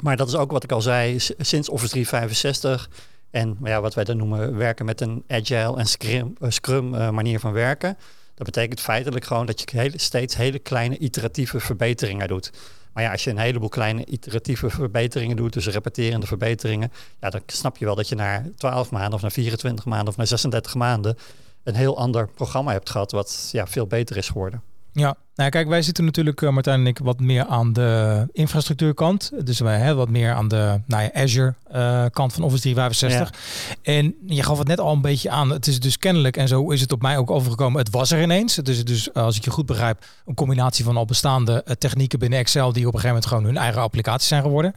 maar 0.00 0.16
dat 0.16 0.28
is 0.28 0.34
ook 0.34 0.50
wat 0.50 0.64
ik 0.64 0.72
al 0.72 0.82
zei, 0.82 1.18
sinds 1.38 1.68
Office 1.68 1.90
365 1.90 2.90
en 3.30 3.56
ja, 3.64 3.80
wat 3.80 3.94
wij 3.94 4.04
dan 4.04 4.16
noemen 4.16 4.56
werken 4.56 4.84
met 4.84 5.00
een 5.00 5.24
agile 5.28 5.76
en 5.76 5.86
scrum, 5.86 6.34
scrum 6.40 7.14
manier 7.14 7.40
van 7.40 7.52
werken. 7.52 7.96
Dat 8.38 8.46
betekent 8.46 8.80
feitelijk 8.80 9.24
gewoon 9.24 9.46
dat 9.46 9.60
je 9.60 9.78
hele, 9.78 9.98
steeds 9.98 10.36
hele 10.36 10.58
kleine 10.58 10.98
iteratieve 10.98 11.60
verbeteringen 11.60 12.28
doet. 12.28 12.50
Maar 12.92 13.02
ja, 13.02 13.10
als 13.10 13.24
je 13.24 13.30
een 13.30 13.38
heleboel 13.38 13.68
kleine 13.68 14.04
iteratieve 14.04 14.70
verbeteringen 14.70 15.36
doet, 15.36 15.52
dus 15.52 15.66
repeterende 15.66 16.26
verbeteringen, 16.26 16.92
ja, 17.20 17.30
dan 17.30 17.40
snap 17.46 17.76
je 17.76 17.84
wel 17.84 17.94
dat 17.94 18.08
je 18.08 18.14
na 18.14 18.44
12 18.56 18.90
maanden 18.90 19.12
of 19.12 19.22
na 19.22 19.30
24 19.30 19.84
maanden 19.84 20.08
of 20.08 20.16
na 20.16 20.24
36 20.24 20.74
maanden 20.74 21.16
een 21.62 21.74
heel 21.74 21.96
ander 21.96 22.28
programma 22.28 22.72
hebt 22.72 22.90
gehad, 22.90 23.12
wat 23.12 23.48
ja, 23.52 23.66
veel 23.66 23.86
beter 23.86 24.16
is 24.16 24.28
geworden. 24.28 24.62
Ja, 24.98 25.16
nou 25.34 25.50
kijk, 25.50 25.68
wij 25.68 25.82
zitten 25.82 26.04
natuurlijk, 26.04 26.42
eh, 26.42 26.50
Martijn 26.50 26.80
en 26.80 26.86
ik, 26.86 26.98
wat 26.98 27.20
meer 27.20 27.44
aan 27.46 27.72
de 27.72 28.26
infrastructuurkant. 28.32 29.30
Dus 29.44 29.60
wij 29.60 29.78
hebben 29.78 29.96
wat 29.96 30.08
meer 30.08 30.32
aan 30.32 30.48
de 30.48 30.80
nou 30.86 31.02
ja, 31.02 31.12
Azure 31.12 31.54
eh, 31.70 32.04
kant 32.10 32.32
van 32.32 32.42
Office 32.42 32.62
365. 32.62 33.40
En 33.82 34.14
je 34.26 34.42
gaf 34.42 34.58
het 34.58 34.68
net 34.68 34.80
al 34.80 34.92
een 34.92 35.00
beetje 35.00 35.30
aan. 35.30 35.50
Het 35.50 35.66
is 35.66 35.80
dus 35.80 35.98
kennelijk, 35.98 36.36
en 36.36 36.48
zo 36.48 36.70
is 36.70 36.80
het 36.80 36.92
op 36.92 37.02
mij 37.02 37.18
ook 37.18 37.30
overgekomen, 37.30 37.78
het 37.80 37.90
was 37.90 38.10
er 38.10 38.22
ineens. 38.22 38.56
Het 38.56 38.68
is 38.68 38.84
dus, 38.84 39.14
als 39.14 39.36
ik 39.36 39.44
je 39.44 39.50
goed 39.50 39.66
begrijp, 39.66 40.04
een 40.26 40.34
combinatie 40.34 40.84
van 40.84 40.96
al 40.96 41.04
bestaande 41.04 41.62
eh, 41.62 41.74
technieken 41.74 42.18
binnen 42.18 42.38
Excel 42.38 42.72
die 42.72 42.86
op 42.86 42.94
een 42.94 43.00
gegeven 43.00 43.08
moment 43.08 43.26
gewoon 43.26 43.44
hun 43.44 43.56
eigen 43.56 43.82
applicaties 43.82 44.28
zijn 44.28 44.42
geworden. 44.42 44.74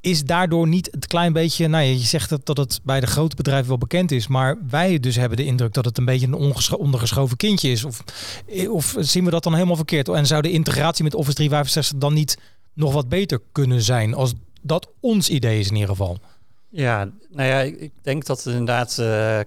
Is 0.00 0.24
daardoor 0.24 0.68
niet 0.68 0.88
het 0.90 1.06
klein 1.06 1.32
beetje, 1.32 1.68
nou 1.68 1.84
ja, 1.84 1.90
je 1.90 1.98
zegt 1.98 2.30
dat, 2.30 2.46
dat 2.46 2.56
het 2.56 2.80
bij 2.82 3.00
de 3.00 3.06
grote 3.06 3.36
bedrijven 3.36 3.68
wel 3.68 3.78
bekend 3.78 4.10
is, 4.10 4.26
maar 4.26 4.58
wij 4.70 5.00
dus 5.00 5.16
hebben 5.16 5.36
de 5.38 5.44
indruk 5.44 5.74
dat 5.74 5.84
het 5.84 5.98
een 5.98 6.04
beetje 6.04 6.26
een 6.26 6.58
ondergeschoven 6.78 7.36
kindje 7.36 7.70
is. 7.70 7.84
Of, 7.84 8.04
of 8.68 8.94
zien 8.98 9.24
we 9.24 9.30
dat 9.30 9.42
dan 9.42 9.54
helemaal 9.54 9.76
verkeerd? 9.76 10.08
En 10.08 10.26
zou 10.26 10.42
de 10.42 10.50
integratie 10.50 11.04
met 11.04 11.14
Office 11.14 11.34
365 11.34 11.98
dan 11.98 12.14
niet 12.14 12.38
nog 12.72 12.92
wat 12.92 13.08
beter 13.08 13.40
kunnen 13.52 13.82
zijn 13.82 14.14
als 14.14 14.34
dat 14.62 14.88
ons 15.00 15.28
idee 15.28 15.58
is 15.58 15.68
in 15.68 15.74
ieder 15.74 15.88
geval? 15.88 16.18
Ja, 16.68 17.10
nou 17.30 17.48
ja, 17.48 17.60
ik, 17.60 17.90
denk 18.02 18.26
dat 18.26 18.44
het 18.44 18.54
inderdaad. 18.54 18.98
eh 18.98 19.40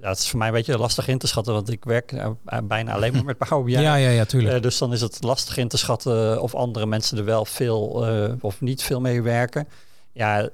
ja, 0.00 0.08
het 0.08 0.18
is 0.18 0.28
voor 0.28 0.38
mij 0.38 0.48
een 0.48 0.54
beetje 0.54 0.78
lastig 0.78 1.08
in 1.08 1.18
te 1.18 1.26
schatten, 1.26 1.52
want 1.52 1.70
ik 1.70 1.84
werk 1.84 2.12
eh, 2.12 2.58
bijna 2.64 2.92
alleen 2.92 3.12
maar 3.12 3.24
met 3.24 3.38
Power 3.38 3.64
BI. 3.64 3.72
Ja, 3.80 3.94
ja, 3.94 4.10
ja, 4.10 4.24
tuurlijk. 4.24 4.54
Eh, 4.54 4.62
dus 4.62 4.78
dan 4.78 4.92
is 4.92 5.00
het 5.00 5.22
lastig 5.22 5.56
in 5.56 5.68
te 5.68 5.78
schatten 5.78 6.42
of 6.42 6.54
andere 6.54 6.86
mensen 6.86 7.18
er 7.18 7.24
wel 7.24 7.44
veel 7.44 8.06
eh, 8.06 8.32
of 8.40 8.60
niet 8.60 8.82
veel 8.82 9.00
mee 9.00 9.22
werken. 9.22 9.68
Ja, 10.18 10.48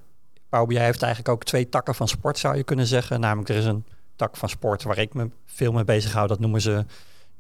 Power 0.49 0.67
BI 0.67 0.79
heeft 0.79 1.03
eigenlijk 1.03 1.35
ook 1.35 1.45
twee 1.45 1.69
takken 1.69 1.95
van 1.95 2.09
sport, 2.09 2.39
zou 2.39 2.57
je 2.57 2.65
kunnen 2.65 2.87
zeggen. 2.87 3.21
Namelijk, 3.21 3.49
er 3.49 3.57
is 3.57 3.65
een 3.65 3.85
tak 4.17 4.37
van 4.37 4.49
sport 4.49 4.83
waar 4.83 4.99
ik 4.99 5.15
me 5.15 5.31
veel 5.47 5.73
mee 5.73 5.85
bezig 5.85 6.13
hou. 6.13 6.27
Dat 6.29 6.39
noemen 6.39 6.61
ze 6.61 6.85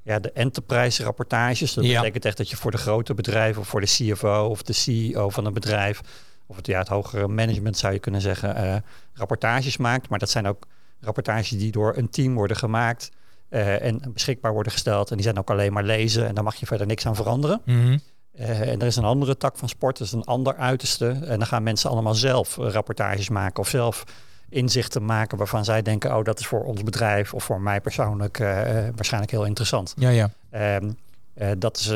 ja, 0.02 0.18
de 0.18 0.32
enterprise 0.32 1.02
rapportages. 1.02 1.74
Dat 1.74 1.84
Ja. 1.84 1.98
betekent 2.00 2.24
echt 2.24 2.36
dat 2.36 2.50
je 2.50 2.56
voor 2.56 2.70
de 2.70 2.76
grote 2.76 3.14
bedrijven 3.14 3.60
of 3.62 3.68
voor 3.68 3.80
de 3.80 3.86
CFO 3.86 4.46
of 4.50 4.62
de 4.62 4.72
CEO 4.72 5.28
van 5.30 5.44
een 5.46 5.52
bedrijf 5.52 6.00
of 6.46 6.56
het, 6.56 6.66
ja, 6.66 6.78
het 6.78 6.88
hogere 6.88 7.28
management 7.28 7.76
zou 7.76 7.92
je 7.92 7.98
kunnen 7.98 8.20
zeggen, 8.20 8.56
eh, 8.56 8.76
rapportages 9.12 9.76
maakt. 9.76 10.08
Maar 10.08 10.18
dat 10.18 10.30
zijn 10.30 10.46
ook 10.46 10.66
rapportages 11.00 11.48
die 11.48 11.72
door 11.72 11.96
een 11.96 12.08
team 12.10 12.34
worden 12.34 12.56
gemaakt 12.56 13.10
eh, 13.48 13.82
en 13.82 14.00
beschikbaar 14.12 14.52
worden 14.52 14.72
gesteld. 14.72 15.10
En 15.10 15.14
die 15.16 15.24
zijn 15.24 15.38
ook 15.38 15.50
alleen 15.50 15.72
maar 15.72 15.82
lezen 15.84 16.26
en 16.26 16.34
daar 16.34 16.44
mag 16.44 16.54
je 16.54 16.66
verder 16.66 16.86
niks 16.86 17.06
aan 17.06 17.16
veranderen. 17.16 17.60
Mhm. 17.64 17.98
Eh, 18.36 18.60
en 18.60 18.80
er 18.80 18.86
is 18.86 18.96
een 18.96 19.04
andere 19.04 19.36
tak 19.36 19.56
van 19.56 19.68
sport, 19.68 19.98
dat 19.98 20.06
is 20.06 20.12
een 20.12 20.24
ander 20.24 20.56
uiterste. 20.56 21.08
En 21.08 21.38
dan 21.38 21.46
gaan 21.46 21.62
mensen 21.62 21.90
allemaal 21.90 22.14
zelf 22.14 22.58
eh, 22.58 22.70
rapportages 22.70 23.28
maken 23.28 23.60
of 23.60 23.68
zelf 23.68 24.04
inzichten 24.48 25.04
maken 25.04 25.38
waarvan 25.38 25.64
zij 25.64 25.82
denken, 25.82 26.16
oh 26.16 26.24
dat 26.24 26.38
is 26.38 26.46
voor 26.46 26.64
ons 26.64 26.82
bedrijf 26.82 27.34
of 27.34 27.44
voor 27.44 27.60
mij 27.60 27.80
persoonlijk 27.80 28.38
eh, 28.38 28.46
waarschijnlijk 28.94 29.32
heel 29.32 29.44
interessant. 29.44 29.94
Ja, 29.96 30.08
ja. 30.08 30.30
Ehm, 30.50 30.90
eh, 31.34 31.50
dat 31.58 31.76
is 31.76 31.86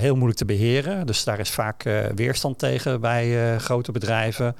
heel 0.00 0.14
moeilijk 0.14 0.38
te 0.38 0.44
beheren. 0.44 1.06
Dus 1.06 1.24
daar 1.24 1.38
is 1.38 1.50
vaak 1.50 1.82
weerstand 2.14 2.58
tegen 2.58 3.00
bij 3.00 3.58
grote 3.58 3.92
bedrijven. 3.92 4.56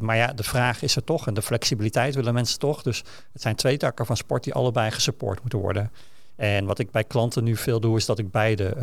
Maar 0.00 0.16
ja, 0.16 0.26
de 0.26 0.42
vraag 0.42 0.82
is 0.82 0.96
er 0.96 1.04
toch 1.04 1.26
en 1.26 1.34
de 1.34 1.42
flexibiliteit 1.42 2.14
willen 2.14 2.34
mensen 2.34 2.58
toch. 2.58 2.82
Dus 2.82 3.04
het 3.32 3.42
zijn 3.42 3.56
twee 3.56 3.76
takken 3.76 4.06
van 4.06 4.16
sport 4.16 4.44
die 4.44 4.54
allebei 4.54 4.90
gesupport 4.90 5.40
moeten 5.40 5.58
worden. 5.58 5.90
En 6.36 6.64
wat 6.64 6.78
ik 6.78 6.90
bij 6.90 7.04
klanten 7.04 7.44
nu 7.44 7.56
veel 7.56 7.80
doe, 7.80 7.96
is 7.96 8.06
dat 8.06 8.18
ik 8.18 8.30
beide 8.30 8.74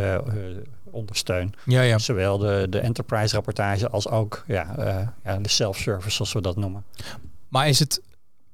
ondersteun. 0.91 1.54
Ja, 1.65 1.82
ja. 1.82 1.97
Zowel 1.97 2.38
de, 2.38 2.67
de 2.69 2.80
enterprise 2.80 3.36
rapportage 3.36 3.89
als 3.89 4.08
ook 4.08 4.43
ja, 4.47 4.78
eh, 4.78 5.08
ja, 5.23 5.38
de 5.38 5.49
self-service, 5.49 6.15
zoals 6.15 6.34
we 6.34 6.41
dat 6.41 6.56
noemen. 6.56 6.84
Maar 7.47 7.67
is 7.67 7.80
het 7.80 8.02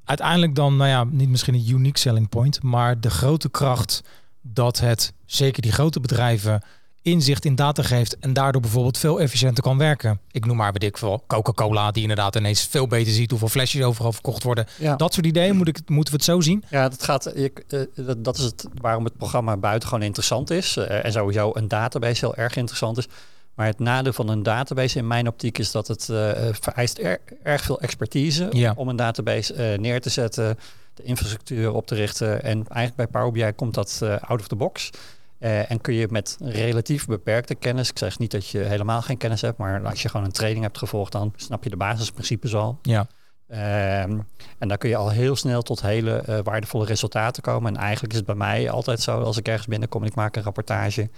uiteindelijk 0.04 0.56
dan, 0.56 0.78
nou 0.78 0.90
ja, 0.90 1.04
niet 1.04 1.30
misschien 1.30 1.54
een 1.54 1.70
unique 1.70 2.00
selling 2.00 2.30
point, 2.30 2.64
maar 2.64 3.00
de 3.00 3.10
grote 3.10 3.50
kracht 3.50 4.04
dat 4.42 4.80
het, 4.80 5.14
zeker 5.26 5.62
die 5.62 5.72
grote 5.72 6.00
bedrijven, 6.00 6.64
inzicht 7.06 7.46
in 7.46 7.56
data 7.56 7.84
geeft 7.84 8.20
en 8.20 8.34
daardoor 8.34 8.62
bijvoorbeeld 8.62 8.98
veel 8.98 9.20
efficiënter 9.20 9.64
kan 9.64 9.78
werken. 9.78 10.20
Ik 10.32 10.46
noem 10.46 10.58
maar, 10.58 10.72
weet 10.72 10.84
ik 10.84 10.98
veel, 10.98 11.24
Coca-Cola, 11.28 11.92
die 11.92 12.02
inderdaad 12.02 12.36
ineens 12.36 12.68
veel 12.68 12.88
beter 12.88 13.14
ziet 13.14 13.30
hoeveel 13.30 13.48
flesjes 13.48 13.84
overal 13.84 14.12
verkocht 14.14 14.44
worden. 14.44 14.68
Ja. 14.78 14.96
Dat 14.96 15.14
soort 15.14 15.26
ideeën, 15.26 15.56
moet 15.56 15.68
ik, 15.68 15.80
moeten 15.90 16.14
we 16.14 16.20
het 16.20 16.28
zo 16.30 16.42
zien? 16.42 16.64
Ja, 16.70 16.90
dat, 16.90 17.04
gaat, 17.04 17.38
ik, 17.38 17.64
eh, 17.68 17.80
dat, 17.96 18.24
dat 18.24 18.38
is 18.38 18.44
het 18.44 18.66
waarom 18.82 19.04
het 19.04 19.18
programma 19.18 19.58
buitengewoon 19.58 20.04
interessant 20.04 20.50
is. 20.50 20.78
Eh, 20.78 21.06
en 21.06 21.12
sowieso 21.12 21.52
een 21.54 21.68
database 21.68 22.26
heel 22.26 22.36
erg 22.36 22.56
interessant 22.56 22.98
is. 22.98 23.08
Maar 23.56 23.66
het 23.68 23.80
nadeel 23.80 24.14
van 24.14 24.30
een 24.30 24.44
database 24.44 24.98
in 24.98 25.08
mijn 25.08 25.28
optiek 25.28 25.58
is 25.58 25.72
dat 25.72 25.88
het 25.88 26.10
eh, 26.10 26.32
vereist 26.60 27.00
er- 27.00 27.22
erg 27.44 27.62
veel 27.62 27.80
expertise 27.82 28.48
Ja. 28.52 28.74
om 28.76 28.88
een 28.90 28.96
database 28.96 29.76
neer 29.80 30.02
te 30.02 30.10
zetten, 30.10 30.58
de 30.94 31.04
infrastructuur 31.04 31.74
op 31.74 31.88
te 31.88 31.96
richten. 31.96 32.44
En 32.44 32.66
eigenlijk 32.68 32.96
bij 32.96 33.08
Power 33.22 33.32
BI 33.32 33.52
komt 33.56 33.74
dat 33.74 34.02
out 34.22 34.40
of 34.40 34.48
the 34.48 34.56
box. 34.56 34.90
Eh, 35.38 35.72
en 35.72 35.82
kun 35.82 35.94
je 35.94 36.08
met 36.10 36.38
relatief 36.40 37.06
beperkte 37.06 37.56
kennis, 37.56 37.90
ik 37.90 37.98
zeg 37.98 38.20
niet 38.20 38.32
dat 38.32 38.48
je 38.48 38.60
helemaal 38.60 39.02
geen 39.02 39.18
kennis 39.18 39.42
hebt, 39.42 39.58
maar 39.58 39.86
als 39.86 40.02
je 40.02 40.10
gewoon 40.10 40.26
een 40.26 40.32
training 40.32 40.64
hebt 40.64 40.78
gevolgd, 40.78 41.12
dan 41.12 41.34
snap 41.36 41.64
je 41.64 41.70
de 41.70 41.78
basisprincipes 41.78 42.56
al. 42.56 42.80
Ja. 42.82 43.08
Ehm, 43.48 44.20
en 44.58 44.68
dan 44.68 44.78
kun 44.78 44.90
je 44.90 44.96
al 44.96 45.10
heel 45.10 45.36
snel 45.36 45.62
tot 45.62 45.82
hele 45.82 46.18
eh, 46.18 46.40
waardevolle 46.44 46.86
resultaten 46.86 47.44
komen. 47.44 47.76
En 47.76 47.82
eigenlijk 47.82 48.12
is 48.14 48.18
het 48.18 48.28
bij 48.28 48.36
mij 48.36 48.70
altijd 48.70 49.02
zo, 49.02 49.22
als 49.22 49.38
ik 49.38 49.48
ergens 49.48 49.68
binnenkom 49.68 50.02
en 50.02 50.08
ik 50.08 50.16
maak 50.16 50.36
een 50.36 50.44
rapportage, 50.44 51.10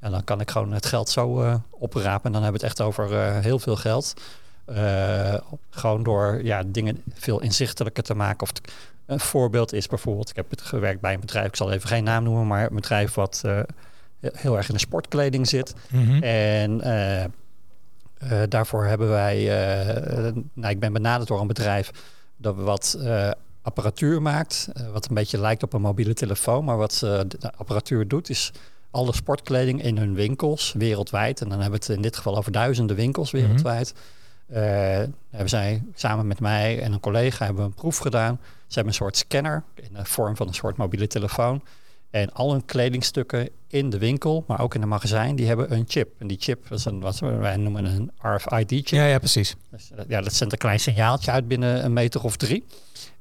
ja, 0.00 0.10
dan 0.10 0.24
kan 0.24 0.40
ik 0.40 0.50
gewoon 0.50 0.72
het 0.72 0.86
geld 0.86 1.08
zo 1.08 1.42
eh, 1.42 1.54
oprapen. 1.70 2.24
En 2.24 2.32
dan 2.32 2.42
hebben 2.42 2.60
we 2.60 2.66
het 2.66 2.78
echt 2.78 2.86
over 2.86 3.10
heel 3.40 3.58
veel 3.58 3.76
geld. 3.76 4.14
Eh, 4.64 5.34
gewoon 5.70 6.02
door 6.02 6.40
ja, 6.44 6.62
dingen 6.66 7.02
veel 7.14 7.40
inzichtelijker 7.40 8.02
te 8.02 8.14
maken. 8.14 8.42
Of 8.42 8.52
t- 8.52 8.72
een 9.06 9.20
voorbeeld 9.20 9.72
is 9.72 9.86
bijvoorbeeld, 9.86 10.30
ik 10.30 10.36
heb 10.36 10.50
het 10.50 10.62
gewerkt 10.62 11.00
bij 11.00 11.14
een 11.14 11.20
bedrijf, 11.20 11.46
ik 11.46 11.56
zal 11.56 11.72
even 11.72 11.88
geen 11.88 12.04
naam 12.04 12.24
noemen, 12.24 12.46
maar 12.46 12.66
een 12.68 12.74
bedrijf 12.74 13.14
wat 13.14 13.42
eh, 13.44 13.60
heel- 14.20 14.56
erg 14.56 14.68
in 14.68 14.74
de 14.74 14.80
sportkleding 14.80 15.48
zit. 15.48 15.74
Mhm. 15.90 16.22
En 16.22 16.80
eh, 16.80 17.24
daarvoor 18.48 18.84
hebben 18.84 19.08
wij, 19.08 19.44
nou, 20.52 20.72
ik 20.72 20.80
ben 20.80 20.92
benaderd 20.92 21.28
door 21.28 21.40
een 21.40 21.46
bedrijf 21.46 21.90
dat 22.36 22.56
wat 22.56 22.98
apparatuur 23.62 24.22
maakt, 24.22 24.68
wat 24.92 25.08
een 25.08 25.14
beetje 25.14 25.38
lijkt 25.40 25.62
op 25.62 25.72
een 25.72 25.80
mobiele 25.80 26.14
telefoon, 26.14 26.64
maar 26.64 26.76
wat 26.76 26.96
de 27.00 27.52
apparatuur 27.56 28.08
doet 28.08 28.30
is 28.30 28.52
alle 28.90 29.14
sportkleding 29.14 29.82
in 29.82 29.98
hun 29.98 30.14
winkels 30.14 30.72
wereldwijd, 30.78 31.40
en 31.40 31.48
dan 31.48 31.60
hebben 31.60 31.78
we 31.80 31.86
het 31.86 31.96
in 31.96 32.02
dit 32.02 32.16
geval 32.16 32.36
over 32.36 32.52
duizenden 32.52 32.96
winkels 32.96 33.30
wereldwijd. 33.30 33.92
Eh, 33.92 34.00
hebben 35.30 35.48
zij 35.48 35.82
samen 35.94 36.26
met 36.26 36.40
mij 36.40 36.82
en 36.82 36.92
een 36.92 37.00
collega 37.00 37.44
hebben 37.44 37.64
een 37.64 37.74
proef 37.74 37.98
gedaan. 37.98 38.40
Ze 38.42 38.74
hebben 38.74 38.86
een 38.86 38.98
soort 38.98 39.16
scanner 39.16 39.62
in 39.74 39.92
de 39.92 40.04
vorm 40.04 40.36
van 40.36 40.46
een 40.46 40.54
soort 40.54 40.76
mobiele 40.76 41.06
telefoon. 41.06 41.62
En 42.10 42.32
al 42.32 42.52
hun 42.52 42.64
kledingstukken 42.64 43.48
in 43.66 43.90
de 43.90 43.98
winkel, 43.98 44.44
maar 44.46 44.60
ook 44.60 44.74
in 44.74 44.80
de 44.80 44.86
magazijn, 44.86 45.36
die 45.36 45.46
hebben 45.46 45.72
een 45.72 45.84
chip. 45.88 46.08
En 46.18 46.26
die 46.26 46.36
chip 46.40 46.70
is 46.70 46.84
een, 46.84 47.00
wat 47.00 47.18
wij 47.18 47.56
noemen 47.56 47.84
een 47.84 48.10
RFID-chip. 48.18 48.88
Ja, 48.88 49.06
ja, 49.06 49.18
precies. 49.18 49.54
Dus, 49.70 49.90
eh, 49.90 50.04
ja, 50.08 50.20
dat 50.20 50.32
zendt 50.32 50.52
een 50.52 50.58
klein 50.58 50.80
signaaltje 50.80 51.30
uit 51.30 51.48
binnen 51.48 51.84
een 51.84 51.92
meter 51.92 52.22
of 52.22 52.36
drie. 52.36 52.64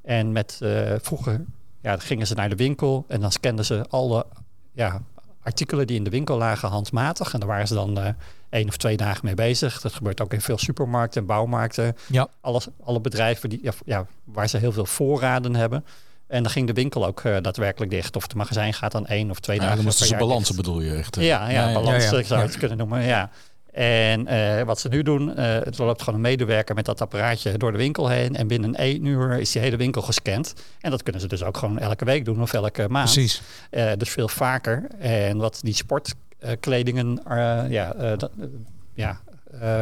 En 0.01 0.31
met 0.31 0.57
eh, 0.61 0.93
vroeger 1.01 1.45
ja, 1.81 1.97
gingen 1.97 2.27
ze 2.27 2.33
naar 2.33 2.49
de 2.49 2.55
winkel 2.55 3.05
en 3.07 3.21
dan 3.21 3.31
scanden 3.31 3.65
ze 3.65 3.85
alle 3.89 4.25
ja, 4.71 5.01
artikelen 5.41 5.87
die 5.87 5.97
in 5.97 6.03
de 6.03 6.09
winkel 6.09 6.37
lagen 6.37 6.69
handmatig. 6.69 7.33
En 7.33 7.39
daar 7.39 7.49
waren 7.49 7.67
ze 7.67 7.73
dan 7.73 7.99
eh 7.99 8.13
één 8.51 8.67
of 8.67 8.77
twee 8.77 8.97
dagen 8.97 9.25
mee 9.25 9.33
bezig. 9.35 9.81
Dat 9.81 9.93
gebeurt 9.93 10.21
ook 10.21 10.33
in 10.33 10.41
veel 10.41 10.57
supermarkten 10.57 11.21
en 11.21 11.27
bouwmarkten. 11.27 11.95
Ja. 12.07 12.27
Alles, 12.41 12.67
alle 12.83 13.01
bedrijven 13.01 13.49
die, 13.49 13.59
ja, 13.63 13.71
ja, 13.85 14.05
waar 14.23 14.49
ze 14.49 14.57
heel 14.57 14.71
veel 14.71 14.85
voorraden 14.85 15.55
hebben. 15.55 15.85
En 16.27 16.43
dan 16.43 16.51
ging 16.51 16.67
de 16.67 16.73
winkel 16.73 17.05
ook 17.05 17.21
eh, 17.23 17.37
daadwerkelijk 17.41 17.91
dicht. 17.91 18.15
Of 18.15 18.23
het 18.23 18.33
magazijn 18.35 18.73
gaat 18.73 18.91
dan 18.91 19.05
één 19.07 19.29
of 19.29 19.39
twee 19.39 19.55
Ja, 19.55 19.61
dagen 19.61 19.77
dan 19.77 19.85
moesten 19.85 20.05
ze 20.07 20.15
balansen 20.15 20.55
bedoel 20.55 20.81
je 20.81 20.95
echt. 20.95 21.17
eh. 21.17 21.25
Ja, 21.25 21.49
ja, 21.49 21.61
Ja, 21.61 21.67
ja. 21.67 21.73
balans 21.73 22.03
Ja, 22.03 22.11
ja. 22.11 22.17
ik 22.17 22.25
zou 22.25 22.39
Ja. 22.39 22.45
het 22.45 22.57
kunnen 22.57 22.77
noemen, 22.77 23.01
ja. 23.03 23.29
En 23.71 24.27
eh, 24.27 24.63
wat 24.63 24.79
ze 24.79 24.87
nu 24.87 25.03
doen, 25.03 25.35
eh 25.35 25.53
het 25.53 25.77
loopt 25.77 25.99
gewoon 25.99 26.15
een 26.15 26.21
medewerker 26.25 26.75
met 26.75 26.85
dat 26.85 27.01
apparaatje 27.01 27.57
door 27.57 27.71
de 27.71 27.77
winkel 27.77 28.07
heen. 28.07 28.35
En 28.35 28.47
binnen 28.47 28.75
één 28.75 29.05
uur 29.05 29.39
is 29.39 29.51
die 29.51 29.61
hele 29.61 29.75
winkel 29.77 30.01
gescand. 30.01 30.53
En 30.81 30.91
dat 30.91 31.03
kunnen 31.03 31.21
ze 31.21 31.27
dus 31.27 31.43
ook 31.43 31.57
gewoon 31.57 31.79
elke 31.79 32.05
week 32.05 32.25
doen 32.25 32.41
of 32.41 32.53
elke 32.53 32.87
maand. 32.89 33.11
Precies. 33.13 33.41
Eh, 33.69 33.91
dus 33.97 34.09
veel 34.09 34.27
vaker. 34.27 34.87
En 34.99 35.37
wat 35.37 35.59
die 35.61 35.73
sportkledingen, 35.73 36.29
eh, 36.41 37.69
ja, 37.69 37.93
eh, 37.93 38.17
dat, 38.17 38.31
eh, 38.39 38.45
ja 38.93 39.19
eh, 39.59 39.81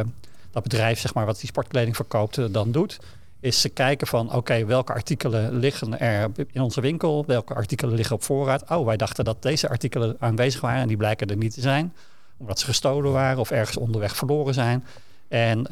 dat 0.50 0.62
bedrijf, 0.62 1.00
zeg 1.00 1.14
maar, 1.14 1.26
wat 1.26 1.38
die 1.40 1.48
sportkleding 1.48 1.96
verkoopt, 1.96 2.52
dan 2.52 2.72
doet, 2.72 2.98
is 3.40 3.60
ze 3.60 3.68
kijken 3.68 4.06
van, 4.06 4.34
oké, 4.34 4.64
welke 4.64 4.92
artikelen 4.92 5.58
liggen 5.58 5.98
er 6.00 6.30
in 6.52 6.60
onze 6.60 6.80
winkel? 6.80 7.24
Welke 7.26 7.54
artikelen 7.54 7.94
liggen 7.94 8.16
op 8.16 8.22
voorraad? 8.22 8.70
Oh, 8.70 8.86
wij 8.86 8.96
dachten 8.96 9.24
dat 9.24 9.42
deze 9.42 9.68
artikelen 9.68 10.16
aanwezig 10.18 10.60
waren 10.60 10.80
en 10.80 10.88
die 10.88 10.96
blijken 10.96 11.26
er 11.26 11.36
niet 11.36 11.54
te 11.54 11.60
zijn, 11.60 11.94
omdat 12.36 12.58
ze 12.58 12.64
gestolen 12.64 13.12
waren 13.12 13.38
of 13.38 13.50
ergens 13.50 13.76
onderweg 13.76 14.16
verloren 14.16 14.54
zijn. 14.54 14.84
En 15.28 15.62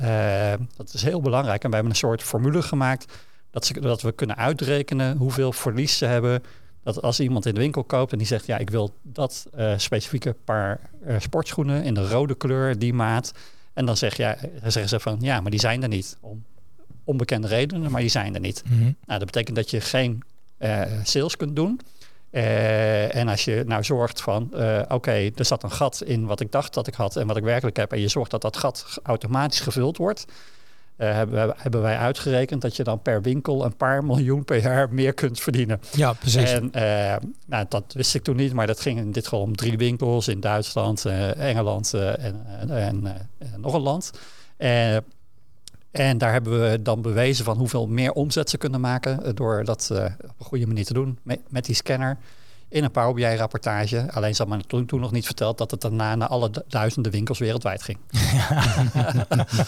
dat 0.76 0.92
is 0.92 1.02
heel 1.02 1.20
belangrijk. 1.20 1.62
En 1.62 1.68
we 1.68 1.74
hebben 1.74 1.92
een 1.92 1.98
soort 1.98 2.22
formule 2.22 2.62
gemaakt 2.62 3.12
dat, 3.50 3.66
ze, 3.66 3.80
dat 3.80 4.02
we 4.02 4.12
kunnen 4.12 4.36
uitrekenen 4.36 5.16
hoeveel 5.16 5.52
verlies 5.52 5.98
ze 5.98 6.04
hebben. 6.04 6.42
Dat 6.94 7.02
als 7.02 7.20
iemand 7.20 7.46
in 7.46 7.54
de 7.54 7.60
winkel 7.60 7.84
koopt 7.84 8.12
en 8.12 8.18
die 8.18 8.26
zegt, 8.26 8.46
ja, 8.46 8.58
ik 8.58 8.70
wil 8.70 8.94
dat 9.02 9.46
eh, 9.54 9.72
specifieke 9.76 10.34
paar 10.44 10.80
eh, 11.04 11.16
sportschoenen 11.18 11.82
in 11.82 11.94
de 11.94 12.08
rode 12.08 12.34
kleur, 12.34 12.78
die 12.78 12.94
maat. 12.94 13.32
En 13.72 13.86
dan, 13.86 13.96
zeg, 13.96 14.16
ja, 14.16 14.36
dan 14.40 14.72
zeggen 14.72 14.88
ze 14.88 15.00
van, 15.00 15.16
ja, 15.20 15.40
maar 15.40 15.50
die 15.50 15.60
zijn 15.60 15.82
er 15.82 15.88
niet. 15.88 16.16
Om 16.20 16.44
onbekende 17.04 17.48
redenen, 17.48 17.90
maar 17.90 18.00
die 18.00 18.10
zijn 18.10 18.34
er 18.34 18.40
niet. 18.40 18.62
Mhm. 18.64 18.82
Nou, 18.82 18.94
dat 19.06 19.24
betekent 19.24 19.56
dat 19.56 19.70
je 19.70 19.80
geen 19.80 20.22
eh, 20.58 20.82
sales 21.02 21.36
kunt 21.36 21.56
doen. 21.56 21.80
En 22.30 23.28
als 23.28 23.44
je 23.44 23.62
nou 23.66 23.84
zorgt 23.84 24.20
van, 24.20 24.50
oké, 24.88 25.30
er 25.34 25.44
zat 25.44 25.62
een 25.62 25.72
gat 25.72 26.02
in 26.02 26.26
wat 26.26 26.40
ik 26.40 26.52
dacht 26.52 26.74
dat 26.74 26.86
ik 26.86 26.94
had 26.94 27.16
en 27.16 27.26
wat 27.26 27.36
ik 27.36 27.42
werkelijk 27.42 27.76
heb, 27.76 27.92
en 27.92 28.00
je 28.00 28.08
zorgt 28.08 28.30
dat 28.30 28.42
dat 28.42 28.56
gat 28.56 29.00
automatisch 29.02 29.60
gevuld 29.60 29.96
wordt, 29.96 30.24
eh, 30.98 31.12
hebben, 31.12 31.54
hebben 31.56 31.82
wij 31.82 31.96
uitgerekend 31.96 32.62
dat 32.62 32.76
je 32.76 32.84
dan 32.84 33.02
per 33.02 33.22
winkel 33.22 33.64
een 33.64 33.76
paar 33.76 34.04
miljoen 34.04 34.44
per 34.44 34.62
jaar 34.62 34.92
meer 34.92 35.14
kunt 35.14 35.40
verdienen. 35.40 35.80
Ja, 35.92 36.12
precies. 36.12 36.52
En 36.52 36.72
eh, 36.72 37.16
nou, 37.46 37.64
dat 37.68 37.92
wist 37.92 38.14
ik 38.14 38.22
toen 38.22 38.36
niet, 38.36 38.52
maar 38.52 38.66
dat 38.66 38.80
ging 38.80 38.98
in 38.98 39.12
dit 39.12 39.24
geval 39.24 39.40
om 39.40 39.56
drie 39.56 39.76
winkels 39.76 40.28
in 40.28 40.40
Duitsland, 40.40 41.04
eh, 41.04 41.48
Engeland 41.48 41.94
en, 41.94 42.46
en, 42.68 43.28
nog 43.56 43.74
een 43.74 43.80
land. 43.80 44.10
En 45.90 46.18
daar 46.18 46.32
hebben 46.32 46.70
we 46.70 46.82
dan 46.82 47.02
bewezen 47.02 47.44
van 47.44 47.56
hoeveel 47.56 47.86
meer 47.86 48.12
omzet 48.12 48.50
ze 48.50 48.58
kunnen 48.58 48.80
maken 48.80 49.34
door 49.34 49.64
dat 49.64 49.90
op 50.22 50.34
een 50.38 50.46
goede 50.46 50.66
manier 50.66 50.84
te 50.84 50.92
doen 50.92 51.18
met, 51.22 51.40
met 51.48 51.64
die 51.64 51.74
scanner. 51.74 52.18
In 52.70 52.84
een 52.84 52.90
Power 52.90 53.14
BI 53.14 53.36
rapportage. 53.36 54.12
Alleen 54.12 54.34
ze 54.34 54.42
had 54.42 54.56
me 54.56 54.62
toen, 54.66 54.86
toen 54.86 55.00
nog 55.00 55.12
niet 55.12 55.26
verteld 55.26 55.58
dat 55.58 55.70
het 55.70 55.80
daarna 55.80 56.14
naar 56.14 56.28
alle 56.28 56.50
du- 56.50 56.62
duizenden 56.68 57.12
winkels 57.12 57.38
wereldwijd 57.38 57.82
ging. 57.82 57.98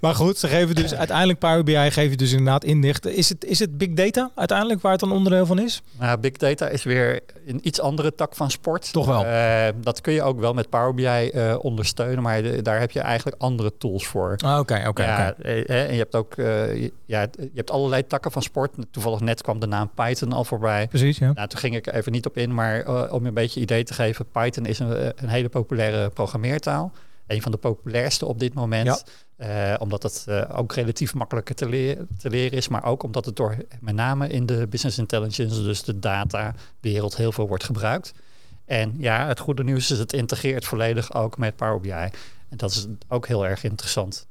Maar 0.00 0.14
goed, 0.14 0.38
ze 0.38 0.48
geven 0.48 0.74
dus 0.74 0.94
uiteindelijk 0.94 1.38
Power 1.38 1.64
BI 1.64 1.90
geven 1.90 2.16
dus 2.18 2.30
inderdaad 2.30 2.64
inlichten. 2.64 3.14
Is 3.16 3.28
het, 3.28 3.44
is 3.44 3.58
het 3.58 3.78
big 3.78 3.92
data 3.92 4.30
uiteindelijk 4.34 4.80
waar 4.80 4.90
het 4.92 5.00
dan 5.00 5.12
onderdeel 5.12 5.46
van 5.46 5.58
is? 5.58 5.82
Nou, 5.98 6.18
big 6.18 6.32
data 6.32 6.68
is 6.68 6.82
weer 6.84 7.20
een 7.46 7.60
iets 7.62 7.80
andere 7.80 8.14
tak 8.14 8.34
van 8.34 8.50
sport. 8.50 8.92
Toch 8.92 9.06
wel. 9.06 9.24
Eh, 9.24 9.66
dat 9.80 10.00
kun 10.00 10.12
je 10.12 10.22
ook 10.22 10.40
wel 10.40 10.52
met 10.52 10.68
Power 10.68 10.94
BI 10.94 11.04
eh, 11.04 11.56
ondersteunen, 11.60 12.22
maar 12.22 12.42
de- 12.42 12.62
daar 12.62 12.80
heb 12.80 12.90
je 12.90 13.00
eigenlijk 13.00 13.42
andere 13.42 13.72
tools 13.78 14.06
voor. 14.06 14.34
Ah, 14.44 14.58
Oké, 14.58 14.84
oké, 14.88 15.02
ja, 15.04 15.34
eh, 15.34 15.86
en 15.88 15.92
je 15.92 15.98
hebt 15.98 16.14
ook 16.14 16.34
je- 16.36 16.92
ja, 17.06 17.20
je 17.38 17.50
hebt 17.54 17.70
allerlei 17.70 18.06
takken 18.06 18.30
van 18.32 18.42
sport. 18.42 18.70
Toevallig 18.90 19.20
net 19.20 19.42
kwam 19.42 19.58
de 19.60 19.66
naam 19.66 19.90
Python 19.94 20.32
al 20.32 20.44
voorbij. 20.44 20.86
Precies, 20.88 21.18
ja. 21.18 21.32
Nou, 21.32 21.48
toen 21.48 21.58
ging 21.58 21.74
ik 21.76 21.86
er 21.94 22.00
even 22.00 22.12
niet 22.12 22.26
op 22.26 22.36
in, 22.36 22.54
maar 22.54 22.80
eh, 22.80 23.12
om 23.12 23.22
je 23.22 23.28
een 23.28 23.34
beetje 23.34 23.60
idee 23.60 23.84
te 23.84 23.94
geven, 23.94 24.30
Python 24.30 24.66
is 24.66 24.78
een, 24.78 25.12
een 25.22 25.28
hele 25.28 25.48
populaire 25.48 26.10
programmeertaal. 26.10 26.92
een 27.26 27.42
van 27.42 27.52
de 27.52 27.58
populairste 27.58 28.26
op 28.26 28.38
dit 28.38 28.54
moment. 28.54 29.04
Eh, 29.36 29.74
omdat 29.78 30.02
het 30.02 30.24
eh, 30.28 30.58
ook 30.58 30.72
relatief 30.72 31.14
makkelijker 31.14 31.54
te, 31.54 31.68
leren 31.68 32.08
te 32.18 32.30
leren 32.30 32.58
is, 32.58 32.68
maar 32.68 32.84
ook 32.84 33.02
omdat 33.02 33.24
het 33.24 33.36
door 33.36 33.56
met 33.80 33.94
name 33.94 34.28
in 34.28 34.46
de 34.46 34.66
business 34.66 34.98
intelligence, 34.98 35.62
dus 35.62 35.82
de 35.82 35.98
datawereld, 35.98 37.16
heel 37.16 37.32
veel 37.32 37.48
wordt 37.48 37.64
gebruikt. 37.64 38.12
En 38.64 38.94
ja, 38.98 39.26
het 39.26 39.38
goede 39.38 39.64
nieuws 39.64 39.90
is, 39.90 39.98
het 39.98 40.12
integreert 40.12 40.64
volledig 40.64 41.14
ook 41.14 41.38
met 41.38 41.56
Power 41.56 41.80
BI. 41.80 41.90
En 41.90 42.56
dat 42.56 42.70
is 42.70 42.86
ook 43.08 43.26
heel 43.26 43.46
erg 43.46 43.64
interessant. 43.64 44.26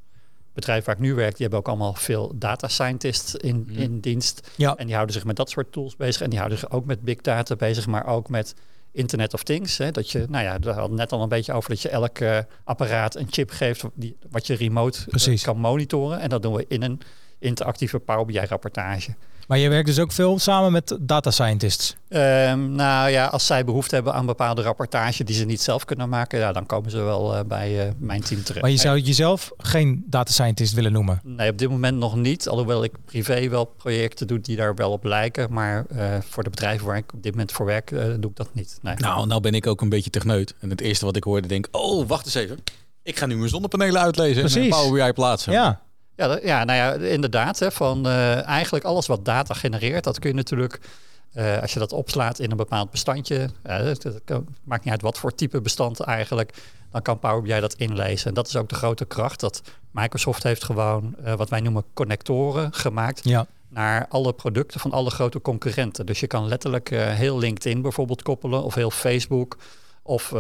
Bedrijf 0.54 0.86
waar 0.86 0.96
ik 0.96 1.02
nu 1.02 1.14
werk, 1.14 1.32
die 1.32 1.42
hebben 1.42 1.60
ook 1.60 1.68
allemaal 1.68 1.94
veel 1.94 2.32
data 2.36 2.68
scientists 2.68 3.36
in, 3.36 3.66
Mhm. 3.70 3.82
in 3.82 4.00
dienst. 4.00 4.50
Ja. 4.56 4.76
En 4.76 4.86
die 4.86 4.94
houden 4.96 5.16
zich 5.16 5.26
met 5.26 5.36
dat 5.36 5.50
soort 5.50 5.72
tools 5.72 5.96
bezig. 5.96 6.22
En 6.22 6.30
die 6.30 6.40
houden 6.40 6.60
zich 6.60 6.72
ook 6.72 6.86
met 6.86 7.02
big 7.02 7.22
data 7.22 7.56
bezig, 7.56 7.88
maar 7.88 8.06
ook 8.08 8.30
met 8.30 8.56
Internet 8.92 9.34
of 9.34 9.44
Things. 9.44 9.78
Hè? 9.78 9.92
Dat 9.92 10.10
je, 10.12 10.26
nou 10.30 10.44
ja, 10.44 10.60
daar 10.60 10.74
hadden 10.78 10.98
net 10.98 11.12
al 11.12 11.22
een 11.22 11.30
beetje 11.30 11.54
over 11.54 11.70
dat 11.70 11.82
je 11.82 11.90
elk 11.90 12.20
eh, 12.20 12.38
apparaat 12.64 13.16
een 13.16 13.28
chip 13.30 13.50
geeft 13.50 13.84
die, 13.94 14.16
wat 14.30 14.48
je 14.48 14.54
remote 14.56 15.00
eh, 15.32 15.42
kan 15.42 15.58
monitoren. 15.58 16.20
En 16.20 16.30
dat 16.30 16.42
doen 16.42 16.54
we 16.54 16.66
in 16.68 16.82
een 16.84 17.02
interactieve 17.40 18.00
Power 18.00 18.26
BI 18.26 18.40
rapportage. 18.40 19.14
Maar 19.48 19.58
je 19.58 19.70
werkt 19.70 19.88
dus 19.88 20.00
ook 20.00 20.12
veel 20.12 20.40
samen 20.40 20.72
met 20.72 20.98
data 21.02 21.32
scientists. 21.32 21.96
Ehm, 22.10 22.72
nou 22.72 23.10
ja, 23.10 23.26
als 23.26 23.46
zij 23.46 23.66
behoefte 23.66 23.96
hebben 23.96 24.14
aan 24.14 24.26
bepaalde 24.26 24.62
rapportage 24.62 25.24
die 25.24 25.36
ze 25.36 25.46
niet 25.46 25.62
zelf 25.62 25.86
kunnen 25.86 26.10
maken, 26.10 26.40
ja, 26.40 26.52
dan 26.52 26.66
komen 26.66 26.92
ze 26.92 27.02
wel 27.02 27.36
eh, 27.36 27.44
bij 27.46 27.88
eh, 27.88 27.94
mijn 27.98 28.22
team 28.22 28.44
terecht. 28.44 28.62
Maar 28.62 28.72
je 28.72 28.78
zou 28.78 29.00
jezelf 29.00 29.52
geen 29.58 30.04
data 30.08 30.32
scientist 30.32 30.74
willen 30.74 30.92
noemen. 30.92 31.22
Nee, 31.24 31.50
op 31.50 31.58
dit 31.58 31.70
moment 31.70 31.98
nog 31.98 32.16
niet. 32.16 32.48
Alhoewel 32.48 32.84
ik 32.84 32.92
privé 33.06 33.50
wel 33.50 33.66
projecten 33.66 34.28
doe 34.28 34.40
die 34.40 34.56
daar 34.56 34.76
wel 34.76 34.92
op 34.92 35.04
lijken. 35.04 35.54
Maar 35.54 35.86
eh, 35.90 36.18
voor 36.30 36.44
de 36.44 36.50
bedrijven 36.50 36.86
waar 36.86 36.98
ik 36.98 37.14
op 37.14 37.24
dit 37.24 37.32
moment 37.32 37.52
voor 37.52 37.66
werk, 37.66 37.92
eh, 37.92 38.06
doe 38.20 38.30
ik 38.30 38.36
dat 38.36 38.50
niet. 38.54 38.78
Nee. 38.82 38.96
Nou, 38.98 39.28
nou 39.28 39.42
ben 39.42 39.54
ik 39.54 39.68
ook 39.68 39.82
een 39.82 39.90
beetje 39.90 40.10
techneut. 40.10 40.56
En 40.60 40.70
het 40.70 40.82
eerste 40.82 41.06
wat 41.06 41.16
ik 41.16 41.24
hoorde, 41.24 41.48
denk 41.48 41.68
oh, 41.72 42.08
wacht 42.08 42.26
eens 42.26 42.36
even. 42.36 42.58
Ik 43.04 43.18
ga 43.18 43.26
nu 43.26 43.38
mijn 43.38 43.50
zonnepanelen 43.50 44.02
uitlezen 44.02 44.44
en 44.44 44.62
in 44.62 44.70
Power 44.70 45.06
BI 45.06 45.14
plaatsen. 45.14 45.54
Ja, 45.54 45.82
Ja, 46.16 46.28
dat- 46.28 46.44
ja, 46.44 46.64
nou 46.64 46.78
ja, 46.78 47.08
inderdaad. 47.10 47.60
Hè, 47.60 47.72
van, 47.72 48.06
eh, 48.08 48.48
eigenlijk 48.48 48.86
alles 48.86 49.08
wat 49.08 49.26
data 49.26 49.54
genereert, 49.54 50.04
dat 50.04 50.20
kun 50.20 50.30
je 50.30 50.36
natuurlijk, 50.36 50.80
eh, 51.34 51.62
als 51.62 51.74
je 51.74 51.80
dat 51.80 51.92
opslaat 51.94 52.40
in 52.40 52.52
een 52.52 52.58
bepaald 52.58 52.92
bestandje, 52.92 53.50
dat, 53.64 54.02
dat 54.02 54.22
kan- 54.26 54.48
maakt 54.64 54.84
niet 54.84 54.94
uit 54.94 55.02
wat 55.02 55.18
voor 55.18 55.36
type 55.36 55.62
bestand 55.62 56.00
eigenlijk, 56.00 56.54
dan 56.92 57.02
kan 57.02 57.20
Power 57.20 57.42
BI 57.42 57.60
dat 57.60 57.74
inlezen. 57.74 58.28
En 58.28 58.34
dat 58.34 58.48
is 58.48 58.56
ook 58.56 58.70
de 58.70 58.76
grote 58.76 59.06
kracht, 59.06 59.40
dat 59.40 59.62
Microsoft 59.92 60.44
heeft 60.44 60.64
gewoon 60.64 61.16
wat 61.38 61.50
wij 61.50 61.60
noemen 61.62 61.84
connectoren 61.94 62.74
gemaakt 62.74 63.20
ja. 63.24 63.46
naar 63.70 64.06
alle 64.10 64.34
producten 64.34 64.80
van 64.80 64.92
alle 64.92 65.10
grote 65.10 65.42
concurrenten. 65.42 66.06
Dus 66.06 66.20
je 66.20 66.28
kan 66.28 66.48
letterlijk 66.48 66.90
heel 66.90 67.38
LinkedIn 67.40 67.82
bijvoorbeeld 67.82 68.22
koppelen, 68.22 68.64
of 68.64 68.76
heel 68.76 68.92
Facebook, 68.92 69.58
of 70.02 70.34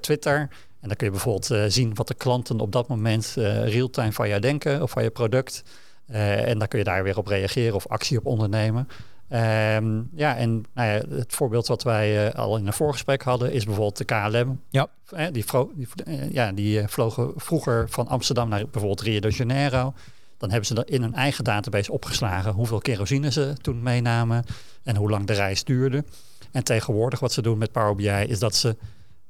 Twitter. 0.00 0.48
En 0.84 0.90
dan 0.90 0.98
kun 0.98 1.06
je 1.06 1.12
bijvoorbeeld 1.12 1.50
eh, 1.50 1.64
zien 1.68 1.94
wat 1.94 2.08
de 2.08 2.14
klanten 2.14 2.60
op 2.60 2.72
dat 2.72 2.88
moment 2.88 3.34
eh 3.38 3.68
real-time 3.68 4.12
van 4.12 4.28
jou 4.28 4.40
denken 4.40 4.82
of 4.82 4.90
van 4.90 5.02
je 5.02 5.10
product. 5.10 5.62
Eh, 6.06 6.48
en 6.48 6.58
dan 6.58 6.68
kun 6.68 6.78
je 6.78 6.84
daar 6.84 7.02
weer 7.02 7.18
op 7.18 7.26
reageren 7.26 7.74
of 7.74 7.86
actie 7.86 8.18
op 8.18 8.26
ondernemen. 8.26 8.88
Ehm, 9.28 10.02
ja, 10.14 10.36
en 10.36 10.64
nou 10.74 10.88
ja, 10.88 11.16
het 11.16 11.32
voorbeeld 11.32 11.66
wat 11.66 11.82
wij 11.82 12.32
al 12.32 12.56
in 12.56 12.66
een 12.66 12.72
voorgesprek 12.72 13.22
hadden 13.22 13.52
is 13.52 13.64
bijvoorbeeld 13.64 13.96
de 13.96 14.04
KLM. 14.04 14.60
Ja. 14.70 14.88
Die, 15.32 15.44
die, 15.74 15.88
ja, 16.30 16.52
die 16.52 16.88
vlogen 16.88 17.32
vroeger 17.36 17.88
van 17.88 18.08
Amsterdam 18.08 18.48
naar 18.48 18.62
bijvoorbeeld 18.62 19.00
Rio 19.00 19.20
de 19.20 19.30
Janeiro. 19.30 19.94
Dan 20.38 20.50
hebben 20.50 20.66
ze 20.66 20.82
in 20.84 21.02
hun 21.02 21.14
eigen 21.14 21.44
database 21.44 21.92
opgeslagen 21.92 22.52
hoeveel 22.52 22.78
kerosine 22.78 23.32
ze 23.32 23.52
toen 23.60 23.82
meenamen 23.82 24.44
en 24.82 24.96
hoe 24.96 25.10
lang 25.10 25.26
de 25.26 25.32
reis 25.32 25.64
duurde. 25.64 26.04
En 26.52 26.64
tegenwoordig 26.64 27.20
wat 27.20 27.32
ze 27.32 27.42
doen 27.42 27.58
met 27.58 27.72
Power 27.72 27.94
BI 27.94 28.08
is 28.08 28.38
dat 28.38 28.54
ze 28.54 28.76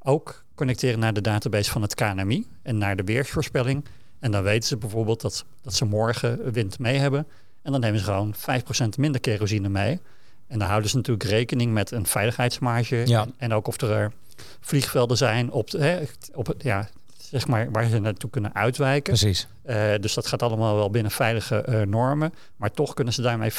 ook 0.06 0.44
connecteren 0.54 0.98
naar 0.98 1.12
de 1.12 1.20
database 1.20 1.70
van 1.70 1.82
het 1.82 1.94
KNMI 1.94 2.46
en 2.62 2.78
naar 2.78 2.96
de 2.96 3.04
weersvoorspelling. 3.04 3.84
En 4.20 4.30
dan 4.30 4.42
weten 4.42 4.68
ze 4.68 4.76
bijvoorbeeld 4.76 5.20
dat, 5.20 5.44
dat 5.62 5.74
ze 5.74 5.84
morgen 5.84 6.52
wind 6.52 6.78
mee 6.78 6.96
hebben. 6.98 7.26
En 7.62 7.72
dan 7.72 7.80
nemen 7.80 7.98
ze 7.98 8.04
gewoon 8.04 8.34
5% 8.34 8.88
minder 8.98 9.20
kerosine 9.20 9.68
mee. 9.68 10.00
En 10.46 10.58
dan 10.58 10.68
houden 10.68 10.90
ze 10.90 10.96
natuurlijk 10.96 11.28
rekening 11.28 11.72
met 11.72 11.90
een 11.90 12.06
veiligheidsmarge. 12.06 13.02
Ja. 13.06 13.20
En, 13.22 13.34
en 13.36 13.52
ook 13.52 13.66
of 13.66 13.80
er 13.80 14.02
eh, 14.04 14.10
vliegvelden 14.60 15.16
zijn 15.16 15.50
op, 15.50 15.70
de- 15.70 15.78
hè, 15.78 16.02
op 16.32 16.46
het, 16.46 16.62
ja, 16.62 16.88
zeg 17.34 17.46
maar, 17.46 17.70
waar 17.70 17.88
ze 17.88 17.98
naartoe 17.98 18.30
kunnen 18.30 18.54
uitwijken. 18.54 19.14
Precies. 19.14 19.46
Eh, 19.62 19.76
dus 20.00 20.14
dat 20.14 20.26
gaat 20.26 20.42
allemaal 20.42 20.74
wel 20.74 20.90
binnen 20.90 21.12
veilige 21.12 21.56
eh, 21.56 21.86
normen. 21.86 22.34
Maar 22.56 22.70
toch 22.70 22.94
kunnen 22.94 23.12
ze 23.12 23.22
daarmee 23.22 23.52
5% 23.52 23.56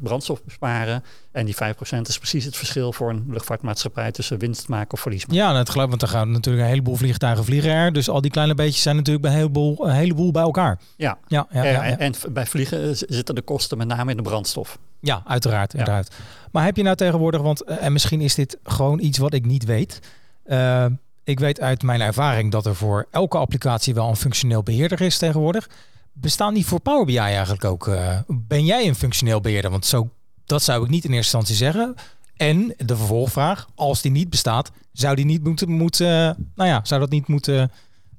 brandstof 0.00 0.42
besparen. 0.44 1.04
En 1.32 1.44
die 1.44 1.54
5% 1.54 1.58
is 2.00 2.18
precies 2.18 2.44
het 2.44 2.56
verschil 2.56 2.92
voor 2.92 3.10
een 3.10 3.24
luchtvaartmaatschappij 3.28 4.12
tussen 4.12 4.38
winst 4.38 4.68
maken 4.68 4.92
of 4.92 5.00
verlies 5.00 5.26
maken. 5.26 5.36
Ja, 5.36 5.56
het 5.56 5.70
geloof, 5.70 5.88
want 5.88 6.02
er 6.02 6.08
gaan 6.08 6.30
natuurlijk 6.30 6.64
een 6.64 6.70
heleboel 6.70 6.94
vliegtuigen 6.96 7.44
vliegen 7.44 7.70
er. 7.70 7.92
Dus 7.92 8.08
al 8.08 8.20
die 8.20 8.30
kleine 8.30 8.54
beetjes 8.54 8.82
zijn 8.82 8.96
natuurlijk 8.96 9.24
bij 9.24 9.32
een 9.32 9.38
heleboel, 9.38 9.86
een 9.86 9.94
heleboel 9.94 10.30
bij 10.30 10.42
elkaar. 10.42 10.78
Ja. 10.96 11.18
Ja, 11.26 11.46
ja, 11.50 11.64
Eh, 11.64 11.72
ja, 11.72 11.84
ja. 11.84 11.98
En 11.98 12.12
bij 12.32 12.46
vliegen 12.46 12.88
eh, 12.88 12.90
zitten 12.92 13.34
de 13.34 13.42
kosten 13.42 13.78
met 13.78 13.86
name 13.86 14.10
in 14.10 14.16
de 14.16 14.22
brandstof. 14.22 14.78
Ja, 15.00 15.22
uiteraard, 15.26 15.72
inderdaad. 15.72 16.08
Maar 16.52 16.64
heb 16.64 16.76
je 16.76 16.82
nou 16.82 16.96
tegenwoordig, 16.96 17.40
want 17.40 17.62
eh, 17.62 17.84
en 17.84 17.92
misschien 17.92 18.20
is 18.20 18.34
dit 18.34 18.58
gewoon 18.62 19.00
iets 19.00 19.18
wat 19.18 19.34
ik 19.34 19.44
niet 19.46 19.64
weet. 19.64 20.00
Eh, 20.44 20.86
ik 21.24 21.38
weet 21.38 21.60
uit 21.60 21.82
mijn 21.82 22.00
ervaring 22.00 22.50
dat 22.52 22.66
er 22.66 22.74
voor 22.74 23.06
elke 23.10 23.38
applicatie 23.38 23.94
wel 23.94 24.08
een 24.08 24.16
functioneel 24.16 24.62
beheerder 24.62 25.00
is 25.00 25.18
tegenwoordig. 25.18 25.68
Bestaan 26.12 26.54
die 26.54 26.66
voor 26.66 26.80
Power 26.80 27.04
BI 27.06 27.16
eigenlijk 27.16 27.64
ook? 27.64 27.88
eh, 27.88 28.18
ben 28.28 28.64
jij 28.64 28.88
een 28.88 28.94
functioneel 28.94 29.40
beheerder? 29.40 29.70
Want 29.70 29.86
zo, 29.86 30.08
dat 30.44 30.62
zou 30.62 30.84
ik 30.84 30.90
niet 30.90 31.04
in 31.04 31.12
eerste 31.12 31.36
instantie 31.36 31.54
zeggen. 31.54 31.94
En 32.36 32.74
de 32.76 32.96
vervolgvraag, 32.96 33.68
als 33.74 34.02
die 34.02 34.10
niet 34.10 34.30
bestaat, 34.30 34.70
zou 34.92 35.14
die 35.16 35.24
niet 35.24 35.44
moeten, 35.44 35.70
moeten 35.70 36.06
nou 36.54 36.68
ja, 36.68 36.80
zou 36.84 37.00
dat 37.00 37.10
niet 37.10 37.26
moeten 37.26 37.70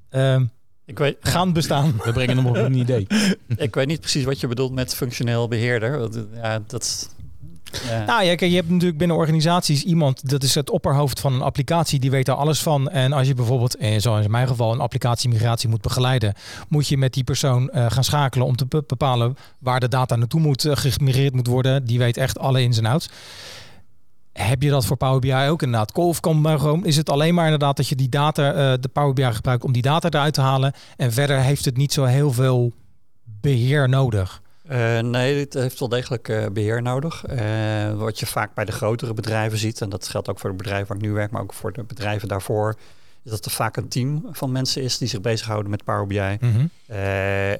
eh, 0.08 0.40
Ik 0.84 0.98
weet, 0.98 1.16
gaan 1.20 1.52
bestaan? 1.52 2.00
We 2.04 2.12
brengen 2.12 2.36
hem 2.36 2.46
op 2.46 2.56
een 2.56 2.74
idee. 2.74 3.06
ik 3.56 3.74
weet 3.74 3.86
niet 3.86 4.00
precies 4.00 4.24
wat 4.24 4.40
je 4.40 4.46
bedoelt 4.46 4.72
met 4.72 4.94
functioneel 4.94 5.48
beheerder. 5.48 6.02
Eh, 6.02 6.22
Ja, 6.34 6.62
dat, 6.66 7.14
Nou 8.06 8.24
ja, 8.24 8.30
je 8.46 8.54
hebt 8.54 8.70
natuurlijk 8.70 8.98
binnen 8.98 9.16
organisaties 9.16 9.84
iemand, 9.84 10.28
dat 10.30 10.42
is 10.42 10.54
het 10.54 10.70
opperhoofd 10.70 11.20
van 11.20 11.32
een 11.32 11.42
applicatie, 11.42 11.98
die 12.00 12.10
weet 12.10 12.26
daar 12.26 12.36
alles 12.36 12.62
van. 12.62 12.88
En 12.90 13.12
als 13.12 13.26
je 13.26 13.34
bijvoorbeeld, 13.34 13.76
eh, 13.76 13.98
zoals 13.98 14.24
in 14.24 14.30
mijn 14.30 14.46
geval, 14.48 14.72
een 14.72 14.80
applicatiemigratie 14.80 15.68
moet 15.68 15.80
begeleiden, 15.80 16.34
moet 16.68 16.88
je 16.88 16.96
met 16.98 17.14
die 17.14 17.24
persoon 17.24 17.70
eh, 17.70 17.86
gaan 17.88 18.04
schakelen 18.04 18.46
om 18.46 18.56
te 18.56 18.66
be- 18.66 18.84
bepalen 18.86 19.36
waar 19.58 19.80
de 19.80 19.88
data 19.88 20.16
naartoe 20.16 20.40
moet, 20.40 20.64
eh, 20.64 20.72
gemigreerd 20.76 21.34
moet 21.34 21.46
worden. 21.46 21.84
Die 21.84 21.98
weet 21.98 22.16
echt 22.16 22.38
alle 22.38 22.62
ins 22.62 22.78
en 22.78 22.86
outs. 22.86 23.08
Heb 24.32 24.62
je 24.62 24.70
dat 24.70 24.86
voor 24.86 24.96
Power 24.96 25.20
BI 25.20 25.34
ook 25.48 25.62
inderdaad? 25.62 25.92
Of 25.92 26.20
kan 26.20 26.84
is 26.84 26.96
het 26.96 27.10
alleen 27.10 27.34
maar 27.34 27.44
inderdaad 27.44 27.76
dat 27.76 27.88
je 27.88 27.94
die 27.94 28.08
data, 28.08 28.76
de 28.76 28.88
Power 28.88 29.12
BI 29.12 29.32
gebruikt 29.32 29.64
om 29.64 29.72
die 29.72 29.82
data 29.82 30.08
eruit 30.08 30.34
te 30.34 30.40
halen. 30.40 30.72
En 30.96 31.12
verder 31.12 31.40
heeft 31.40 31.64
het 31.64 31.76
niet 31.76 31.92
zo 31.92 32.04
heel 32.04 32.32
veel 32.32 32.72
beheer 33.40 33.88
nodig. 33.88 34.42
Eh, 34.68 34.98
nee, 34.98 35.40
het 35.40 35.54
heeft 35.54 35.78
wel 35.78 35.88
degelijk 35.88 36.28
eh, 36.28 36.46
beheer 36.52 36.82
nodig. 36.82 37.24
Eh, 37.24 37.94
wat 37.94 38.18
je 38.18 38.26
vaak 38.26 38.54
bij 38.54 38.64
de 38.64 38.72
grotere 38.72 39.14
bedrijven 39.14 39.58
ziet, 39.58 39.80
en 39.80 39.88
dat 39.88 40.08
geldt 40.08 40.28
ook 40.28 40.38
voor 40.38 40.50
het 40.50 40.58
bedrijf 40.58 40.86
waar 40.86 40.96
ik 40.96 41.02
nu 41.02 41.12
werk, 41.12 41.30
maar 41.30 41.42
ook 41.42 41.52
voor 41.52 41.72
de 41.72 41.82
bedrijven 41.82 42.28
daarvoor, 42.28 42.74
is 43.22 43.30
dat 43.30 43.44
er 43.44 43.50
vaak 43.50 43.76
een 43.76 43.88
team 43.88 44.28
van 44.30 44.52
mensen 44.52 44.82
is 44.82 44.98
die 44.98 45.08
zich 45.08 45.20
bezighouden 45.20 45.70
met 45.70 45.84
Power 45.84 46.06
BI. 46.06 46.36
Mhm. 46.40 46.66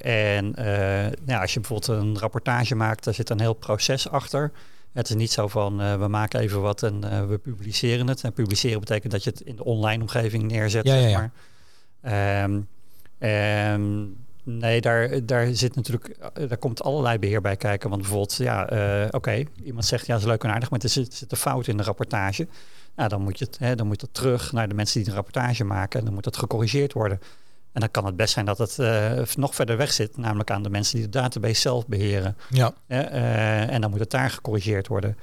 En 0.01 0.51
nou 0.51 1.13
ja, 1.25 1.41
als 1.41 1.53
je 1.53 1.59
bijvoorbeeld 1.59 1.99
een 1.99 2.19
rapportage 2.19 2.75
maakt, 2.75 3.03
daar 3.03 3.13
zit 3.13 3.29
een 3.29 3.39
heel 3.39 3.53
proces 3.53 4.09
achter. 4.09 4.51
Het 4.93 5.09
is 5.09 5.15
niet 5.15 5.31
zo 5.31 5.47
van 5.47 5.99
we 5.99 6.07
maken 6.07 6.39
even 6.39 6.61
wat 6.61 6.83
en 6.83 7.27
we 7.29 7.37
publiceren 7.37 8.07
het. 8.07 8.23
En 8.23 8.33
publiceren 8.33 8.79
betekent 8.79 9.11
dat 9.11 9.23
je 9.23 9.29
het 9.29 9.41
in 9.41 9.55
de 9.55 9.63
online 9.63 10.01
omgeving 10.01 10.43
neerzet. 10.43 10.87
Ja, 10.87 10.93
ja, 10.93 11.01
zeg 11.01 11.09
ja. 11.09 11.17
maar. 11.17 11.31
Ehm, 12.01 12.61
ehm, 13.19 14.05
nee, 14.47 14.81
daar, 14.81 15.25
daar 15.25 15.47
zit 15.47 15.75
natuurlijk, 15.75 16.07
eh, 16.07 16.47
daar 16.47 16.57
komt 16.57 16.83
allerlei 16.83 17.19
beheer 17.19 17.41
bij 17.41 17.55
kijken. 17.55 17.89
Want 17.89 18.01
bijvoorbeeld, 18.01 18.35
ja, 18.35 18.69
eh, 18.69 19.07
oké, 19.11 19.43
iemand 19.63 19.85
zegt 19.85 20.05
ja, 20.05 20.13
dat 20.13 20.21
is 20.21 20.27
leuk 20.27 20.43
en 20.43 20.51
aardig, 20.51 20.69
maar 20.69 20.79
er 20.79 20.89
zit, 20.89 21.13
zit 21.13 21.31
een 21.31 21.37
fout 21.37 21.67
in 21.67 21.77
de 21.77 21.83
rapportage. 21.83 22.47
Nou, 22.95 23.09
dan 23.09 23.21
moet 23.21 23.39
je 23.39 23.45
het, 23.45 23.57
hè, 23.59 23.75
dan 23.75 23.87
moet 23.87 24.01
het 24.01 24.13
terug 24.13 24.51
naar 24.51 24.67
de 24.67 24.73
mensen 24.73 24.99
die 24.99 25.09
de 25.09 25.15
rapportage 25.15 25.63
maken 25.63 25.99
en 25.99 26.05
dan 26.05 26.13
moet 26.13 26.25
het 26.25 26.37
gecorrigeerd 26.37 26.93
worden. 26.93 27.19
En 27.71 27.79
dan 27.79 27.91
kan 27.91 28.05
het 28.05 28.15
best 28.15 28.33
zijn 28.33 28.45
dat 28.45 28.57
het 28.57 28.79
eh, 28.79 29.21
nog 29.35 29.55
verder 29.55 29.77
weg 29.77 29.91
zit, 29.91 30.17
namelijk 30.17 30.51
aan 30.51 30.63
de 30.63 30.69
mensen 30.69 30.95
die 30.95 31.05
de 31.09 31.19
database 31.19 31.61
zelf 31.61 31.87
beheren. 31.87 32.37
Ja. 32.49 32.73
En 33.67 33.81
dan 33.81 33.89
moet 33.89 33.99
het 33.99 34.11
daar 34.11 34.29
gecorrigeerd 34.29 34.87
worden. 34.87 35.17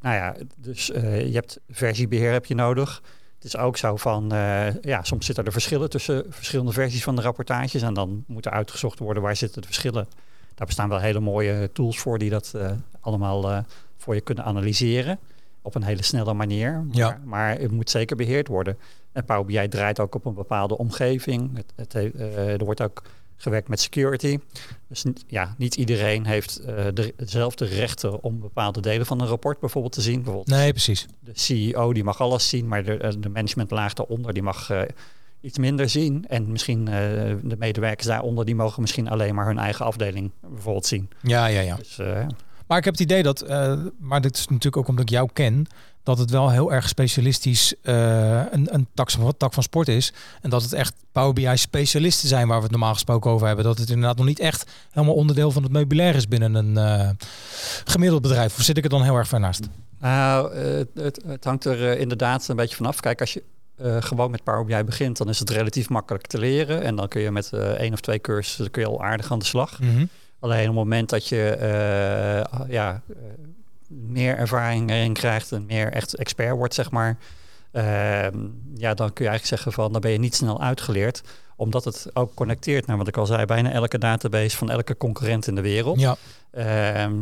Nou 0.00 0.14
ja, 0.14 0.34
dus 0.56 0.86
je 0.86 1.30
hebt 1.32 1.60
versiebeheer 1.68 2.32
heb 2.32 2.46
je 2.46 2.54
nodig. 2.54 3.02
Het 3.44 3.54
is 3.54 3.60
ook 3.60 3.76
zo 3.76 3.96
van, 3.96 4.32
eh, 4.32 4.80
ja, 4.82 5.02
soms 5.02 5.26
zitten 5.26 5.44
er 5.44 5.52
verschillen 5.52 5.90
tussen 5.90 6.24
verschillende 6.28 6.72
versies 6.72 7.02
van 7.02 7.16
de 7.16 7.22
rapportages. 7.22 7.82
En 7.82 7.94
dan 7.94 8.24
moet 8.26 8.46
er 8.46 8.52
uitgezocht 8.52 8.98
worden 8.98 9.22
waar 9.22 9.36
zitten 9.36 9.60
de 9.60 9.66
verschillen. 9.66 10.06
Daar 10.54 10.66
bestaan 10.66 10.88
wel 10.88 10.98
hele 10.98 11.20
mooie 11.20 11.70
tools 11.72 11.98
voor 11.98 12.18
die 12.18 12.30
dat 12.30 12.52
eh, 12.56 12.70
allemaal 13.00 13.50
eh, 13.50 13.58
voor 13.96 14.14
je 14.14 14.20
kunnen 14.20 14.44
analyseren. 14.44 15.18
Op 15.62 15.74
een 15.74 15.82
hele 15.82 16.02
snelle 16.02 16.34
manier. 16.34 16.72
Maar, 16.72 16.96
Ja. 16.96 17.20
maar 17.24 17.58
het 17.58 17.70
moet 17.70 17.90
zeker 17.90 18.16
beheerd 18.16 18.48
worden. 18.48 18.78
En 19.12 19.24
Power 19.24 19.44
BI 19.44 19.68
draait 19.68 20.00
ook 20.00 20.14
op 20.14 20.24
een 20.24 20.34
bepaalde 20.34 20.78
omgeving. 20.78 21.56
Het, 21.56 21.72
het, 21.76 21.92
he- 21.92 22.46
er 22.58 22.64
wordt 22.64 22.82
ook 22.82 23.02
gewerkt 23.36 23.68
met 23.68 23.80
security. 23.80 24.38
Dus 24.88 25.04
ja, 25.26 25.54
niet 25.58 25.74
iedereen 25.74 26.26
heeft 26.26 26.62
de, 26.66 27.14
dezelfde 27.16 27.64
rechten 27.64 28.22
om 28.22 28.40
bepaalde 28.40 28.80
delen 28.80 29.06
van 29.06 29.20
een 29.20 29.26
rapport 29.26 29.60
bijvoorbeeld 29.60 29.92
te 29.92 30.00
zien. 30.00 30.14
Bijvoorbeeld 30.14 30.46
Nee, 30.46 30.70
precies. 30.70 31.06
de 31.20 31.32
CEO 31.34 31.92
die 31.92 32.04
mag 32.04 32.20
alles 32.20 32.48
zien, 32.48 32.68
maar 32.68 32.84
de, 32.84 32.96
eh, 32.96 33.12
de 33.18 33.28
managementlaag 33.28 33.92
daaronder 33.92 34.32
die 34.32 34.42
mag 34.42 34.70
eh, 34.70 34.82
iets 35.40 35.58
minder 35.58 35.88
zien. 35.88 36.24
En 36.28 36.52
misschien 36.52 36.84
de 36.84 37.56
medewerkers 37.58 38.06
daaronder, 38.06 38.44
die 38.44 38.54
mogen 38.54 38.80
misschien 38.80 39.08
alleen 39.08 39.34
maar 39.34 39.46
hun 39.46 39.58
eigen 39.58 39.84
afdeling 39.84 40.30
bijvoorbeeld 40.40 40.86
zien. 40.86 41.10
Ja, 41.22 41.46
ja, 41.46 41.60
ja. 41.60 41.76
Dus 41.76 41.96
Maar 42.66 42.78
ik 42.78 42.84
heb 42.84 42.94
het 42.94 43.02
idee 43.02 43.22
dat, 43.22 43.48
maar 43.98 44.20
dit 44.20 44.36
is 44.36 44.46
natuurlijk 44.46 44.76
ook 44.76 44.88
omdat 44.88 45.04
ik 45.04 45.10
jou 45.10 45.28
ken, 45.32 45.66
dat 46.04 46.18
het 46.18 46.30
wel 46.30 46.50
heel 46.50 46.72
erg 46.72 46.88
specialistisch 46.88 47.74
eh, 47.82 48.42
een, 48.50 48.74
een 48.74 48.86
tak, 48.94 49.10
van, 49.10 49.34
tak 49.36 49.52
van 49.52 49.62
sport 49.62 49.88
is. 49.88 50.12
En 50.40 50.50
dat 50.50 50.62
het 50.62 50.72
echt 50.72 50.94
Power 51.12 51.32
BI 51.32 51.56
specialisten 51.56 52.28
zijn 52.28 52.48
waar 52.48 52.56
we 52.56 52.62
het 52.62 52.70
normaal 52.70 52.92
gesproken 52.92 53.30
over 53.30 53.46
hebben. 53.46 53.64
Dat 53.64 53.78
het 53.78 53.90
inderdaad 53.90 54.16
nog 54.16 54.26
niet 54.26 54.38
echt 54.38 54.70
helemaal 54.90 55.14
onderdeel 55.14 55.50
van 55.50 55.62
het 55.62 55.72
meubilair 55.72 56.14
is 56.14 56.28
binnen 56.28 56.54
een 56.54 56.76
eh, 56.76 57.08
gemiddeld 57.84 58.22
bedrijf. 58.22 58.56
Of 58.56 58.62
zit 58.62 58.76
ik 58.76 58.84
er 58.84 58.90
dan 58.90 59.02
heel 59.02 59.16
erg 59.16 59.28
ver 59.28 59.40
naast? 59.40 59.68
Nou, 60.00 60.56
het, 61.00 61.22
het 61.26 61.44
hangt 61.44 61.64
er 61.64 61.90
eh, 61.90 62.00
inderdaad 62.00 62.48
een 62.48 62.56
beetje 62.56 62.76
vanaf. 62.76 63.00
Kijk, 63.00 63.20
als 63.20 63.32
je 63.32 63.42
gewoon 64.00 64.30
met 64.30 64.44
Power 64.44 64.64
BI 64.64 64.84
begint, 64.84 65.16
dan 65.16 65.28
is 65.28 65.38
het 65.38 65.50
relatief 65.50 65.88
makkelijk 65.88 66.26
te 66.26 66.38
leren. 66.38 66.82
En 66.82 66.96
dan 66.96 67.08
kun 67.08 67.20
je 67.20 67.30
met 67.30 67.52
één 67.52 67.92
of 67.92 68.00
twee 68.00 68.20
cursussen 68.20 68.70
kun 68.70 68.82
je 68.82 68.88
al 68.88 69.02
aardig 69.02 69.32
aan 69.32 69.38
de 69.38 69.44
slag. 69.44 69.78
Alleen 70.40 70.60
op 70.60 70.66
het 70.66 70.74
moment 70.74 71.08
dat 71.08 71.28
je 71.28 71.56
ja, 72.68 73.02
meer 74.08 74.36
ervaring 74.36 74.90
erin 74.90 75.12
krijgt 75.12 75.52
en 75.52 75.66
meer 75.66 75.92
echt 75.92 76.14
expert 76.14 76.56
wordt, 76.56 76.74
zeg 76.74 76.90
maar. 76.90 77.18
ehm, 77.72 78.38
ja, 78.74 78.94
dan 78.94 79.12
kun 79.12 79.24
je 79.24 79.30
eigenlijk 79.30 79.46
zeggen 79.46 79.72
van, 79.72 79.92
dan 79.92 80.00
ben 80.00 80.10
je 80.10 80.18
niet 80.18 80.34
snel 80.34 80.60
uitgeleerd. 80.60 81.22
Omdat 81.56 81.84
het 81.84 82.10
ook 82.12 82.34
connecteert 82.34 82.86
naar 82.86 82.96
wat 82.96 83.08
ik 83.08 83.16
al 83.16 83.26
zei, 83.26 83.44
bijna 83.44 83.70
elke 83.70 83.98
database 83.98 84.56
van 84.56 84.70
elke 84.70 84.96
concurrent 84.96 85.46
in 85.46 85.54
de 85.54 85.60
wereld. 85.60 86.00
Ja, 86.00 86.16
Ehm, 86.54 87.14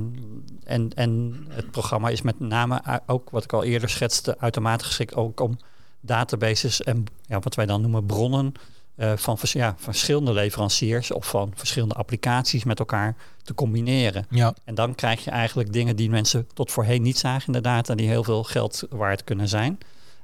en, 0.64 0.91
en 0.95 1.45
het 1.49 1.70
programma 1.70 2.09
is 2.09 2.23
met 2.23 2.41
name 2.41 3.01
ook, 3.07 3.31
wat 3.31 3.45
ik 3.45 3.53
al 3.53 3.64
eerder 3.64 3.89
schetste, 3.89 4.37
automatisch 4.39 4.87
geschikt 4.87 5.14
ook 5.14 5.41
om 5.41 5.59
databases 6.01 6.83
en 6.83 7.05
ja, 7.27 7.39
wat 7.39 7.55
wij 7.55 7.66
dan 7.66 7.81
noemen 7.81 8.07
bronnen 8.07 8.53
eh, 8.95 9.12
van 9.16 9.38
vers- 9.38 9.53
ja, 9.53 9.74
verschillende 9.78 10.32
leveranciers 10.32 11.11
of 11.11 11.26
van 11.28 11.53
verschillende 11.55 11.95
applicaties 11.95 12.64
met 12.64 12.78
elkaar 12.78 13.16
te 13.43 13.55
combineren. 13.55 14.26
ja, 14.30 14.55
En 14.64 14.74
dan 14.74 14.95
krijg 14.95 15.24
je 15.24 15.30
eigenlijk 15.30 15.72
dingen 15.72 15.97
die 15.97 16.11
mensen 16.11 16.47
tot 16.55 16.70
voorheen 16.72 17.03
niet 17.03 17.18
zagen 17.18 17.47
in 17.47 17.53
de 17.53 17.61
data, 17.61 17.95
die 17.95 18.09
heel 18.09 18.24
veel 18.24 18.43
geld 18.45 18.86
waard 18.90 19.24
kunnen 19.24 19.49
zijn. 19.49 19.78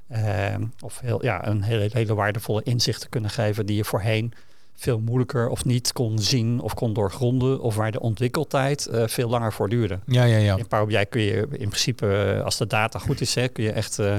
Ehm, 0.09 0.63
of 0.83 0.99
heel, 0.99 1.23
ja, 1.23 1.47
een 1.47 1.61
hele, 1.61 1.89
hele 1.93 2.13
waardevolle 2.13 2.63
inzichten 2.63 3.09
kunnen 3.09 3.29
geven 3.29 3.65
die 3.65 3.75
je 3.75 3.83
voorheen 3.85 4.33
veel 4.75 4.99
moeilijker 4.99 5.47
of 5.49 5.65
niet 5.65 5.93
kon 5.93 6.19
zien 6.19 6.59
of 6.61 6.73
kon 6.73 6.93
doorgronden. 6.93 7.61
Of 7.61 7.75
waar 7.75 7.91
de 7.91 7.99
ontwikkeltijd 7.99 8.85
eh, 8.85 9.03
veel 9.07 9.29
langer 9.29 9.53
voor 9.53 9.69
duurde. 9.69 9.99
ja, 10.05 10.23
ja, 10.23 10.37
ja. 10.37 10.57
In 10.57 10.67
Power 10.67 10.85
BI 10.87 11.05
kun 11.09 11.21
je 11.21 11.47
in 11.51 11.67
principe, 11.69 12.33
eh, 12.37 12.43
als 12.43 12.57
de 12.57 12.67
data 12.67 12.99
goed 12.99 13.21
is, 13.21 13.35
hè, 13.35 13.47
kun 13.47 13.63
je 13.63 13.71
echt, 13.71 13.99
eh, 13.99 14.17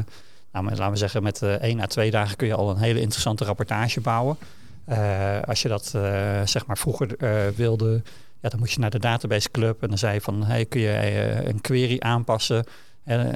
laten 0.53 0.91
we 0.91 0.97
zeggen, 0.97 1.23
met 1.23 1.43
eh 1.43 1.55
één 1.55 1.81
à 1.81 1.87
twee 1.87 2.11
dagen 2.11 2.37
kun 2.37 2.47
je 2.47 2.55
al 2.55 2.71
een 2.71 2.79
hele 2.79 3.01
interessante 3.01 3.45
rapportage 3.45 4.01
bouwen. 4.01 4.37
Eh, 4.85 5.41
als 5.43 5.63
je 5.63 5.69
dat 5.69 5.93
eh, 5.95 6.41
zeg 6.45 6.67
maar 6.67 6.79
vroeger 6.79 7.17
wilde, 7.57 8.03
ja, 8.41 8.49
dan 8.49 8.59
moest 8.59 8.75
je 8.75 8.81
naar 8.81 8.91
de 8.91 8.99
database 8.99 9.51
club 9.51 9.83
en 9.83 9.89
dan 9.89 9.99
zei 9.99 10.15
je 10.15 10.21
van, 10.21 10.45
hey, 10.45 10.65
kun 10.65 10.81
je 10.81 11.43
een 11.45 11.61
query 11.61 11.97
aanpassen 11.99 12.65
eh, 13.05 13.27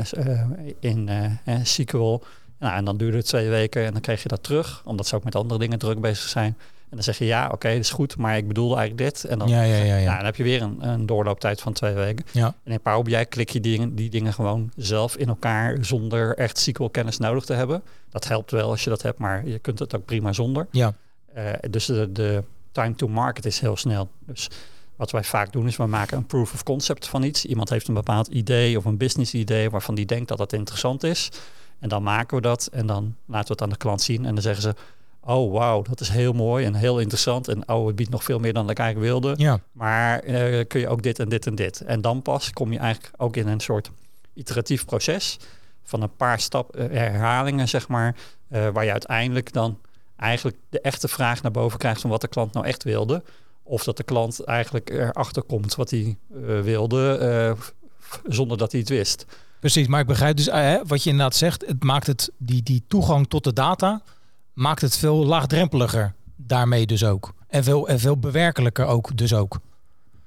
in 0.81 1.11
SQL. 1.63 2.23
Nou, 2.59 2.77
en 2.77 2.85
dan 2.85 2.97
duurde 2.97 3.17
het 3.17 3.27
twee 3.27 3.49
weken 3.49 3.85
en 3.85 3.93
dan 3.93 4.01
kreeg 4.01 4.23
je 4.23 4.29
dat 4.29 4.43
terug, 4.43 4.83
omdat 4.85 5.07
ze 5.07 5.17
ook 5.17 5.25
met 5.25 5.35
andere 5.35 5.61
dingen 5.61 5.79
druk 5.79 6.01
bezig 6.01 6.29
zijn. 6.29 6.57
En 6.95 7.01
dan 7.01 7.15
zeg 7.15 7.19
je 7.19 7.25
ja, 7.25 7.49
oké, 7.53 7.69
dat 7.69 7.79
is 7.79 7.91
goed, 7.91 8.17
maar 8.17 8.37
ik 8.37 8.49
bedoelde 8.49 8.77
eigenlijk 8.77 9.11
dit. 9.11 9.25
En 9.25 9.39
dan, 9.39 9.49
Ja, 9.49 9.63
ja, 9.63 9.77
ja, 9.77 9.97
ja. 9.97 10.05
Nou, 10.05 10.17
dan 10.17 10.25
heb 10.25 10.37
je 10.37 10.43
weer 10.43 10.63
een, 10.63 10.89
een 10.89 11.07
doorlooptijd 11.07 11.61
van 11.61 11.73
twee 11.73 11.93
weken. 11.95 12.25
Ja. 12.33 12.55
En 12.65 12.73
in 12.73 12.81
Power 12.81 13.03
BI 13.03 13.25
klik 13.25 13.51
je 13.51 13.61
die, 13.61 13.77
dingen- 13.77 13.95
die 13.95 14.11
dingen 14.11 14.33
gewoon 14.33 14.71
zelf 14.77 15.17
in 15.17 15.29
elkaar 15.29 15.77
zonder 15.85 16.37
echt 16.37 16.59
SQL-kennis 16.59 17.19
nodig 17.19 17.45
te 17.45 17.53
hebben. 17.53 17.83
Dat 18.11 18.29
helpt 18.29 18.51
wel 18.51 18.71
als 18.71 18.85
je 18.85 18.91
dat 18.91 19.03
hebt, 19.03 19.19
maar 19.19 19.47
je 19.47 19.59
kunt 19.59 19.79
het 19.79 19.97
ook 19.97 20.05
prima 20.05 20.33
zonder. 20.33 20.67
Ja. 20.71 20.95
Eh, 21.33 21.45
dus 21.71 21.87
de, 21.87 22.13
de 22.13 22.43
time 22.73 22.95
to 22.95 23.09
market 23.09 23.45
is 23.47 23.61
heel 23.61 23.77
snel. 23.77 24.09
Dus 24.27 24.49
wat 24.97 25.11
wij 25.11 25.25
vaak 25.25 25.53
doen 25.53 25.67
is 25.67 25.77
we 25.77 25.87
maken 25.87 26.17
een 26.17 26.27
proof 26.27 26.53
of 26.53 26.63
concept 26.63 27.09
van 27.09 27.23
iets. 27.23 27.45
Iemand 27.45 27.69
heeft 27.69 27.89
een 27.89 27.95
bepaald 27.95 28.27
idee 28.27 28.77
of 28.79 28.85
een 28.85 28.97
business 28.97 29.35
idee 29.35 29.71
waarvan 29.71 29.95
die 29.95 30.07
denkt 30.07 30.29
dat 30.29 30.39
dat 30.39 30.53
interessant 30.53 31.03
is. 31.03 31.29
En 31.79 31.89
dan 31.89 32.03
maken 32.03 32.37
we 32.37 32.43
dat 32.43 32.69
en 32.73 32.87
dan 32.87 33.15
laten 33.27 33.47
we 33.47 33.53
het 33.53 33.63
aan 33.63 33.71
de 33.71 33.77
klant 33.77 34.03
zien. 34.03 34.25
En 34.27 34.33
dan 34.35 34.43
zeggen 34.43 34.63
ze, 34.63 34.75
oh 35.25 35.53
wauw, 35.53 35.83
dat 35.83 36.01
is 36.01 36.09
heel 36.09 36.33
mooi 36.33 36.65
en 36.65 36.75
heel 36.75 37.01
interessant. 37.01 37.49
En 37.49 37.69
oh, 37.69 37.87
het 37.87 37.97
biedt 37.97 38.11
nog 38.11 38.25
veel 38.25 38.39
meer 38.39 38.53
dan 38.53 38.71
ik 38.71 38.79
eigenlijk 38.79 39.11
wilde. 39.11 39.35
Ja, 39.37 39.61
Maar 39.73 40.19
eh, 40.19 40.67
kun 40.67 40.81
je 40.81 40.89
ook 40.89 41.03
dit 41.03 41.19
en 41.19 41.29
dit 41.29 41.47
en 41.47 41.55
dit. 41.55 41.81
En 41.81 42.01
dan 42.01 42.23
pas 42.23 42.51
kom 42.51 42.73
je 42.73 42.79
eigenlijk 42.79 43.15
ook 43.17 43.37
in 43.37 43.49
een 43.49 43.61
soort 43.61 43.91
iteratief 44.35 44.85
proces 44.85 45.39
van 45.83 46.03
een 46.03 46.17
paar 46.17 46.41
stap 46.41 46.77
eh, 46.77 46.87
herhalingen, 46.89 47.69
zeg 47.69 47.89
maar, 47.89 48.17
eh, 48.49 48.69
waar 48.69 48.85
je 48.85 48.93
uiteindelijk 48.93 49.53
dan 49.53 49.79
eigenlijk 50.17 50.57
de 50.69 50.81
echte 50.81 51.09
vraag 51.09 51.43
naar 51.43 51.51
boven 51.51 51.79
krijgt 51.79 52.01
van 52.01 52.11
wat 52.11 52.21
de 52.21 52.29
klant 52.29 52.53
nou 52.53 52.67
echt 52.67 52.85
wilde. 52.85 53.23
Of 53.63 53.85
dat 53.85 53.97
de 53.97 54.03
klant 54.03 54.45
eigenlijk 54.45 54.91
erachter 54.91 55.43
komt 55.43 55.75
wat 55.75 55.91
hij 55.91 56.17
wilde, 56.63 57.57
zonder 58.27 58.59
dat 58.59 58.73
hij 58.73 58.81
het 58.81 58.89
wist. 58.89 59.27
precies. 59.61 59.87
Maar 59.87 60.01
ik 60.01 60.07
begrijp 60.07 60.37
dus 60.37 60.47
hè, 60.47 60.85
wat 60.87 61.03
je 61.03 61.11
inderdaad 61.11 61.37
zegt. 61.37 61.67
Het 61.67 61.83
maakt 61.83 62.07
het, 62.07 62.31
die, 62.39 62.63
die 62.63 62.85
toegang 62.89 63.29
tot 63.29 63.45
de 63.45 63.53
data, 63.53 64.03
maakt 64.55 64.81
het 64.81 64.97
veel 64.97 65.25
laagdrempeliger 65.25 66.15
daarmee 66.37 66.87
dus 66.87 67.05
ook. 67.05 67.35
En 67.49 67.65
veel, 67.65 67.89
en 67.89 68.01
veel 68.01 68.19
bewerkelijker 68.19 68.87
ook 68.87 69.17
dus 69.17 69.35
ook. 69.35 69.59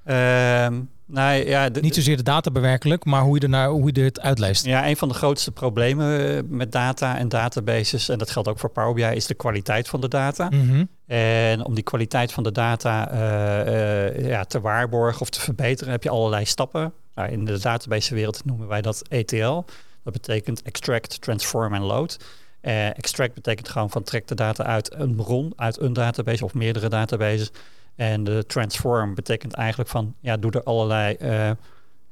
Ehm 0.04 0.80
nou 1.08 1.48
ja, 1.48 1.68
Niet 1.80 1.94
zozeer 1.94 2.16
de 2.16 2.22
data 2.22 2.50
bewerkelijk, 2.50 3.04
maar 3.04 3.22
hoe 3.22 3.34
je, 3.34 3.40
er 3.40 3.48
naar, 3.48 3.68
hoe 3.68 3.90
je 3.92 4.00
het 4.02 4.20
uitleest. 4.20 4.64
Ja, 4.64 4.88
een 4.88 4.96
van 4.96 5.08
de 5.08 5.14
grootste 5.14 5.50
problemen 5.50 6.36
eh, 6.36 6.42
met 6.48 6.72
data 6.72 7.18
en 7.18 7.28
databases, 7.28 8.08
en 8.08 8.18
dat 8.18 8.30
geldt 8.30 8.48
ook 8.48 8.58
voor 8.58 8.70
Power 8.70 8.94
BI, 8.94 9.16
is 9.16 9.26
de 9.26 9.34
kwaliteit 9.34 9.88
van 9.88 10.00
de 10.00 10.08
data. 10.08 10.48
Mhm. 10.48 10.84
En 11.06 11.64
om 11.64 11.74
die 11.74 11.84
kwaliteit 11.84 12.32
van 12.32 12.42
de 12.42 12.52
data 12.52 13.10
eh, 13.10 14.06
eh, 14.06 14.28
ja, 14.28 14.44
te 14.44 14.60
waarborgen 14.60 15.20
of 15.20 15.30
te 15.30 15.40
verbeteren, 15.40 15.92
heb 15.92 16.02
je 16.02 16.10
allerlei 16.10 16.44
stappen. 16.44 16.92
Nou, 17.14 17.30
in 17.30 17.44
de 17.44 17.58
databasewereld 17.58 18.44
noemen 18.44 18.68
wij 18.68 18.82
dat 18.82 19.02
ETL. 19.08 19.64
Dat 20.04 20.12
betekent 20.12 20.62
extract, 20.62 21.20
transform 21.20 21.74
en 21.74 21.82
load. 21.82 22.18
Eh, 22.60 22.86
extract 22.86 23.34
betekent 23.34 23.68
gewoon 23.68 23.90
van 23.90 24.02
trek 24.02 24.28
de 24.28 24.34
data 24.34 24.64
uit 24.64 24.94
een 24.94 25.14
bron, 25.14 25.52
uit 25.56 25.80
een 25.80 25.92
database 25.92 26.44
of 26.44 26.54
meerdere 26.54 26.88
databases. 26.88 27.50
En 27.94 28.24
de 28.24 28.44
transform 28.46 29.14
betekent 29.14 29.52
eigenlijk 29.52 29.90
van, 29.90 30.14
ja, 30.20 30.36
doe 30.36 30.50
er 30.50 30.62
allerlei 30.62 31.14
eh, 31.14 31.50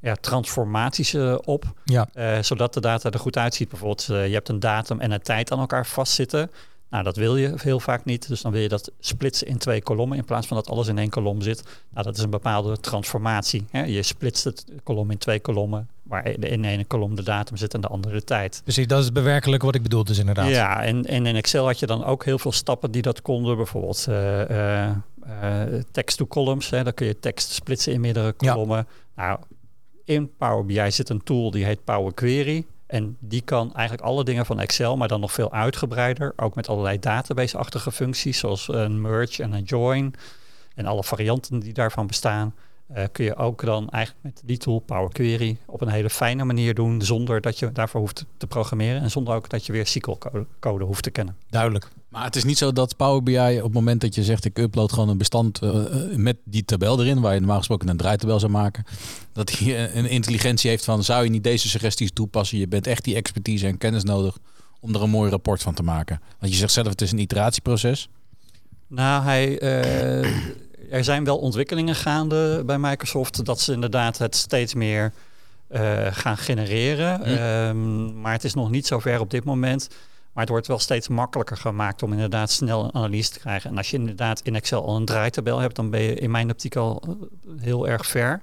ja, 0.00 0.14
transformaties 0.14 1.14
eh, 1.14 1.38
op. 1.44 1.64
Ja, 1.84 2.42
zodat 2.42 2.74
de 2.74 2.80
data 2.80 3.10
er 3.10 3.18
goed 3.18 3.36
uitziet. 3.36 3.68
Bijvoorbeeld, 3.68 4.04
je 4.06 4.14
hebt 4.14 4.48
een 4.48 4.60
datum 4.60 5.00
en 5.00 5.10
een 5.10 5.22
tijd 5.22 5.52
aan 5.52 5.58
elkaar 5.58 5.86
vastzitten. 5.86 6.50
Nou, 6.90 7.04
dat 7.04 7.16
wil 7.16 7.36
je 7.36 7.54
heel 7.56 7.80
vaak 7.80 8.04
niet. 8.04 8.28
Dus 8.28 8.42
dan 8.42 8.52
wil 8.52 8.60
je 8.60 8.68
dat 8.68 8.90
splitsen 9.00 9.46
in 9.46 9.58
twee 9.58 9.82
kolommen 9.82 10.18
in 10.18 10.24
plaats 10.24 10.46
van 10.46 10.56
dat 10.56 10.68
alles 10.68 10.88
in 10.88 10.98
één 10.98 11.10
kolom 11.10 11.40
zit. 11.42 11.62
Nou, 11.90 12.04
dat 12.04 12.16
is 12.16 12.22
een 12.22 12.30
bepaalde 12.30 12.80
transformatie. 12.80 13.66
Hè? 13.70 13.84
Je 13.84 14.02
splitst 14.02 14.44
het 14.44 14.64
kolom 14.82 15.10
in 15.10 15.18
twee 15.18 15.40
kolommen, 15.40 15.88
waar 16.08 16.26
in 16.26 16.62
de 16.62 16.68
ene 16.68 16.84
kolom 16.84 17.14
de 17.14 17.22
datum 17.22 17.56
zit 17.56 17.74
en 17.74 17.80
de 17.80 17.88
andere 17.88 18.14
de 18.14 18.24
tijd. 18.24 18.60
precies. 18.62 18.86
Dat 18.86 19.02
is 19.02 19.12
bewerkelijk 19.12 19.62
wat 19.62 19.74
ik 19.74 19.82
bedoel 19.82 20.04
dus 20.04 20.18
inderdaad. 20.18 20.48
Ja, 20.48 20.82
en, 20.82 21.04
en 21.04 21.26
in 21.26 21.36
Excel 21.36 21.64
had 21.66 21.78
je 21.78 21.86
dan 21.86 22.04
ook 22.04 22.24
heel 22.24 22.38
veel 22.38 22.52
stappen 22.52 22.90
die 22.90 23.02
dat 23.02 23.22
konden. 23.22 23.56
Bijvoorbeeld 23.56 24.06
eh, 24.08 24.86
eh, 24.86 24.96
eh, 25.40 25.82
text 25.90 26.16
to 26.16 26.26
columns. 26.26 26.70
Hè. 26.70 26.84
Dan 26.84 26.94
kun 26.94 27.06
je 27.06 27.18
tekst 27.18 27.50
splitsen 27.50 27.92
in 27.92 28.00
meerdere 28.00 28.34
Ja. 28.38 28.52
kolommen. 28.52 28.86
Nou, 29.16 29.38
in 30.04 30.36
Power 30.36 30.64
BI 30.64 30.90
zit 30.90 31.08
een 31.08 31.22
tool 31.22 31.50
die 31.50 31.64
heet 31.64 31.84
Power 31.84 32.14
Query. 32.14 32.66
En 32.86 33.16
die 33.20 33.40
kan 33.40 33.74
eigenlijk 33.74 34.08
alle 34.08 34.24
dingen 34.24 34.46
van 34.46 34.60
Excel, 34.60 34.96
maar 34.96 35.08
dan 35.08 35.20
nog 35.20 35.32
veel 35.32 35.52
uitgebreider. 35.52 36.32
Ook 36.36 36.54
met 36.54 36.68
allerlei 36.68 36.98
database-achtige 36.98 37.92
functies, 37.92 38.38
zoals 38.38 38.68
een 38.68 39.00
merge 39.00 39.42
en 39.42 39.52
een 39.52 39.62
join. 39.62 40.14
En 40.74 40.86
alle 40.86 41.04
varianten 41.04 41.58
die 41.60 41.72
daarvan 41.72 42.06
bestaan. 42.06 42.54
Eh, 42.86 43.04
kun 43.12 43.24
je 43.24 43.36
ook 43.36 43.64
dan 43.64 43.88
eigenlijk 43.88 44.24
met 44.24 44.42
die 44.44 44.56
tool 44.56 44.78
Power 44.78 45.12
Query 45.12 45.56
op 45.66 45.80
een 45.80 45.88
hele 45.88 46.10
fijne 46.10 46.44
manier 46.44 46.74
doen. 46.74 47.02
Zonder 47.02 47.40
dat 47.40 47.58
je 47.58 47.72
daarvoor 47.72 48.00
hoeft 48.00 48.24
te 48.36 48.46
programmeren. 48.46 49.02
En 49.02 49.10
zonder 49.10 49.34
ook 49.34 49.48
dat 49.48 49.66
je 49.66 49.72
weer 49.72 49.86
SQL-code 49.86 50.46
code 50.60 50.84
hoeft 50.84 51.02
te 51.02 51.10
kennen. 51.10 51.36
Duidelijk. 51.50 51.88
Maar 52.08 52.24
het 52.24 52.36
is 52.36 52.44
niet 52.44 52.58
zo 52.58 52.72
dat 52.72 52.96
Power 52.96 53.22
BI 53.22 53.56
op 53.56 53.62
het 53.62 53.72
moment 53.72 54.00
dat 54.00 54.14
je 54.14 54.24
zegt 54.24 54.44
ik 54.44 54.58
upload 54.58 54.92
gewoon 54.92 55.08
een 55.08 55.18
bestand 55.18 55.62
eh, 55.62 55.68
eh, 55.68 56.16
met 56.16 56.36
die 56.44 56.64
tabel 56.64 57.00
erin, 57.00 57.20
waar 57.20 57.32
je 57.32 57.38
normaal 57.38 57.58
gesproken 57.58 57.88
een 57.88 57.96
draaitabel 57.96 58.38
zou 58.38 58.52
maken, 58.52 58.84
dat 59.32 59.50
hij 59.50 59.94
een 59.94 60.08
intelligentie 60.08 60.70
heeft 60.70 60.84
van 60.84 61.04
zou 61.04 61.24
je 61.24 61.30
niet 61.30 61.44
deze 61.44 61.68
suggesties 61.68 62.12
toepassen? 62.12 62.58
Je 62.58 62.68
bent 62.68 62.86
echt 62.86 63.04
die 63.04 63.14
expertise 63.14 63.66
en 63.66 63.78
kennis 63.78 64.04
nodig 64.04 64.38
om 64.80 64.94
er 64.94 65.02
een 65.02 65.10
mooi 65.10 65.30
rapport 65.30 65.62
van 65.62 65.74
te 65.74 65.82
maken. 65.82 66.20
Want 66.38 66.52
je 66.52 66.58
zegt 66.58 66.72
zelf 66.72 66.88
het 66.88 67.00
is 67.00 67.12
een 67.12 67.18
iteratieproces. 67.18 68.08
Nou, 68.88 69.22
hij, 69.22 69.58
er 70.90 71.04
zijn 71.04 71.24
wel 71.24 71.38
ontwikkelingen 71.38 71.94
gaande 71.94 72.62
bij 72.66 72.78
Microsoft 72.78 73.44
dat 73.44 73.60
ze 73.60 73.72
inderdaad 73.72 74.18
het 74.18 74.34
steeds 74.34 74.74
meer 74.74 75.12
eh, 75.68 76.06
gaan 76.10 76.36
genereren. 76.36 77.16
Hm. 77.16 77.24
Ehm, 77.24 78.20
maar 78.20 78.32
het 78.32 78.44
is 78.44 78.54
nog 78.54 78.70
niet 78.70 78.86
zo 78.86 78.98
ver 78.98 79.20
op 79.20 79.30
dit 79.30 79.44
moment. 79.44 79.88
Maar 80.32 80.44
het 80.44 80.52
wordt 80.52 80.66
wel 80.66 80.78
steeds 80.78 81.08
makkelijker 81.08 81.56
gemaakt 81.56 82.02
om 82.02 82.12
inderdaad 82.12 82.50
snel 82.50 82.84
een 82.84 82.94
analyse 82.94 83.30
te 83.30 83.38
krijgen. 83.38 83.70
En 83.70 83.76
als 83.76 83.90
je 83.90 83.96
inderdaad 83.96 84.40
in 84.40 84.54
Excel 84.54 84.86
al 84.86 84.96
een 84.96 85.04
draaitabel 85.04 85.58
hebt, 85.58 85.76
dan 85.76 85.90
ben 85.90 86.00
je 86.00 86.14
in 86.14 86.30
mijn 86.30 86.50
optiek 86.50 86.76
al 86.76 87.02
eh, 87.06 87.12
heel 87.60 87.88
erg 87.88 88.06
ver. 88.06 88.40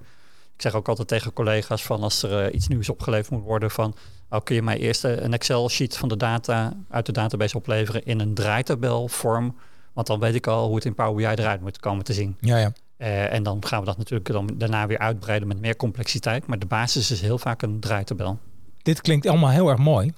Ik 0.55 0.61
zeg 0.61 0.73
ook 0.73 0.87
altijd 0.87 1.07
tegen 1.07 1.33
collega's 1.33 1.83
van 1.83 2.03
als 2.03 2.23
er 2.23 2.45
eh, 2.45 2.53
iets 2.53 2.67
nieuws 2.67 2.89
opgeleverd 2.89 3.29
moet 3.29 3.43
worden 3.43 3.71
van 3.71 3.95
oh, 4.29 4.43
kun 4.43 4.55
je 4.55 4.61
mij 4.61 4.77
eerst 4.77 5.03
een 5.03 5.33
Excel 5.33 5.69
sheet 5.69 5.97
van 5.97 6.09
de 6.09 6.17
data 6.17 6.73
uit 6.89 7.05
de 7.05 7.11
database 7.11 7.57
opleveren 7.57 8.05
in 8.05 8.19
een 8.19 8.33
draaitabelvorm. 8.33 9.55
Want 9.93 10.07
dan 10.07 10.19
weet 10.19 10.35
ik 10.35 10.47
al 10.47 10.65
hoe 10.65 10.75
het 10.75 10.85
in 10.85 10.95
Power 10.95 11.15
BI 11.15 11.41
eruit 11.41 11.61
moet 11.61 11.79
komen 11.79 12.03
te 12.03 12.13
zien. 12.13 12.37
Ja, 12.39 12.57
ja. 12.57 12.73
Eh, 12.97 13.33
en 13.33 13.43
dan 13.43 13.65
gaan 13.65 13.79
we 13.79 13.85
dat 13.85 13.97
natuurlijk 13.97 14.31
dan 14.31 14.49
daarna 14.57 14.87
weer 14.87 14.97
uitbreiden 14.97 15.47
met 15.47 15.59
meer 15.59 15.75
complexiteit. 15.75 16.47
Maar 16.47 16.59
de 16.59 16.65
basis 16.65 17.11
is 17.11 17.21
heel 17.21 17.37
vaak 17.37 17.61
een 17.61 17.79
draaitabel. 17.79 18.39
Dit 18.81 19.01
klinkt 19.01 19.27
allemaal 19.27 19.49
heel 19.49 19.69
erg 19.69 19.79
mooi. 19.79 20.13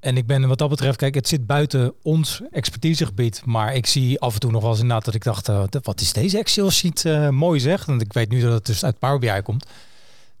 En 0.00 0.16
ik 0.16 0.26
ben 0.26 0.48
wat 0.48 0.58
dat 0.58 0.68
betreft, 0.68 0.96
kijk, 0.96 1.14
het 1.14 1.28
zit 1.28 1.46
buiten 1.46 1.94
ons 2.02 2.42
expertisegebied. 2.50 3.42
Maar 3.44 3.74
ik 3.74 3.86
zie 3.86 4.20
af 4.20 4.34
en 4.34 4.40
toe 4.40 4.50
nog 4.50 4.60
wel 4.60 4.70
eens 4.70 4.80
inderdaad 4.80 5.04
dat 5.04 5.14
ik 5.14 5.24
dacht, 5.24 5.48
eh, 5.48 5.62
wat 5.82 6.00
is 6.00 6.12
deze 6.12 6.38
Excel 6.38 6.70
sheet 6.70 7.04
eh, 7.04 7.28
mooi 7.28 7.60
zeg. 7.60 7.84
Want 7.84 8.02
ik 8.02 8.12
weet 8.12 8.30
nu 8.30 8.40
dat 8.40 8.52
het 8.52 8.66
dus 8.66 8.84
uit 8.84 8.98
Power 8.98 9.18
BI 9.18 9.42
komt. 9.42 9.66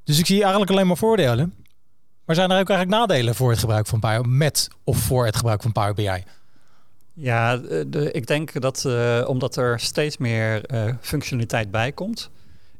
Dus 0.04 0.18
ik 0.18 0.26
zie 0.26 0.40
eigenlijk 0.40 0.70
alleen 0.70 0.86
maar 0.86 0.96
voordelen. 0.96 1.54
Maar 2.24 2.36
zijn 2.36 2.50
er 2.50 2.60
ook 2.60 2.68
eigenlijk 2.68 3.00
nadelen 3.00 3.34
voor 3.34 3.50
het 3.50 3.58
gebruik 3.58 3.86
van 3.86 4.00
Power 4.00 4.28
met 4.28 4.68
of 4.84 4.98
voor 4.98 5.24
het 5.24 5.36
gebruik 5.36 5.62
van 5.62 5.72
Power 5.72 5.94
BI? 5.94 6.24
Ja, 7.20 7.56
de, 7.56 7.86
de- 7.88 8.10
ik 8.12 8.26
denk 8.26 8.60
dat 8.60 8.84
eh, 8.84 9.24
omdat 9.26 9.56
er 9.56 9.80
steeds 9.80 10.16
meer 10.16 10.64
eh, 10.64 10.94
functionaliteit 11.00 11.70
bij 11.70 11.92
komt. 11.92 12.30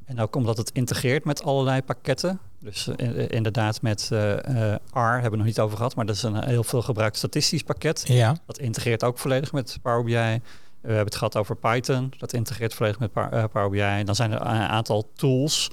En 0.04 0.20
ook 0.20 0.36
omdat 0.36 0.56
het 0.56 0.70
integreert 0.72 1.24
met 1.24 1.42
allerlei 1.42 1.82
pakketten. 1.82 2.38
Dus 2.58 2.88
eh, 2.88 3.06
in- 3.08 3.28
inderdaad 3.28 3.82
met 3.82 4.08
eh, 4.12 4.72
eh, 4.72 4.76
R 4.92 4.98
hebben 5.12 5.30
we 5.30 5.36
nog 5.36 5.46
niet 5.46 5.60
over 5.60 5.76
gehad. 5.76 5.94
Maar 5.94 6.06
dat 6.06 6.14
is 6.14 6.22
een 6.22 6.44
heel 6.44 6.64
veel 6.64 6.82
gebruikt 6.82 7.16
statistisch 7.16 7.62
pakket. 7.62 8.02
Ja, 8.06 8.36
Dat 8.46 8.58
integreert 8.58 9.04
ook 9.04 9.18
volledig 9.18 9.52
met 9.52 9.78
Power 9.82 10.04
BI. 10.04 10.40
We 10.80 10.86
hebben 10.94 11.04
het 11.04 11.16
gehad 11.16 11.36
over 11.36 11.56
Python. 11.56 12.12
Dat 12.18 12.32
integreert 12.32 12.74
volledig 12.74 12.98
met 12.98 13.10
eh, 13.14 13.44
Power 13.52 13.70
BI. 13.70 13.80
En 13.80 14.06
dan 14.06 14.14
zijn 14.14 14.32
er 14.32 14.40
een 14.40 14.46
aantal 14.46 15.10
tools 15.14 15.70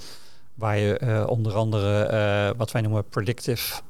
waar 0.54 0.78
je 0.78 0.98
eh, 0.98 1.24
onder 1.26 1.54
andere 1.54 2.02
eh, 2.02 2.50
wat 2.56 2.72
wij 2.72 2.82
noemen 2.82 3.08
predictive 3.08 3.80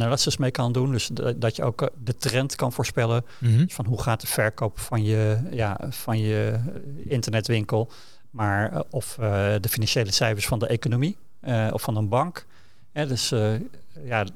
a- 0.00 0.04
analysis 0.04 0.36
mee 0.36 0.50
kan 0.50 0.72
doen. 0.72 0.90
Dus 0.92 1.06
de- 1.12 1.38
dat 1.38 1.56
je 1.56 1.62
ook 1.64 1.82
eh, 1.82 1.88
de 2.04 2.16
trend 2.16 2.54
kan 2.56 2.72
voorspellen 2.72 3.24
Mhm. 3.40 3.64
van 3.68 3.86
hoe 3.86 4.02
gaat 4.02 4.20
de 4.20 4.26
verkoop 4.26 4.78
van 4.78 5.04
je, 5.04 5.38
ja, 5.50 5.78
van 5.88 6.18
je 6.18 6.58
internetwinkel, 7.04 7.90
maar 8.30 8.72
eh, 8.72 8.80
of 8.90 9.18
eh, 9.18 9.54
de 9.60 9.68
financiële 9.68 10.10
cijfers 10.12 10.46
van 10.46 10.58
de 10.58 10.66
economie 10.66 11.16
of 11.72 11.82
van 11.82 11.96
een 11.96 12.08
bank. 12.08 12.46
Dus 12.92 13.28
ja, 14.04 14.26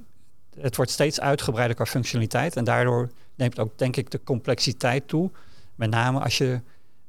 het 0.61 0.77
wordt 0.77 0.91
steeds 0.91 1.21
uitgebreider 1.21 1.77
qua 1.77 1.85
functionaliteit 1.87 2.57
en 2.57 2.65
daardoor 2.65 3.11
neemt 3.35 3.59
ook 3.59 3.79
denk 3.79 3.97
ik 3.97 4.11
de 4.11 4.21
complexiteit 4.25 5.09
toe. 5.09 5.31
Met 5.75 5.91
name 5.91 6.21
als 6.21 6.39
je 6.39 6.61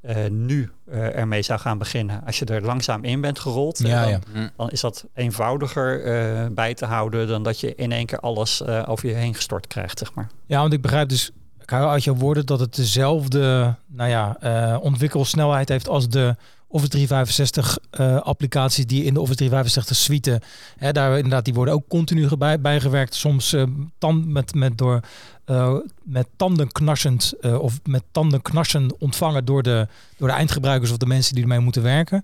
eh, 0.01 0.15
nu 0.29 0.71
eh, 0.91 1.15
ermee 1.17 1.41
zou 1.41 1.59
gaan 1.59 1.77
beginnen. 1.77 2.25
Als 2.25 2.39
je 2.39 2.45
er 2.45 2.61
langzaam 2.61 3.03
in 3.03 3.21
bent 3.21 3.39
gerold, 3.39 3.79
eh, 3.83 3.89
Ja, 3.91 4.01
dan, 4.01 4.09
ja. 4.33 4.49
dan 4.57 4.69
is 4.69 4.81
dat 4.81 5.05
eenvoudiger 5.13 6.03
eh, 6.03 6.45
bij 6.51 6.73
te 6.73 6.85
houden 6.85 7.27
dan 7.27 7.43
dat 7.43 7.59
je 7.59 7.75
in 7.75 7.91
één 7.91 8.05
keer 8.05 8.19
alles 8.19 8.61
eh, 8.61 8.83
over 8.87 9.09
je 9.09 9.15
heen 9.15 9.35
gestort 9.35 9.67
krijgt, 9.67 9.97
zeg 9.99 10.13
maar. 10.13 10.27
Ja, 10.45 10.59
want 10.61 10.73
ik 10.73 10.81
begrijp 10.81 11.09
dus, 11.09 11.31
ik 11.59 11.69
hou 11.69 11.89
uit 11.89 12.03
jouw 12.03 12.15
woorden, 12.15 12.45
dat 12.45 12.59
het 12.59 12.75
dezelfde 12.75 13.75
nou 13.87 14.09
ja, 14.09 14.37
eh, 14.39 14.77
ontwikkelsnelheid 14.81 15.69
heeft 15.69 15.87
als 15.87 16.09
de 16.09 16.35
Office 16.71 16.89
365 16.89 17.77
eh, 17.89 18.21
applicaties 18.21 18.85
die 18.85 19.03
in 19.03 19.13
de 19.13 19.19
Office 19.21 19.37
365 19.37 19.95
suite, 19.95 20.41
hè, 20.77 20.91
daar 20.91 21.15
inderdaad, 21.15 21.45
die 21.45 21.53
worden 21.53 21.73
ook 21.73 21.87
continu 21.87 22.37
bij, 22.37 22.61
bijgewerkt. 22.61 23.15
Soms 23.15 23.55
tand, 23.97 24.27
met, 24.27 24.53
met, 24.55 24.77
door, 24.77 24.99
eh, 25.45 25.75
met 26.03 26.27
tanden 26.35 26.71
knarsend 26.71 27.33
of 27.59 27.79
met 27.83 28.03
tanden 28.11 28.41
knarsen 28.41 28.95
ontvangen 28.99 29.45
door 29.45 29.63
de, 29.63 29.87
door 30.17 30.27
de 30.27 30.33
eindgebruikers 30.33 30.91
of 30.91 30.97
de 30.97 31.05
mensen 31.05 31.33
die 31.33 31.43
ermee 31.43 31.59
moeten 31.59 31.83
werken. 31.83 32.23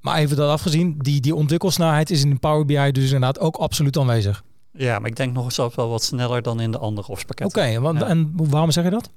Maar 0.00 0.16
even 0.18 0.36
dat 0.36 0.50
afgezien, 0.50 0.98
die, 0.98 1.20
die 1.20 1.34
ontwikkelsnelheid 1.34 2.10
is 2.10 2.24
in 2.24 2.38
Power 2.38 2.66
BI 2.66 2.92
dus 2.92 3.04
inderdaad 3.04 3.38
ook 3.38 3.56
absoluut 3.56 3.98
aanwezig. 3.98 4.42
Ja, 4.72 4.98
maar 4.98 5.10
ik 5.10 5.16
denk 5.16 5.32
nog 5.32 5.52
zelfs 5.52 5.74
wel 5.74 5.88
wat 5.88 6.02
sneller 6.02 6.42
dan 6.42 6.60
in 6.60 6.70
de 6.70 6.78
andere 6.78 7.08
Office 7.08 7.44
Oké, 7.44 7.64
Ja. 7.64 8.06
en 8.06 8.32
waarom 8.34 8.70
zeg 8.70 8.84
je 8.84 8.90
dat? 8.90 9.10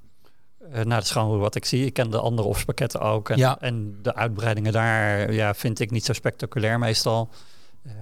Eh, 0.75 0.83
dat 0.89 1.03
is 1.03 1.11
gewoon 1.11 1.39
wat 1.39 1.55
ik 1.55 1.65
zie. 1.65 1.85
Ik 1.85 1.93
ken 1.93 2.09
de 2.11 2.19
andere 2.19 2.47
Office 2.47 2.65
pakketten 2.65 2.99
ook. 3.01 3.29
En, 3.29 3.37
Ja. 3.37 3.57
en 3.59 3.99
de 4.01 4.15
uitbreidingen 4.15 4.71
daar 4.71 5.33
ja, 5.33 5.53
vind 5.53 5.79
ik 5.79 5.91
niet 5.91 6.05
zo 6.05 6.13
spectaculair 6.13 6.79
meestal. 6.79 7.29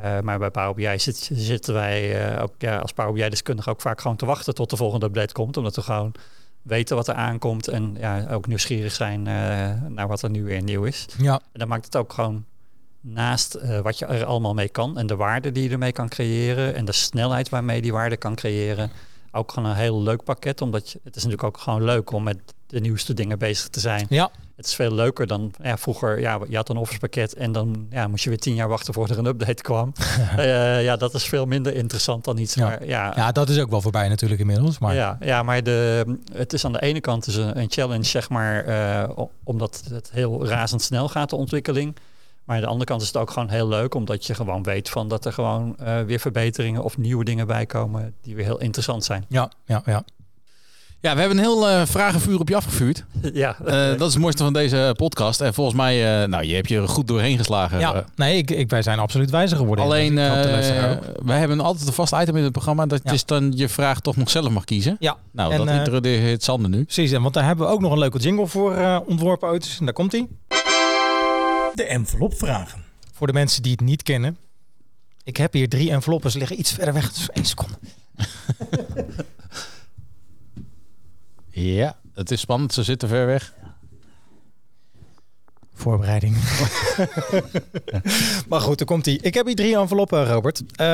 Eh, 0.02 0.20
maar 0.20 0.40
bij 0.40 0.50
Power 0.52 0.74
BI 0.74 1.00
zit- 1.00 1.30
zitten 1.34 1.74
wij 1.74 2.26
eh, 2.36 2.44
ook 2.44 2.54
ja, 2.58 2.78
als 2.78 2.94
Power 2.94 3.14
BI-deskundige 3.14 3.70
ook 3.70 3.82
vaak 3.82 4.02
gewoon 4.02 4.18
te 4.18 4.26
wachten 4.26 4.56
tot 4.56 4.70
de 4.70 4.76
volgende 4.78 5.06
update 5.06 5.34
komt. 5.34 5.58
Omdat 5.58 5.76
we 5.76 5.82
gewoon 5.82 6.12
weten 6.62 6.96
wat 6.96 7.08
er 7.08 7.14
aankomt 7.14 7.68
en 7.68 7.96
ja, 8.00 8.28
ook 8.32 8.48
nieuwsgierig 8.48 8.92
zijn 8.94 9.22
naar 9.94 10.08
wat 10.08 10.22
er 10.22 10.30
nu 10.30 10.44
weer 10.44 10.62
nieuw 10.64 10.84
is. 10.84 11.06
Ja, 11.18 11.34
En 11.34 11.60
dan 11.60 11.68
maakt 11.68 11.86
het 11.86 11.96
ook 11.96 12.14
gewoon 12.14 12.46
naast 13.02 13.58
wat 13.82 14.00
je 14.00 14.06
er 14.06 14.26
allemaal 14.26 14.54
mee 14.54 14.70
kan 14.70 14.98
en 14.98 15.08
de 15.08 15.16
waarde 15.16 15.52
die 15.52 15.64
je 15.64 15.70
ermee 15.70 15.92
kan 15.92 16.10
creëren 16.10 16.76
en 16.76 16.86
de 16.86 16.92
snelheid 16.92 17.50
waarmee 17.50 17.82
die 17.82 17.92
waarde 17.92 18.18
kan 18.18 18.36
creëren, 18.36 18.92
ook 19.36 19.52
gewoon 19.52 19.70
een 19.70 19.76
heel 19.76 20.02
leuk 20.02 20.24
pakket. 20.24 20.62
Omdat 20.62 20.92
je, 20.92 21.00
het 21.04 21.16
is 21.16 21.24
natuurlijk 21.24 21.56
ook 21.56 21.62
gewoon 21.62 21.84
leuk 21.84 22.12
om 22.12 22.24
met 22.24 22.38
de 22.68 22.80
nieuwste 22.80 23.14
dingen 23.14 23.40
bezig 23.40 23.68
te 23.68 23.80
zijn. 23.80 24.06
ja. 24.10 24.32
Het 24.56 24.66
is 24.66 24.76
veel 24.76 24.94
leuker 24.94 25.28
dan 25.28 25.52
ja, 25.64 25.78
vroeger. 25.78 26.20
Ja, 26.20 26.40
je 26.50 26.56
had 26.56 26.70
een 26.70 26.78
Office 26.78 27.00
pakket 27.00 27.34
en 27.34 27.52
dan 27.52 27.88
ja, 27.90 28.08
moest 28.08 28.24
je 28.24 28.30
weer 28.30 28.40
tien 28.40 28.56
jaar 28.56 28.68
wachten 28.68 28.94
voordat 28.94 29.18
er 29.18 29.24
een 29.24 29.30
update 29.30 29.62
kwam. 29.62 29.94
Eh, 30.38 30.84
ja, 30.84 30.96
dat 30.96 31.14
is 31.14 31.24
veel 31.24 31.46
minder 31.46 31.76
interessant 31.76 32.24
dan 32.24 32.38
iets. 32.38 32.54
Ja. 32.54 32.66
Maar 32.66 32.86
ja, 32.86 33.14
Ja, 33.16 33.32
dat 33.32 33.50
is 33.50 33.60
ook 33.60 33.70
wel 33.70 33.82
voorbij 33.82 34.08
natuurlijk 34.08 34.40
inmiddels. 34.42 34.80
Maar 34.80 34.96
ja, 34.96 35.18
ja, 35.20 35.44
maar 35.44 35.64
de, 35.64 36.06
het 36.34 36.54
is 36.54 36.66
aan 36.66 36.72
de 36.72 36.82
ene 36.82 37.00
kant 37.00 37.26
dus 37.26 37.36
een, 37.36 37.60
een 37.60 37.72
challenge, 37.72 38.04
zeg 38.04 38.30
maar, 38.30 38.66
eh, 38.66 39.10
omdat 39.44 39.84
het 39.90 40.10
heel 40.12 40.48
razendsnel 40.48 41.10
gaat, 41.10 41.30
de 41.30 41.36
ontwikkeling. 41.36 41.96
Maar 42.46 42.56
aan 42.56 42.62
de 42.62 42.68
andere 42.68 42.86
kant 42.86 43.02
is 43.02 43.08
het 43.08 43.18
ook 43.18 43.32
gewoon 43.32 43.50
heel 43.50 43.68
leuk, 43.68 43.96
omdat 43.96 44.26
je 44.26 44.34
gewoon 44.34 44.64
weet 44.64 44.90
van 44.90 45.08
dat 45.08 45.26
er 45.26 45.34
gewoon 45.34 45.78
eh, 45.78 46.02
weer 46.02 46.20
verbeteringen 46.20 46.84
of 46.84 46.98
nieuwe 46.98 47.24
dingen 47.24 47.48
bij 47.48 47.66
komen 47.66 48.14
die 48.22 48.36
weer 48.36 48.46
heel 48.46 48.60
interessant 48.60 49.04
zijn. 49.04 49.26
ja, 49.30 49.52
ja, 49.66 49.82
ja. 49.86 50.04
Ja, 51.00 51.14
we 51.14 51.20
hebben 51.20 51.38
een 51.38 51.44
heel 51.44 51.70
eh, 51.70 51.82
vragenvuur 51.86 52.40
op 52.40 52.50
je 52.50 52.56
afgevuurd. 52.56 53.06
ja, 53.34 53.58
Eh, 53.66 53.98
dat 53.98 54.08
is 54.08 54.14
het 54.14 54.22
mooiste 54.22 54.44
van 54.44 54.54
deze 54.54 54.94
podcast. 54.98 55.42
En 55.42 55.54
volgens 55.54 55.76
mij, 55.76 56.22
eh, 56.24 56.28
nou, 56.28 56.44
je 56.44 56.56
hebt 56.56 56.70
je 56.70 56.78
er 56.78 56.88
goed 56.88 57.08
doorheen 57.08 57.38
geslagen. 57.38 57.80
ja. 57.80 58.06
Nee, 58.16 58.38
ik, 58.38 58.52
ik, 58.52 58.70
wij 58.70 58.82
zijn 58.82 59.00
absoluut 59.00 59.30
wijzer 59.30 59.58
geworden. 59.58 59.86
Alleen, 59.86 60.18
eh, 60.18 60.32
wij 61.26 61.40
hebben 61.40 61.60
altijd 61.60 61.88
een 61.88 61.94
vast 61.94 62.14
item 62.14 62.36
in 62.36 62.44
het 62.44 62.52
programma. 62.52 62.86
Dat 62.86 63.02
Ja. 63.04 63.12
is 63.12 63.26
dan 63.26 63.52
je 63.56 63.70
vraag 63.70 64.00
toch 64.00 64.16
nog 64.16 64.30
zelf 64.30 64.50
mag 64.50 64.64
kiezen. 64.64 64.96
Ja, 65.00 65.18
Nou, 65.32 65.52
en, 65.54 65.58
dat 65.66 65.76
introduceert 65.76 66.44
Sander 66.44 66.70
nu. 66.70 66.84
precies. 66.84 67.12
En 67.12 67.22
want 67.22 67.34
daar 67.34 67.46
hebben 67.46 67.66
we 67.68 67.72
ook 67.74 67.82
nog 67.82 67.92
een 67.92 68.00
leuke 68.00 68.20
jingle 68.20 68.48
voor 68.48 68.76
eh, 68.76 69.00
ontworpen 69.06 69.50
ooit. 69.50 69.76
En 69.80 69.86
daar 69.86 69.94
komt 69.94 70.12
hij. 70.12 70.28
De 71.76 71.84
envelopvragen. 71.84 72.84
Voor 73.14 73.28
de 73.28 73.34
mensen 73.34 73.62
die 73.64 73.72
het 73.72 73.82
niet 73.82 74.04
kennen. 74.04 74.38
Ik 75.24 75.38
heb 75.38 75.54
hier 75.54 75.70
drie 75.70 75.92
enveloppen. 75.92 76.32
Ze 76.32 76.38
liggen 76.38 76.60
iets 76.60 76.72
verder 76.72 76.94
weg. 76.94 77.14
Dus 77.14 77.30
één 77.30 77.46
seconde. 77.46 77.76
Ja, 81.56 81.96
het 82.14 82.32
is 82.32 82.40
spannend. 82.40 82.74
Ze 82.74 82.84
zitten 82.84 83.08
ver 83.10 83.26
weg. 83.26 83.54
Voorbereiding. 85.74 86.36
maar 88.50 88.62
goed, 88.62 88.78
dan 88.78 88.88
komt 88.88 89.06
hij. 89.06 89.20
Ik 89.22 89.34
heb 89.34 89.46
hier 89.46 89.56
drie 89.56 89.78
enveloppen, 89.78 90.26
Robert. 90.26 90.62
Eh, 90.76 90.86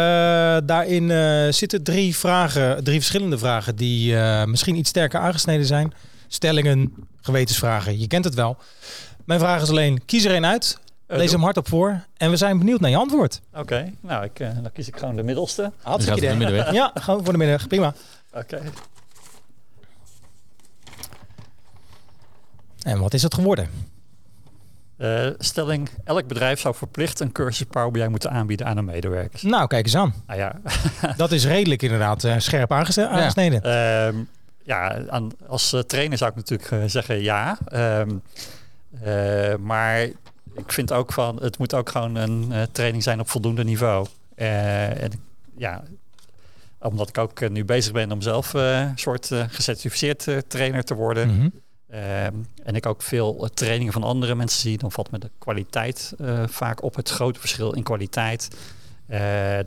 daarin 0.64 1.12
eh, 1.12 1.52
zitten 1.52 1.84
drie 1.84 2.16
vragen, 2.16 2.84
drie 2.84 2.98
verschillende 2.98 3.38
vragen 3.38 3.76
die 3.76 4.16
eh, 4.16 4.46
misschien 4.46 4.76
iets 4.76 4.90
sterker 4.90 5.20
aangesneden 5.20 5.66
zijn. 5.66 5.94
Stellingen, 6.28 6.94
gewetensvragen. 7.22 8.00
Je 8.00 8.08
kent 8.08 8.26
het 8.26 8.34
wel. 8.34 8.58
Mijn 9.30 9.42
vraag 9.42 9.62
is 9.62 9.70
alleen, 9.70 10.06
kies 10.06 10.26
er 10.26 10.32
één 10.32 10.46
uit. 10.46 10.80
Eh, 11.08 11.18
Lees 11.18 11.26
doe- 11.26 11.36
hem 11.36 11.44
hardop 11.44 11.68
voor. 11.68 12.04
En 12.18 12.30
we 12.30 12.36
zijn 12.38 12.58
benieuwd 12.58 12.80
naar 12.80 12.90
je 12.90 12.98
antwoord. 12.98 13.42
Oké, 13.54 13.94
nou, 14.02 14.24
ik, 14.24 14.40
eh, 14.40 14.50
dan 14.62 14.72
kies 14.72 14.88
ik 14.88 14.98
gewoon 14.98 15.16
de 15.16 15.24
middelste. 15.24 15.72
Voor 15.84 15.98
de 15.98 16.16
idee. 16.16 16.36
middenweg. 16.36 16.72
Ja, 16.72 16.92
gewoon 16.94 17.24
voor 17.24 17.34
de 17.34 17.40
middag. 17.40 17.68
Prima. 17.68 17.94
Oké. 18.34 18.62
En 22.82 23.00
wat 23.00 23.14
is 23.14 23.22
het 23.24 23.34
geworden? 23.34 23.70
Eh, 24.98 25.28
stelling, 25.38 25.90
elk 26.04 26.28
bedrijf 26.28 26.60
zou 26.60 26.76
verplicht 26.76 27.20
een 27.20 27.32
cursus 27.32 27.66
Power 27.70 27.92
BI 27.92 28.08
moeten 28.08 28.32
aanbieden 28.32 28.66
aan 28.66 28.76
hun 28.76 28.86
medewerkers. 28.86 29.42
Nou, 29.42 29.68
kijk 29.68 29.86
eens 29.86 29.96
aan. 29.96 30.14
Nou 30.28 30.40
ja, 30.40 30.56
Dat 31.18 31.32
is 31.32 31.46
redelijk 31.46 31.82
inderdaad 31.82 32.24
eh, 32.24 32.36
scherp 32.38 32.72
aangesneden. 32.72 33.62
Ehm, 33.62 34.16
ja, 34.64 35.08
aan, 35.08 35.32
als 35.48 35.76
trainer 35.88 36.18
zou 36.18 36.30
ik 36.30 36.36
natuurlijk 36.36 36.90
zeggen 36.92 37.22
ja. 37.22 37.58
Ehm, 37.66 38.10
eh, 38.92 39.56
maar 39.56 40.02
ik 40.54 40.72
vind 40.72 40.92
ook 40.92 41.14
van, 41.14 41.42
het 41.42 41.58
moet 41.58 41.74
ook 41.74 41.90
gewoon 41.90 42.16
een 42.16 42.52
eh, 42.52 42.62
training 42.72 43.04
zijn 43.04 43.20
op 43.20 43.30
voldoende 43.30 43.64
niveau. 43.64 44.08
Eh, 44.36 45.04
en 45.04 45.12
ja, 45.58 45.84
omdat 46.80 47.10
ik 47.10 47.18
ook 47.18 47.50
nu 47.50 47.66
bezig 47.66 47.92
ben 47.92 48.12
om 48.12 48.22
zelf 48.22 48.54
een 48.54 48.98
soort 48.98 49.32
gecertificeerd 49.50 50.28
trainer 50.48 50.84
te 50.84 50.94
worden. 50.94 51.36
Mhm. 51.36 51.50
Ehm, 51.90 52.34
en 52.64 52.76
ik 52.76 52.86
ook 52.86 53.02
veel 53.02 53.50
trainingen 53.54 53.94
van 53.94 54.04
andere 54.04 54.36
mensen 54.36 54.62
zie, 54.62 54.78
dan 54.78 54.92
valt 54.92 55.12
me 55.12 55.20
de 55.20 55.32
kwaliteit 55.38 56.14
vaak 56.46 56.84
op. 56.84 56.96
Het 56.96 57.10
grote 57.10 57.40
verschil 57.40 57.74
in 57.74 57.84
kwaliteit. 57.84 58.48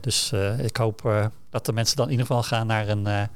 Dus 0.01 0.33
ik 0.59 0.77
hoop 0.77 1.31
dat 1.51 1.67
de 1.67 1.73
mensen 1.73 1.97
dan 1.97 2.05
in 2.05 2.11
ieder 2.11 2.27
geval 2.27 2.43
gaan 2.43 2.67
naar 2.67 2.89
een 2.89 3.29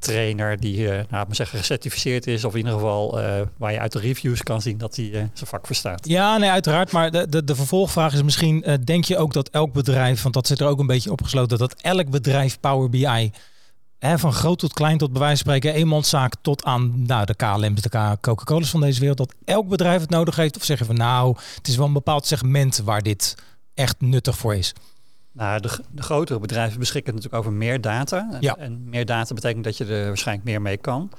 trainer 0.00 0.60
die, 0.60 0.90
eh 0.90 1.04
nou, 1.10 1.26
zeggen, 1.30 1.58
gecertificeerd 1.58 2.26
is. 2.26 2.44
Of 2.44 2.52
in 2.52 2.58
ieder 2.58 2.72
geval 2.72 3.20
eh, 3.20 3.40
waar 3.56 3.72
je 3.72 3.78
uit 3.78 3.92
de 3.92 3.98
reviews 3.98 4.42
kan 4.42 4.62
zien 4.62 4.78
dat 4.78 4.96
hij 4.96 5.06
eh, 5.06 5.12
zijn 5.12 5.30
vak 5.32 5.66
verstaat. 5.66 6.08
Ja, 6.08 6.38
nee, 6.38 6.50
uiteraard. 6.50 6.92
Maar 6.92 7.10
de, 7.10 7.28
de, 7.28 7.44
de 7.44 7.54
vervolgvraag 7.54 8.12
is 8.12 8.22
misschien, 8.22 8.78
denk 8.84 9.04
je 9.04 9.16
ook 9.16 9.32
dat 9.32 9.48
elk 9.48 9.72
bedrijf, 9.72 10.22
want 10.22 10.34
dat 10.34 10.46
zit 10.46 10.60
er 10.60 10.66
ook 10.66 10.78
een 10.78 10.86
beetje 10.86 11.12
opgesloten, 11.12 11.58
dat 11.58 11.74
elk 11.80 12.10
bedrijf 12.10 12.60
Power 12.60 12.90
BI, 12.90 13.30
hè, 14.00 14.18
van 14.18 14.32
groot 14.32 14.58
tot 14.58 14.72
klein 14.72 14.98
tot 14.98 15.12
bij 15.12 15.20
wijze 15.20 15.44
van 15.44 15.52
spreken, 15.52 15.78
eenmanszaak 15.78 16.34
tot 16.42 16.64
aan 16.64 17.06
nou, 17.06 17.26
de 17.26 17.34
KLM's, 17.34 17.80
de 17.80 18.16
Coca-Cola's 18.20 18.70
van 18.70 18.80
deze 18.80 19.00
wereld, 19.00 19.18
dat 19.18 19.34
elk 19.44 19.68
bedrijf 19.68 20.00
het 20.00 20.10
nodig 20.10 20.36
heeft? 20.36 20.56
Of 20.56 20.64
zeg 20.64 20.78
je 20.78 20.84
van 20.84 20.96
nou, 20.96 21.36
het 21.54 21.68
is 21.68 21.76
wel 21.76 21.86
een 21.86 21.92
bepaald 21.92 22.26
segment 22.26 22.80
waar 22.84 23.02
dit 23.02 23.34
echt 23.74 24.00
nuttig 24.00 24.38
voor 24.38 24.54
is? 24.54 24.74
Nou, 25.32 25.60
de, 25.60 25.78
de 25.90 26.02
grotere 26.02 26.38
bedrijven 26.38 26.78
beschikken 26.78 27.14
natuurlijk 27.14 27.42
over 27.42 27.56
meer 27.56 27.80
data. 27.80 28.28
En, 28.32 28.36
Ja. 28.40 28.56
en 28.56 28.88
meer 28.88 29.04
data 29.06 29.34
betekent 29.34 29.64
dat 29.64 29.76
je 29.76 29.84
er 29.84 30.06
waarschijnlijk 30.06 30.46
meer 30.46 30.62
mee 30.62 30.76
kan. 30.76 31.10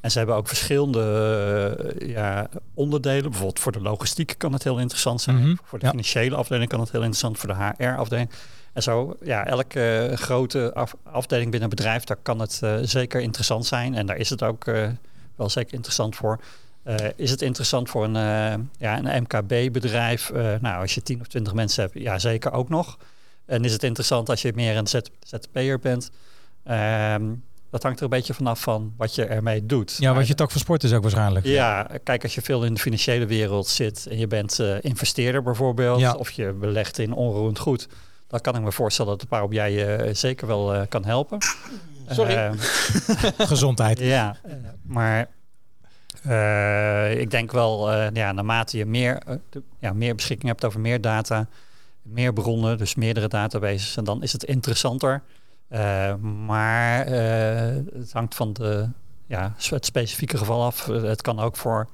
En 0.00 0.10
ze 0.10 0.18
hebben 0.18 0.36
ook 0.36 0.48
verschillende 0.48 1.94
eh, 1.98 2.08
ja, 2.08 2.48
onderdelen. 2.74 3.22
Bijvoorbeeld 3.22 3.58
voor 3.58 3.72
de 3.72 3.80
logistiek 3.80 4.34
kan 4.38 4.52
het 4.52 4.64
heel 4.64 4.78
interessant 4.78 5.20
zijn. 5.20 5.36
Mhm, 5.36 5.54
Voor 5.64 5.78
de 5.78 5.84
ja. 5.84 5.90
financiële 5.90 6.36
afdeling 6.36 6.68
kan 6.70 6.80
het 6.80 6.90
heel 6.90 7.00
interessant. 7.00 7.38
Voor 7.38 7.48
de 7.48 7.72
HR-afdeling. 7.84 8.30
En 8.72 8.82
zo, 8.82 9.16
ja, 9.22 9.46
elke 9.46 9.96
eh, 10.10 10.16
grote 10.16 10.74
af- 10.74 10.94
afdeling 11.02 11.50
binnen 11.50 11.70
een 11.70 11.76
bedrijf, 11.76 12.04
daar 12.04 12.16
kan 12.22 12.38
het 12.40 12.60
eh, 12.62 12.74
zeker 12.82 13.20
interessant 13.20 13.66
zijn. 13.66 13.94
En 13.94 14.06
daar 14.06 14.16
is 14.16 14.30
het 14.30 14.42
ook 14.42 14.64
wel 15.36 15.48
zeker 15.50 15.74
interessant 15.74 16.16
voor. 16.16 16.40
Is 17.16 17.30
het 17.30 17.42
interessant 17.42 17.88
voor 17.90 18.04
een, 18.04 18.12
ja, 18.78 18.98
een 19.02 19.22
MKB-bedrijf? 19.22 20.30
Nou, 20.60 20.80
als 20.80 20.94
je 20.94 21.02
10 21.02 21.20
of 21.20 21.26
20 21.26 21.54
mensen 21.54 21.82
hebt, 21.82 21.94
ja, 21.98 22.18
zeker 22.18 22.52
ook 22.52 22.68
nog. 22.68 22.98
En 23.50 23.64
is 23.64 23.72
het 23.72 23.82
interessant 23.82 24.28
als 24.28 24.42
je 24.42 24.52
meer 24.54 24.76
een 24.76 24.86
Z- 24.86 24.98
ZP'er 25.20 25.78
bent? 25.78 26.10
Ehm, 26.64 27.24
dat 27.70 27.82
hangt 27.82 27.98
er 27.98 28.04
een 28.04 28.10
beetje 28.10 28.34
vanaf 28.34 28.60
van 28.60 28.92
wat 28.96 29.14
je 29.14 29.24
ermee 29.24 29.66
doet. 29.66 29.96
Ja, 29.98 30.14
wat 30.14 30.26
je 30.26 30.34
tak 30.34 30.50
van 30.50 30.60
sport 30.60 30.84
is 30.84 30.92
ook 30.92 31.02
waarschijnlijk. 31.02 31.46
ja, 31.46 31.88
kijk, 32.04 32.22
als 32.22 32.34
je 32.34 32.42
veel 32.42 32.64
in 32.64 32.74
de 32.74 32.80
financiële 32.80 33.26
wereld 33.26 33.66
zit 33.68 34.06
en 34.06 34.18
je 34.18 34.26
bent 34.26 34.58
eh, 34.58 34.74
investeerder 34.80 35.42
bijvoorbeeld, 35.42 36.00
Ja. 36.00 36.12
of 36.14 36.30
je 36.30 36.52
belegt 36.52 36.98
in 36.98 37.12
onroerend 37.12 37.58
goed, 37.58 37.88
dan 38.26 38.40
kan 38.40 38.56
ik 38.56 38.62
me 38.62 38.72
voorstellen 38.72 39.10
dat 39.10 39.20
de 39.20 39.26
Power 39.26 39.48
BI 39.48 39.56
je 39.62 40.10
zeker 40.12 40.46
wel 40.46 40.74
eh, 40.74 40.82
kan 40.88 41.04
helpen. 41.04 41.38
Sorry. 42.08 42.34
Ehm, 42.34 42.54
Gezondheid. 43.52 43.98
ja, 44.16 44.36
eh, 44.42 44.52
maar 44.82 45.28
eh, 46.22 47.20
ik 47.20 47.30
denk 47.30 47.52
wel, 47.52 47.90
eh, 47.92 48.06
ja, 48.12 48.32
naarmate 48.32 48.76
je 48.78 48.86
meer, 48.86 49.22
eh, 49.26 49.34
de- 49.50 49.62
ja, 49.78 49.92
meer 49.92 50.14
beschikking 50.14 50.48
hebt 50.48 50.64
over 50.64 50.80
meer 50.80 51.00
data, 51.00 51.48
meer 52.02 52.32
bronnen, 52.32 52.78
dus 52.78 52.94
meerdere 52.94 53.28
databases, 53.28 53.96
en 53.96 54.04
dan 54.04 54.22
is 54.22 54.32
het 54.32 54.44
interessanter. 54.44 55.22
Eh, 55.68 56.14
maar 56.16 57.06
eh, 57.06 57.76
het 57.92 58.12
hangt 58.12 58.34
van 58.34 58.52
de, 58.52 58.88
ja, 59.26 59.54
het 59.56 59.86
specifieke 59.86 60.36
geval 60.36 60.64
af. 60.64 60.88
Eh, 60.88 61.02
Het 61.02 61.22
kan 61.22 61.40
ook 61.40 61.56
voor 61.56 61.88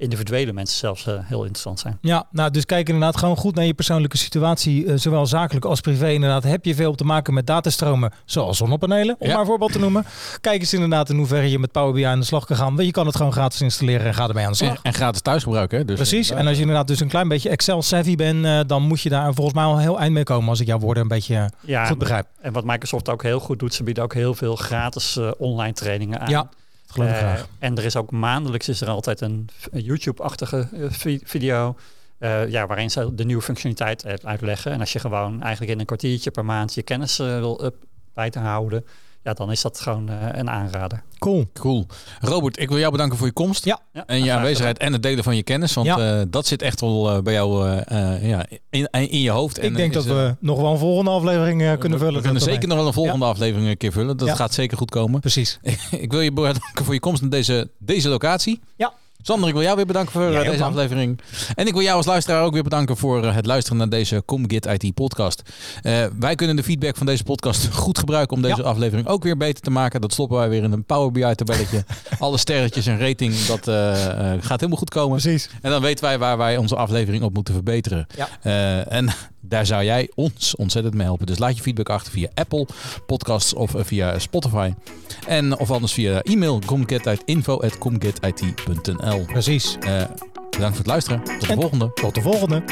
individuele 0.00 0.52
mensen 0.52 0.78
zelfs 0.78 1.06
eh, 1.06 1.14
heel 1.22 1.38
interessant 1.40 1.80
zijn. 1.80 1.98
Ja, 2.00 2.26
nou, 2.30 2.50
dus 2.50 2.64
kijk 2.66 2.88
inderdaad 2.88 3.16
gewoon 3.16 3.36
goed 3.36 3.54
naar 3.54 3.64
je 3.64 3.74
persoonlijke 3.74 4.16
situatie, 4.16 4.86
eh, 4.86 4.96
zowel 4.96 5.26
zakelijk 5.26 5.64
als 5.64 5.80
privé. 5.80 6.08
Inderdaad, 6.10 6.42
heb 6.42 6.64
je 6.64 6.74
veel 6.74 6.94
te 6.94 7.04
maken 7.04 7.34
met 7.34 7.46
datastromen, 7.46 8.12
zoals 8.24 8.56
zonnepanelen, 8.56 9.16
om 9.18 9.26
Ja. 9.26 9.32
maar 9.32 9.40
een 9.40 9.46
voorbeeld 9.46 9.72
te 9.72 9.78
noemen. 9.78 10.04
Kijk 10.40 10.60
eens 10.60 10.72
inderdaad 10.74 11.10
in 11.10 11.16
hoeverre 11.16 11.50
je 11.50 11.58
met 11.58 11.72
Power 11.72 11.92
BI 11.92 12.02
aan 12.02 12.18
de 12.20 12.26
slag 12.26 12.44
kan 12.44 12.56
gaan. 12.56 12.74
Want 12.74 12.86
je 12.86 12.92
kan 12.92 13.06
het 13.06 13.16
gewoon 13.16 13.32
gratis 13.32 13.60
installeren 13.60 14.06
en 14.06 14.14
ga 14.14 14.28
ermee 14.28 14.44
aan 14.44 14.50
de 14.50 14.56
slag. 14.56 14.70
En, 14.74 14.78
en 14.82 14.92
gratis 14.94 15.20
thuis 15.20 15.42
gebruiken. 15.42 15.78
Hè? 15.78 15.84
Dus 15.84 15.96
Precies. 15.96 16.30
En 16.30 16.46
als 16.46 16.54
je 16.54 16.60
inderdaad 16.60 16.86
dus 16.86 17.00
een 17.00 17.08
klein 17.08 17.28
beetje 17.28 17.48
Excel-savvy 17.48 18.16
bent, 18.16 18.44
eh, 18.44 18.60
dan 18.66 18.82
moet 18.82 19.00
je 19.00 19.08
daar 19.08 19.34
volgens 19.34 19.54
mij 19.56 19.64
al 19.64 19.72
een 19.74 19.78
heel 19.80 19.98
eind 20.00 20.12
mee 20.12 20.24
komen, 20.24 20.48
als 20.48 20.60
ik 20.60 20.66
jouw 20.66 20.78
woorden 20.78 21.02
een 21.02 21.08
beetje 21.08 21.50
Ja, 21.60 21.84
goed 21.86 21.98
begrijp. 21.98 22.26
en 22.40 22.52
wat 22.52 22.64
Microsoft 22.64 23.08
ook 23.08 23.22
heel 23.22 23.40
goed 23.40 23.58
doet, 23.58 23.74
ze 23.74 23.82
bieden 23.82 24.04
ook 24.04 24.14
heel 24.14 24.34
veel 24.34 24.56
gratis 24.56 25.18
online 25.38 25.72
trainingen 25.72 26.20
aan. 26.20 26.28
Ja, 26.30 26.48
dat 26.96 27.06
geloof 27.06 27.10
ik 27.10 27.14
Eh, 27.26 27.32
graag. 27.34 27.48
En 27.58 27.76
er 27.76 27.84
is 27.84 27.96
ook 27.96 28.10
maandelijks 28.10 28.68
is 28.68 28.80
er 28.80 28.88
altijd 28.88 29.20
een, 29.20 29.48
YouTube-achtige 29.72 30.68
eh, 30.72 30.90
vi- 30.90 31.20
video. 31.24 31.76
eh, 32.18 32.48
ja, 32.48 32.66
waarin 32.66 32.90
ze 32.90 33.14
de 33.14 33.24
nieuwe 33.24 33.42
functionaliteit 33.42 34.06
uit- 34.06 34.24
uitleggen. 34.26 34.72
En 34.72 34.80
als 34.80 34.92
je 34.92 34.98
gewoon 34.98 35.42
eigenlijk 35.42 35.72
in 35.72 35.80
een 35.80 35.86
kwartiertje 35.86 36.30
per 36.30 36.44
maand 36.44 36.74
je 36.74 36.82
kennis 36.82 37.16
wil 37.16 37.64
up, 37.64 37.74
bij 38.14 38.30
te 38.30 38.38
houden, 38.38 38.84
ja, 39.22 39.32
dan 39.32 39.50
is 39.50 39.60
dat 39.62 39.80
gewoon 39.80 40.08
eh, 40.08 40.16
een 40.32 40.50
aanrader. 40.50 41.02
Cool. 41.18 41.46
Cool. 41.52 41.86
Robert, 42.20 42.58
ik 42.60 42.68
wil 42.68 42.78
jou 42.78 42.92
bedanken 42.92 43.18
voor 43.18 43.26
je 43.26 43.32
komst. 43.32 43.64
Ja. 43.64 43.80
Ja, 43.92 44.06
En 44.06 44.24
je 44.24 44.32
aanwezigheid 44.32 44.78
en 44.78 44.92
het 44.92 45.02
delen 45.02 45.24
van 45.24 45.36
je 45.36 45.42
kennis. 45.42 45.74
Want 45.74 45.86
Ja. 45.86 46.18
eh, 46.20 46.22
dat 46.28 46.46
zit 46.46 46.62
echt 46.62 46.80
wel 46.80 47.10
eh, 47.10 47.22
bij 47.22 47.32
jou 47.32 47.68
eh, 47.68 48.14
eh, 48.14 48.28
ja, 48.28 48.44
in, 48.70 48.88
in 48.90 49.20
je 49.20 49.30
hoofd. 49.30 49.58
Ik 49.58 49.64
En, 49.64 49.72
denk 49.74 49.88
is, 49.88 49.94
dat 49.94 50.04
we 50.04 50.36
nog 50.40 50.60
wel 50.60 50.72
een 50.72 50.78
volgende 50.78 51.10
aflevering 51.10 51.78
kunnen 51.78 51.98
vullen. 51.98 52.14
We 52.14 52.20
kunnen 52.22 52.42
zeker 52.42 52.68
nog 52.68 52.76
wel 52.78 52.86
een 52.86 52.92
volgende 52.92 53.24
aflevering 53.24 53.68
een 53.68 53.76
keer 53.76 53.92
vullen. 53.92 54.16
Dat 54.16 54.28
Ja. 54.28 54.34
gaat 54.34 54.54
zeker 54.54 54.76
goed 54.76 54.90
komen. 54.90 55.20
Precies. 55.20 55.58
ik 55.90 56.10
wil 56.12 56.20
je 56.20 56.32
bedanken 56.32 56.84
voor 56.84 56.94
je 56.94 57.00
komst 57.00 57.20
naar 57.20 57.30
deze, 57.30 57.70
deze 57.78 58.08
locatie. 58.08 58.60
Ja. 58.76 58.92
Sander, 59.22 59.48
ik 59.48 59.54
wil 59.54 59.62
jou 59.62 59.76
weer 59.76 59.86
bedanken 59.86 60.12
voor 60.12 60.34
eh, 60.34 60.44
deze 60.44 60.58
man. 60.58 60.68
aflevering. 60.68 61.20
En 61.54 61.66
ik 61.66 61.72
wil 61.72 61.82
jou 61.82 61.96
als 61.96 62.06
luisteraar 62.06 62.42
ook 62.44 62.52
weer 62.52 62.62
bedanken 62.62 62.96
voor 62.96 63.24
eh, 63.24 63.34
het 63.34 63.46
luisteren 63.46 63.78
naar 63.78 63.88
deze 63.88 64.22
ComGit 64.26 64.66
IT 64.66 64.94
podcast. 64.94 65.42
Eh, 65.82 66.04
wij 66.18 66.34
kunnen 66.34 66.56
de 66.56 66.62
feedback 66.62 66.96
van 66.96 67.06
deze 67.06 67.22
podcast 67.24 67.68
goed 67.74 67.98
gebruiken 67.98 68.36
om 68.36 68.42
deze 68.42 68.56
Ja. 68.56 68.62
aflevering 68.62 69.08
ook 69.08 69.22
weer 69.22 69.36
beter 69.36 69.62
te 69.62 69.70
maken. 69.70 70.00
Dat 70.00 70.12
stoppen 70.12 70.36
wij 70.38 70.48
weer 70.48 70.62
in 70.62 70.72
een 70.72 70.84
Power 70.84 71.12
BI 71.12 71.34
tabelletje. 71.34 71.84
Alle 72.18 72.38
sterretjes 72.38 72.86
en 72.86 72.98
rating, 72.98 73.34
dat 73.44 73.64
gaat 74.40 74.60
helemaal 74.60 74.78
goed 74.78 74.90
komen. 74.90 75.20
Precies. 75.20 75.48
En 75.62 75.70
dan 75.70 75.82
weten 75.82 76.04
wij 76.04 76.18
waar 76.18 76.38
wij 76.38 76.56
onze 76.56 76.76
aflevering 76.76 77.22
op 77.22 77.34
moeten 77.34 77.54
verbeteren. 77.54 78.06
Ja. 78.42 78.86
En 78.88 79.08
daar 79.40 79.66
zou 79.66 79.84
jij 79.84 80.10
ons 80.14 80.56
ontzettend 80.56 80.94
mee 80.94 81.04
helpen. 81.06 81.26
Dus 81.26 81.38
laat 81.38 81.56
je 81.56 81.62
feedback 81.62 81.88
achter 81.88 82.12
via 82.12 82.28
Apple 82.34 82.66
Podcasts 83.06 83.54
of 83.54 83.74
eh, 83.74 83.84
via 83.84 84.18
Spotify. 84.18 84.72
En 85.26 85.58
of 85.58 85.70
anders 85.70 85.92
via 85.92 86.22
e-mail 86.22 86.60
comgetit.info.comgetit.nl 86.66 89.24
Precies. 89.24 89.76
Eh 89.80 90.02
Bedankt 90.50 90.76
voor 90.76 90.84
het 90.84 90.86
luisteren. 90.86 91.24
Tot 91.24 91.40
de 91.40 91.46
En- 91.46 91.60
volgende. 91.60 91.90
Tot 91.94 92.14
de 92.14 92.20
volgende. 92.20 92.62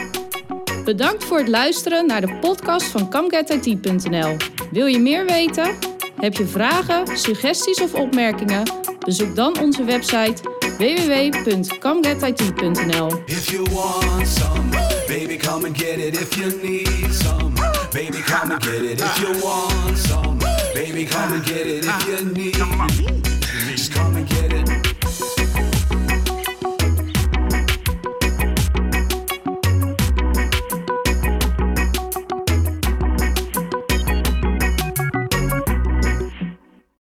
Bedankt 0.85 1.25
voor 1.25 1.39
het 1.39 1.49
luisteren 1.49 2.07
naar 2.07 2.21
de 2.21 2.39
podcast 2.41 2.87
van 2.87 3.11
CamGetIT.nl. 3.11 4.37
Wil 4.71 4.87
je 4.87 4.99
meer 4.99 5.27
weten? 5.27 5.75
Heb 6.21 6.35
je 6.35 6.47
vragen, 6.47 7.19
suggesties 7.19 7.81
of 7.81 7.95
opmerkingen? 7.95 8.63
Bezoek 9.05 9.37
dan 9.37 9.59
onze 9.61 9.85
website 9.85 10.35
www.camgetit.nl. 10.79 13.23
If 13.27 13.51
you 13.51 13.63
want 13.71 14.29
some, 14.29 14.69
baby, 15.07 15.37
come 15.37 15.67
and 15.67 15.79
get 15.79 15.97
it. 15.97 16.21
If 16.21 16.35
you 16.35 16.53
need 16.63 17.15
some, 17.15 17.53
baby, 17.93 18.23
come 18.23 18.53
and 18.53 18.65
get 18.65 18.83
it. 18.83 19.01
If 19.01 19.19
you 19.21 19.39
want 19.43 19.99
some, 19.99 20.37
baby, 20.75 21.05
come 21.05 21.33
and 21.35 21.45
get 21.45 21.67
it. 21.67 21.85
If 21.85 22.07
you 22.07 22.25
need, 22.33 22.57